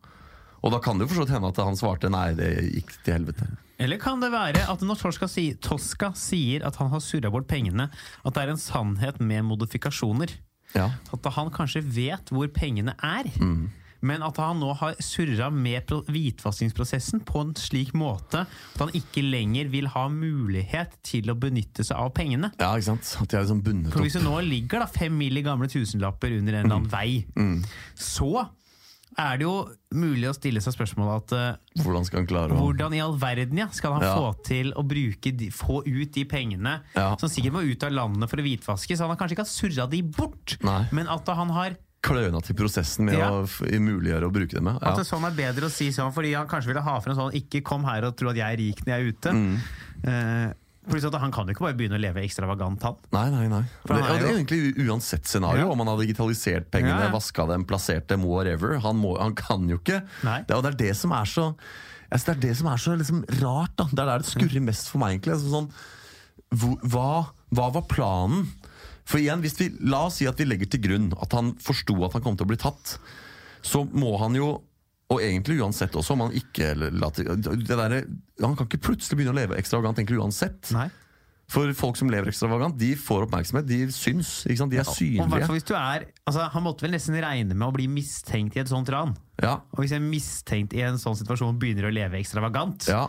Og 0.65 0.73
da 0.73 0.81
kan 0.83 0.99
det 0.99 1.07
jo 1.07 1.15
for 1.15 1.31
hende 1.31 1.49
at 1.53 1.57
han 1.63 1.77
svarte 1.79 2.11
nei, 2.11 2.33
det 2.35 2.49
gikk 2.75 2.91
til 3.05 3.15
helvete. 3.15 3.47
Eller 3.79 4.01
kan 4.01 4.19
det 4.21 4.33
være 4.33 4.65
at 4.73 4.81
når 4.83 4.99
Torska, 4.99 5.29
si, 5.29 5.51
Toska 5.63 6.11
sier 6.17 6.65
at 6.67 6.77
han 6.81 6.91
har 6.91 7.01
surra 7.05 7.31
bort 7.31 7.47
pengene, 7.47 7.91
at 8.25 8.35
det 8.35 8.43
er 8.43 8.53
en 8.55 8.61
sannhet 8.61 9.21
med 9.21 9.45
modifikasjoner? 9.45 10.33
Ja. 10.75 10.91
At 11.15 11.29
han 11.37 11.53
kanskje 11.55 11.85
vet 11.85 12.33
hvor 12.35 12.49
pengene 12.49 12.97
er, 12.99 13.29
Mm. 13.39 13.69
Men 14.07 14.23
at 14.27 14.39
han 14.43 14.61
nå 14.63 14.73
har 14.81 14.95
surra 15.03 15.51
med 15.53 15.87
pro- 15.89 16.03
hvitvaskingsprosessen 16.09 17.25
på 17.27 17.43
en 17.45 17.55
slik 17.59 17.93
måte 17.99 18.45
at 18.47 18.83
han 18.83 18.93
ikke 18.97 19.25
lenger 19.27 19.71
vil 19.73 19.89
ha 19.95 20.07
mulighet 20.13 20.95
til 21.07 21.33
å 21.33 21.39
benytte 21.39 21.85
seg 21.87 21.97
av 21.99 22.13
pengene. 22.17 22.53
ja, 22.61 22.73
ikke 22.77 22.91
sant? 22.93 23.17
At 23.23 23.29
de 23.33 23.37
er 23.41 23.47
liksom 23.47 23.65
bundet 23.67 23.93
For 23.97 24.05
hvis 24.07 24.19
det 24.19 24.25
nå 24.27 24.37
ligger 24.47 24.85
da 24.85 24.87
fem 24.87 25.17
mill. 25.19 25.43
gamle 25.47 25.69
tusenlapper 25.69 26.39
under 26.39 26.55
en 26.61 26.65
eller 26.67 26.77
annen 26.79 26.91
vei, 26.93 27.27
Mm. 27.37 27.59
så 27.95 28.49
er 29.19 29.39
det 29.39 29.47
jo 29.47 29.69
mulig 29.97 30.29
å 30.29 30.35
stille 30.37 30.61
seg 30.61 30.75
spørsmålet 30.77 31.23
at 31.23 31.33
uh, 31.33 31.83
Hvordan 31.83 32.05
skal 32.05 32.19
han 32.21 32.27
klare 32.29 32.53
å 32.53 32.59
hvordan 32.61 32.93
i 32.97 33.01
all 33.01 33.15
verden 33.17 33.57
ja, 33.63 33.69
skal 33.73 33.95
han 33.97 34.03
Ja. 34.05 34.15
få 34.17 34.33
til 34.45 34.73
å 34.77 34.83
bruke 34.85 35.33
få 35.57 35.79
ut 35.87 36.13
de 36.13 36.25
pengene 36.29 36.83
Ja. 36.95 37.15
som 37.17 37.29
sikkert 37.33 37.53
må 37.57 37.63
ut 37.65 37.83
av 37.87 37.93
landet 37.97 38.29
for 38.29 38.37
å 38.37 38.45
hvitvaske? 38.45 38.93
Så 38.97 39.07
han 39.07 39.11
har 39.15 39.17
kanskje 39.17 39.39
ikke 39.39 39.49
surra 39.49 39.89
de 39.89 40.03
bort, 40.03 40.59
Nei. 40.63 40.87
men 40.93 41.09
at 41.09 41.27
han 41.29 41.49
har 41.49 41.77
kløna 42.07 42.43
til 42.45 42.57
prosessen 42.59 43.09
med 43.09 43.19
Ja. 43.19 43.31
å 43.31 43.47
muliggjøre 43.47 44.29
å 44.29 44.33
bruke 44.33 44.55
det 44.55 44.63
med? 44.63 44.79
At 44.83 45.01
det 45.01 45.07
sånn 45.09 45.27
er 45.27 45.35
bedre 45.37 45.67
å 45.67 45.73
si 45.73 45.91
sånn, 45.95 46.13
fordi 46.15 46.35
han 46.37 46.49
kanskje 46.51 46.73
ville 46.73 46.85
ha 46.87 47.01
frem 47.01 47.17
sånn 47.17 47.35
'ikke 47.35 47.65
kom 47.65 47.85
her 47.85 48.05
og 48.05 48.17
tro 48.17 48.31
at 48.31 48.37
jeg 48.37 48.53
er 48.53 48.57
rik 48.57 48.85
når 48.87 48.93
jeg 48.93 49.01
er 49.01 49.13
ute'. 49.13 49.33
Mm. 49.35 49.59
Eh, 50.07 50.53
han 50.87 51.33
kan 51.33 51.47
jo 51.47 51.55
ikke 51.55 51.65
bare 51.67 51.75
begynne 51.75 51.99
å 51.99 52.01
leve 52.01 52.23
ekstravagant, 52.23 52.83
han. 52.83 52.95
Nei, 53.13 53.31
nei, 53.31 53.49
nei. 53.49 53.63
Det, 53.87 53.97
er 53.97 54.03
og 54.03 54.21
det 54.21 54.29
er 54.29 54.37
egentlig 54.37 54.87
uansett 54.87 55.27
scenario. 55.27 55.67
Ja. 55.67 55.73
Om 55.73 55.79
han 55.83 55.89
har 55.89 55.99
digitalisert 55.99 56.71
pengene, 56.71 57.01
Ja, 57.01 57.09
ja. 57.09 57.11
vaska 57.11 57.47
dem, 57.49 57.65
plassert 57.65 58.07
dem, 58.07 58.23
whatever. 58.23 58.79
Han, 58.79 58.97
må, 58.97 59.19
han 59.19 59.35
kan 59.35 59.69
jo 59.69 59.79
ikke. 59.79 60.03
Det, 60.23 60.55
og 60.55 60.63
det 60.63 60.75
er 60.75 60.79
det 60.87 60.97
som 60.97 61.11
er 61.11 61.25
så 61.25 61.55
altså, 62.13 62.27
Det 62.27 62.37
er 62.37 62.41
det 62.49 62.57
som 62.57 62.67
er 62.69 62.77
så 62.77 62.97
liksom, 62.97 63.25
rart. 63.43 63.75
Da. 63.77 63.85
Det 63.91 63.99
er 63.99 64.07
der 64.13 64.19
det 64.19 64.31
skurrer 64.31 64.63
mest 64.63 64.89
for 64.89 65.03
meg, 65.03 65.17
egentlig. 65.19 65.35
Altså, 65.35 65.51
sånn, 65.51 65.71
hva, 66.87 67.11
hva 67.51 67.73
var 67.75 67.83
planen? 67.91 68.47
For 69.07 69.23
igjen, 69.23 69.43
hvis 69.45 69.59
vi, 69.61 69.71
La 69.87 70.07
oss 70.09 70.19
si 70.21 70.27
at 70.29 70.39
vi 70.41 70.49
legger 70.49 70.71
til 70.71 70.83
grunn 70.83 71.11
at 71.15 71.35
han 71.37 71.55
forsto 71.63 71.95
at 72.07 72.17
han 72.19 72.25
kom 72.25 72.39
til 72.39 72.49
å 72.49 72.51
bli 72.51 72.61
tatt. 72.61 72.97
Så 73.67 73.85
må 73.95 74.17
han 74.21 74.37
jo, 74.39 74.51
og 75.07 75.23
egentlig 75.23 75.61
uansett 75.63 75.95
også, 75.95 76.17
om 76.17 76.27
han 76.27 76.37
ikke 76.37 76.73
la 76.75 77.11
det 77.15 77.67
der, 77.71 77.99
Han 78.43 78.57
kan 78.59 78.67
ikke 78.67 78.83
plutselig 78.91 79.21
begynne 79.21 79.35
å 79.35 79.39
leve 79.39 79.59
ekstravagant 79.59 80.03
egentlig 80.03 80.19
uansett. 80.23 80.73
Nei. 80.75 80.89
For 81.47 81.71
folk 81.79 81.95
som 81.99 82.11
lever 82.11 82.33
ekstravagant, 82.33 82.75
de 82.79 82.91
får 82.99 83.29
oppmerksomhet. 83.29 83.67
De 83.69 83.85
syns. 83.95 84.41
ikke 84.49 84.59
sant? 84.59 84.73
De 84.73 84.81
er 84.83 84.89
synlige. 84.89 85.27
fall 85.47 85.55
hvis 85.55 85.69
du 85.69 85.77
er 85.79 86.09
altså, 86.27 86.49
Han 86.51 86.65
måtte 86.67 86.83
vel 86.83 86.97
nesten 86.97 87.15
regne 87.23 87.55
med 87.55 87.69
å 87.69 87.75
bli 87.75 87.87
mistenkt 87.91 88.59
i 88.59 88.63
et 88.65 88.71
sånt 88.71 88.91
ran. 88.91 89.15
Ja, 89.39 89.61
Og 89.77 89.85
hvis 89.85 89.95
en 89.95 90.09
mistenkt 90.11 90.75
i 90.75 90.83
en 90.83 90.99
sånn 90.99 91.15
situasjon 91.19 91.61
begynner 91.63 91.87
å 91.87 91.95
leve 91.95 92.19
ekstravagant, 92.19 92.89
ja. 92.91 93.05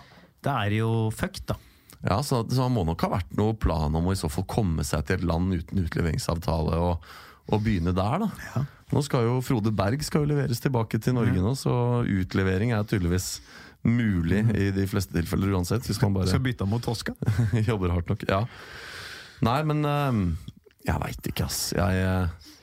da 0.46 0.60
er 0.62 0.76
det 0.76 0.84
jo 0.84 0.92
fucked, 1.18 1.48
da. 1.50 1.58
Ja 2.06 2.18
så, 2.24 2.44
så 2.46 2.68
han 2.68 2.76
må 2.76 2.84
nok 2.88 3.06
ha 3.08 3.14
vært 3.18 3.32
noe 3.38 3.56
plan 3.58 3.96
om 3.98 4.10
å 4.10 4.14
i 4.14 4.20
så 4.20 4.30
fall 4.30 4.46
komme 4.50 4.86
seg 4.86 5.08
til 5.08 5.18
et 5.18 5.28
land 5.28 5.56
uten 5.56 5.86
utleveringsavtale 5.86 6.78
og, 6.78 7.08
og 7.48 7.64
begynne 7.64 7.96
der, 7.98 8.28
da. 8.28 8.66
Nå 8.94 9.02
skal 9.04 9.26
jo 9.26 9.40
Frode 9.44 9.74
Berg 9.76 10.04
skal 10.06 10.24
jo 10.24 10.32
leveres 10.32 10.62
tilbake 10.64 11.00
til 11.04 11.18
Norge 11.18 11.42
nå, 11.44 11.54
så 11.60 11.74
utlevering 12.06 12.72
er 12.76 12.86
tydeligvis 12.88 13.40
mulig 13.88 14.44
i 14.58 14.70
de 14.76 14.86
fleste 14.90 15.16
tilfeller 15.16 15.56
uansett. 15.56 15.86
Hvis 15.88 16.00
man 16.04 16.16
bare 16.16 16.40
bytte 16.44 16.66
han 16.66 16.72
mot 16.72 16.84
Toska? 16.84 17.16
jobber 17.70 17.94
hardt 17.96 18.12
nok. 18.12 18.24
Ja. 18.30 18.44
Nei, 19.46 19.60
men 19.70 19.84
øhm, 19.86 20.24
jeg 20.88 21.04
veit 21.04 21.30
ikke, 21.30 21.48
ass. 21.48 21.74
Jeg, 21.76 22.04
øh, 22.04 22.54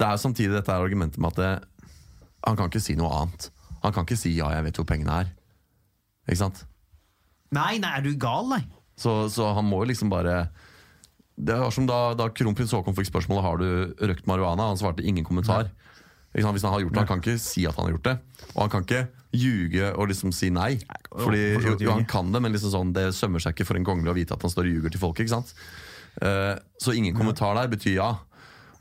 det 0.00 0.08
er 0.08 0.20
samtidig 0.20 0.56
dette 0.56 0.74
er 0.74 0.84
argumentet 0.84 1.22
med 1.22 1.32
at 1.32 1.40
det, 1.40 1.52
han 2.44 2.58
kan 2.58 2.70
ikke 2.70 2.82
si 2.82 2.96
noe 2.98 3.12
annet. 3.14 3.48
Han 3.84 3.92
kan 3.92 4.06
ikke 4.06 4.20
si 4.20 4.34
'ja, 4.36 4.50
jeg 4.52 4.64
vet 4.64 4.78
hvor 4.80 4.88
pengene 4.88 5.22
er'. 5.22 5.32
Ikke 6.28 6.40
sant? 6.40 6.64
Nei, 7.54 7.78
nei, 7.82 7.92
er 7.98 8.04
du 8.04 8.12
gal, 8.20 8.48
nei? 8.50 8.62
Så, 8.98 9.24
så 9.32 9.50
han 9.56 9.66
må 9.66 9.80
jo 9.82 9.88
liksom 9.90 10.10
bare 10.12 10.44
Det 11.34 11.56
var 11.58 11.72
som 11.74 11.86
da, 11.88 12.14
da 12.14 12.28
kronprins 12.30 12.70
Haakon 12.70 12.94
fikk 12.94 13.08
spørsmålet 13.08 13.42
Har 13.42 13.58
du 13.58 14.04
røkt 14.06 14.28
marihuana. 14.30 14.68
Han 14.70 14.78
svarte 14.78 15.02
ingen 15.02 15.26
kommentar. 15.26 15.72
Ikke 16.34 16.46
sant? 16.46 16.56
Hvis 16.56 16.66
han 16.66 16.74
har 16.74 16.82
gjort 16.84 16.94
det, 16.94 17.02
Han 17.02 17.10
kan 17.10 17.22
ikke 17.22 17.38
si 17.42 17.66
at 17.66 17.78
han 17.78 17.88
har 17.88 17.96
gjort 17.96 18.08
det. 18.10 18.16
Og 18.54 18.60
han 18.64 18.72
kan 18.72 18.86
ikke 18.86 19.04
ljuge 19.34 19.88
og 19.94 20.10
liksom 20.10 20.30
si 20.34 20.50
nei. 20.54 20.76
Fordi 21.10 21.42
jo, 21.58 21.74
jo, 21.82 21.90
han 21.94 22.06
kan 22.10 22.30
det, 22.34 22.42
men 22.42 22.54
liksom 22.54 22.70
sånn, 22.74 22.92
det 22.94 23.08
sømmer 23.18 23.42
seg 23.42 23.54
ikke 23.56 23.66
for 23.66 23.78
en 23.78 23.86
kongelig 23.86 24.12
å 24.12 24.16
vite 24.18 24.36
at 24.36 24.46
han 24.46 24.52
står 24.52 24.68
og 24.68 24.76
ljuger 24.76 24.94
til 24.94 25.02
folket. 25.02 25.26
ikke 25.26 25.34
sant? 25.34 25.54
Eh, 26.22 26.54
så 26.82 26.94
ingen 26.94 27.16
kommentar 27.16 27.56
der 27.58 27.70
betyr 27.72 27.96
ja. 27.98 28.10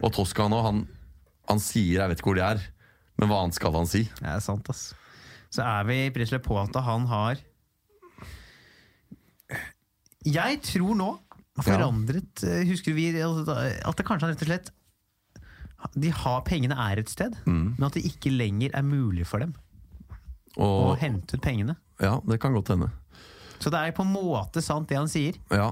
Og 0.03 0.13
Tosca 0.13 0.45
nå, 0.51 0.59
han, 0.65 0.83
han 1.49 1.61
sier 1.61 2.01
'jeg 2.01 2.11
vet 2.11 2.21
ikke 2.21 2.29
hvor 2.29 2.37
de 2.37 2.45
er', 2.45 2.65
men 3.17 3.29
hva 3.29 3.41
annet 3.43 3.57
skal 3.57 3.73
han 3.73 3.89
si? 3.89 4.03
Det 4.19 4.29
er 4.29 4.43
sant, 4.43 4.69
ass. 4.69 4.93
Så 5.53 5.61
er 5.61 5.85
vi 5.85 6.09
plutselig 6.13 6.41
på 6.45 6.57
at 6.57 6.75
han 6.81 7.05
har 7.09 7.41
Jeg 10.25 10.61
tror 10.63 10.95
nå 10.95 11.09
forandret 11.63 12.43
eh, 12.47 12.63
Husker 12.69 12.95
vi 12.97 13.09
at 13.19 13.97
det 13.99 14.05
kanskje 14.07 14.29
rett 14.31 14.41
og 14.41 14.47
slett 14.49 14.71
De 15.99 16.09
har 16.15 16.41
pengene 16.47 16.77
er 16.79 17.01
et 17.01 17.09
sted, 17.11 17.35
Mm. 17.45 17.75
men 17.77 17.83
at 17.89 17.93
det 17.97 18.05
ikke 18.07 18.31
lenger 18.31 18.71
er 18.73 18.85
mulig 18.87 19.25
for 19.27 19.39
dem 19.43 19.53
å 20.57 20.93
hente 21.01 21.33
ut 21.35 21.41
pengene. 21.41 21.75
ja, 21.99 22.19
det 22.29 22.39
kan 22.39 22.53
godt 22.53 22.69
hende. 22.69 22.91
Så 23.59 23.71
det 23.73 23.79
er 23.79 23.91
på 23.97 24.03
en 24.05 24.11
måte 24.13 24.61
sant 24.61 24.87
det 24.87 24.97
han 24.99 25.07
sier, 25.09 25.33
Ja, 25.51 25.71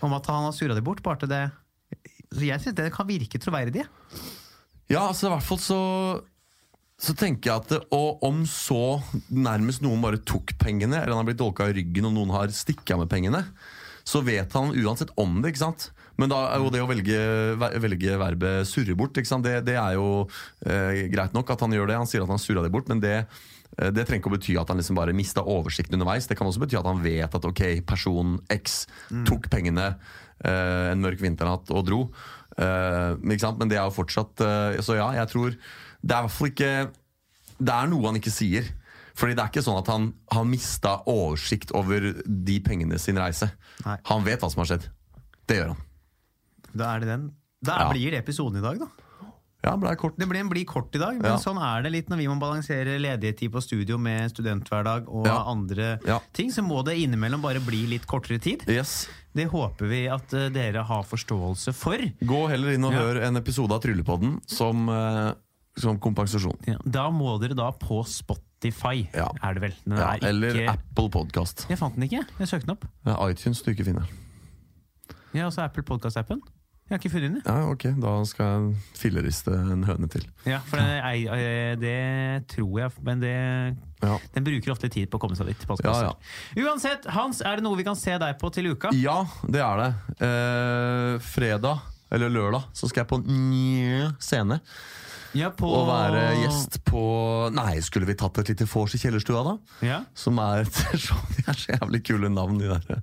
om 0.00 0.12
at 0.14 0.26
han 0.30 0.44
har 0.46 0.52
surra 0.56 0.74
dem 0.74 0.84
bort. 0.86 1.02
Bare 1.02 1.18
til 1.18 1.28
det 1.28 1.50
Så 2.32 2.46
jeg 2.46 2.60
synes 2.62 2.76
det 2.78 2.92
kan 2.94 3.06
virke 3.08 3.38
troverdig. 3.42 3.84
Ja, 4.88 5.08
altså 5.08 5.26
i 5.26 5.30
hvert 5.34 5.42
fall 5.42 5.58
så 5.58 5.80
så 7.00 7.14
tenker 7.16 7.50
jeg 7.50 7.62
at 7.62 7.92
Og 7.96 8.22
om 8.26 8.42
så 8.48 9.00
nærmest 9.32 9.82
noen 9.84 10.02
bare 10.04 10.20
tok 10.20 10.52
pengene, 10.60 11.00
eller 11.00 11.14
han 11.14 11.22
har 11.22 11.30
blitt 11.30 11.40
dolka 11.40 11.70
i 11.70 11.76
ryggen 11.76 12.10
og 12.10 12.16
noen 12.16 12.34
har 12.34 12.52
stikket 12.54 13.00
med 13.00 13.10
pengene, 13.10 13.44
så 14.04 14.22
vet 14.24 14.52
han 14.56 14.74
uansett 14.74 15.12
om 15.20 15.40
det. 15.40 15.52
ikke 15.52 15.64
sant? 15.64 15.90
Men 16.20 16.32
da 16.32 16.40
er 16.50 16.60
jo 16.60 16.72
det 16.72 16.82
å 16.84 16.88
velge, 16.90 17.20
velge 17.80 18.16
verbet 18.20 18.68
'surre 18.68 18.96
bort', 18.98 19.16
ikke 19.16 19.30
sant? 19.30 19.46
Det, 19.46 19.62
det 19.64 19.78
er 19.80 19.96
jo 19.96 20.26
eh, 20.66 21.06
greit 21.12 21.32
nok 21.36 21.52
at 21.52 21.62
han 21.64 21.72
gjør 21.72 21.88
det. 21.88 22.00
Han 22.02 22.10
sier 22.10 22.24
at 22.24 22.32
han 22.32 22.42
surra 22.42 22.64
det 22.64 22.72
bort, 22.74 22.90
men 22.92 23.00
det, 23.00 23.24
eh, 23.78 23.90
det 23.94 24.04
trenger 24.04 24.20
ikke 24.20 24.32
å 24.32 24.36
bety 24.36 24.58
at 24.60 24.68
han 24.68 24.80
liksom 24.80 24.98
bare 24.98 25.16
mista 25.16 25.44
oversikten 25.44 25.96
underveis. 25.96 26.28
Det 26.28 26.36
kan 26.36 26.50
også 26.50 26.64
bety 26.64 26.76
at 26.80 26.88
han 26.90 27.00
vet 27.04 27.38
at 27.38 27.48
ok, 27.48 27.62
person 27.88 28.36
X 28.52 28.82
tok 29.28 29.48
pengene 29.52 29.94
eh, 30.44 30.90
en 30.92 31.00
mørk 31.00 31.22
vinternatt 31.24 31.72
og 31.72 31.86
dro. 31.88 32.02
Eh? 32.60 33.12
Men 33.22 33.70
det 33.70 33.78
er 33.78 33.86
jo 33.86 33.94
fortsatt 33.94 34.42
eh, 34.42 34.80
Så 34.82 34.96
ja, 34.98 35.06
jeg 35.14 35.30
tror 35.30 35.54
Det 36.02 36.14
er 36.16 36.18
i 36.22 36.26
hvert 36.26 36.36
fall 36.36 36.48
ikke 36.48 36.70
Det 37.60 37.74
er 37.74 37.90
noe 37.92 38.06
han 38.08 38.16
ikke 38.20 38.32
sier. 38.32 38.64
Fordi 39.20 39.34
det 39.36 39.42
er 39.44 39.50
ikke 39.52 39.64
sånn 39.66 39.78
at 39.82 39.88
han 39.92 40.04
har 40.32 40.44
mista 40.48 40.94
oversikt 41.10 41.74
over 41.76 42.00
de 42.24 42.60
pengene 42.64 42.96
sin 42.98 43.18
reise. 43.20 43.50
Nei. 43.84 43.98
Han 44.08 44.24
vet 44.24 44.40
hva 44.40 44.48
som 44.50 44.62
har 44.62 44.70
skjedd. 44.70 44.86
Det 45.50 45.58
gjør 45.58 45.74
han. 45.74 45.82
Da 46.72 46.94
er 46.94 47.00
det 47.00 47.08
den. 47.10 47.26
Da 47.62 47.76
Ja. 47.82 47.90
blir 47.92 48.10
det 48.14 48.24
episoden 48.24 48.56
i 48.58 48.62
dag, 48.64 48.78
da. 48.80 48.86
Ja, 49.62 49.74
ble 49.76 49.90
kort. 49.96 50.16
Det 50.16 50.26
blir, 50.26 50.48
blir 50.48 50.64
kort 50.64 50.94
i 50.96 50.98
dag, 50.98 51.18
men 51.20 51.32
Ja. 51.32 51.36
sånn 51.36 51.58
er 51.60 51.82
det 51.82 51.92
litt 51.92 52.08
når 52.08 52.16
vi 52.16 52.26
må 52.28 52.38
balansere 52.40 52.96
ledighetstid 52.98 53.50
på 53.52 53.60
studio 53.60 53.98
med 53.98 54.30
studenthverdag 54.32 55.04
og 55.06 55.26
Ja. 55.26 55.42
andre 55.44 55.98
ting. 56.32 56.48
Så 56.50 56.64
må 56.64 56.82
det 56.82 56.96
innimellom 56.96 57.42
bare 57.42 57.60
bli 57.60 57.84
litt 57.86 58.06
kortere 58.06 58.40
tid. 58.40 58.64
Yes. 58.66 59.06
Det 59.34 59.50
håper 59.50 59.86
vi 59.86 60.06
at 60.08 60.32
eh, 60.32 60.48
dere 60.48 60.82
har 60.82 61.02
forståelse 61.04 61.74
for. 61.74 61.98
Gå 62.24 62.48
heller 62.48 62.70
inn 62.72 62.84
og 62.84 62.94
hør 62.94 63.20
en 63.22 63.36
episode 63.36 63.70
av 63.72 63.82
Tryllepodden 63.82 64.40
som, 64.48 64.88
eh, 64.88 65.34
som 65.80 65.98
kompensasjon. 65.98 66.56
Ja, 66.68 66.78
da 66.84 67.08
må 67.10 67.38
dere 67.42 67.54
da 67.58 67.70
på 67.72 68.02
Spotify, 68.06 69.06
Ja. 69.14 69.28
er 69.42 69.54
det 69.54 69.62
vel. 69.62 69.74
Den 69.86 69.96
Ja, 69.98 70.12
er 70.12 70.20
ikke... 70.20 70.28
eller 70.28 70.60
Apple 70.76 71.10
Podcast. 71.10 71.66
Jeg 71.68 71.78
fant 71.80 71.94
den 71.96 72.04
ikke. 72.08 72.24
Jeg 72.38 72.48
søkte 72.48 72.66
den 72.66 72.76
opp. 72.76 72.84
Ja, 73.06 73.16
iTunes 73.28 73.62
du 73.62 73.70
ikke 73.72 73.84
finner. 73.88 74.08
Ja, 75.32 75.46
altså 75.46 75.62
Apple 75.62 75.82
Podcast-appen. 75.86 76.40
Jeg 76.90 76.96
har 76.96 77.02
ikke 77.04 77.10
funnet 77.12 77.34
den. 77.36 77.42
Ja, 77.46 77.68
ok, 77.70 77.84
Da 78.02 78.12
skal 78.26 78.46
jeg 78.50 78.78
filleriste 78.98 79.52
en 79.54 79.84
høne 79.86 80.08
til. 80.10 80.24
Ja, 80.44 80.58
for 80.66 80.76
det, 80.80 80.96
er- 80.98 81.34
eh, 81.36 81.76
det 81.78 82.48
tror 82.50 82.80
jeg, 82.80 82.90
men 83.06 83.20
det 83.20 83.76
Ja, 84.02 84.16
Den 84.34 84.42
bruker 84.44 84.72
ofte 84.72 84.88
tid 84.90 85.06
på 85.08 85.18
å 85.18 85.20
komme 85.20 85.36
seg 85.36 85.46
dit. 85.46 85.66
ja. 85.84 85.92
ja. 86.02 86.12
Uansett, 86.64 87.06
Hans, 87.06 87.42
er 87.42 87.56
det 87.56 87.62
noe 87.62 87.76
vi 87.76 87.84
kan 87.84 87.94
se 87.94 88.18
deg 88.18 88.38
på 88.40 88.50
til 88.52 88.72
uka? 88.72 88.90
Ja, 88.92 89.24
det 89.46 89.60
er 89.60 89.76
det. 89.84 89.94
Eh, 90.18 91.18
fredag, 91.20 91.78
eller 92.10 92.28
lørdag, 92.28 92.64
så 92.74 92.88
skal 92.88 93.04
jeg 93.04 93.08
på 93.08 93.22
en 93.24 94.16
scene. 94.18 94.58
Ja, 95.38 95.50
på 95.54 95.68
Å 95.70 95.82
være 95.86 96.22
gjest 96.42 96.80
på 96.88 97.00
Nei, 97.54 97.76
skulle 97.86 98.06
vi 98.08 98.16
tatt 98.18 98.38
et 98.42 98.48
lite 98.50 98.66
vors 98.66 98.94
i 98.96 98.98
kjellerstua, 98.98 99.42
da? 99.46 99.52
Ja. 99.86 100.00
Som 100.18 100.40
er 100.42 100.64
et 100.64 100.80
show 101.04 101.20
De 101.36 101.44
er 101.46 101.54
så 101.60 101.76
jævlig 101.76 102.02
kule 102.08 102.30
navn, 102.32 102.58
de 102.58 102.66
der 102.72 103.02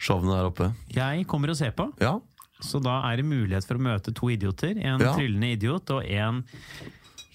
showene 0.00 0.32
der 0.34 0.48
oppe. 0.48 0.70
Jeg 0.90 1.26
kommer 1.30 1.52
og 1.52 1.56
ser 1.60 1.70
på, 1.76 1.90
Ja, 2.00 2.16
så 2.60 2.80
da 2.82 2.98
er 3.10 3.16
det 3.20 3.24
mulighet 3.24 3.64
for 3.68 3.78
å 3.78 3.84
møte 3.84 4.12
to 4.16 4.28
idioter. 4.32 4.74
En 4.76 5.00
Ja. 5.00 5.14
tryllende 5.16 5.52
idiot 5.54 5.90
og 5.94 6.04
en 6.04 6.42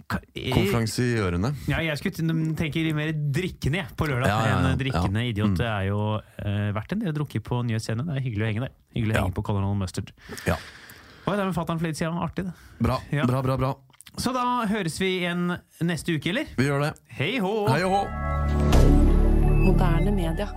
konferansiørene. 0.06 1.50
Ja, 1.70 1.80
jeg 1.82 1.98
skulle 1.98 2.54
tenke 2.58 2.84
mer 2.94 3.10
drikkende 3.14 3.80
jeg, 3.82 3.90
på 3.98 4.06
lørdag. 4.10 4.30
Ja, 4.30 4.38
ja, 4.46 4.52
ja. 4.62 4.72
En 4.74 4.78
drikkende 4.80 5.24
idiot 5.30 5.50
Mm. 5.54 5.58
det 5.58 5.66
er 5.70 5.88
jo 5.90 6.00
uh, 6.20 6.72
vært 6.78 6.94
en 6.94 7.00
del 7.00 7.14
drukket 7.14 7.44
på 7.44 7.64
Nye 7.66 7.80
Scene. 7.80 8.06
Det 8.06 8.18
er 8.18 8.22
hyggelig 8.22 8.46
å 8.46 8.50
henge 8.52 8.62
der. 8.68 8.74
Hyggelig 8.96 9.16
å 9.16 9.22
henge 9.24 9.34
på 9.40 9.44
Colonel 9.46 9.76
Mustard. 9.80 10.12
Ja. 10.46 10.58
Oi, 11.26 11.34
det 11.36 11.42
er 11.42 11.46
med 11.50 11.56
fatter'n 11.58 11.80
for 11.82 11.88
litt 11.88 11.98
siden. 11.98 12.18
Artig, 12.22 12.46
det. 12.46 12.54
Bra, 12.80 13.00
bra, 13.26 13.42
bra. 13.42 13.58
bra. 13.58 13.74
Så 14.18 14.32
da 14.36 14.44
høres 14.70 14.96
vi 15.02 15.10
igjen 15.20 15.50
neste 15.84 16.16
uke, 16.16 16.32
eller? 16.32 16.52
Vi 16.58 16.68
gjør 16.70 16.86
det. 16.88 16.92
Hei 17.18 17.34
hå! 17.44 17.54
Hei 17.68 17.82
hå! 17.84 18.04
Moderne 19.66 20.14
media. 20.16 20.48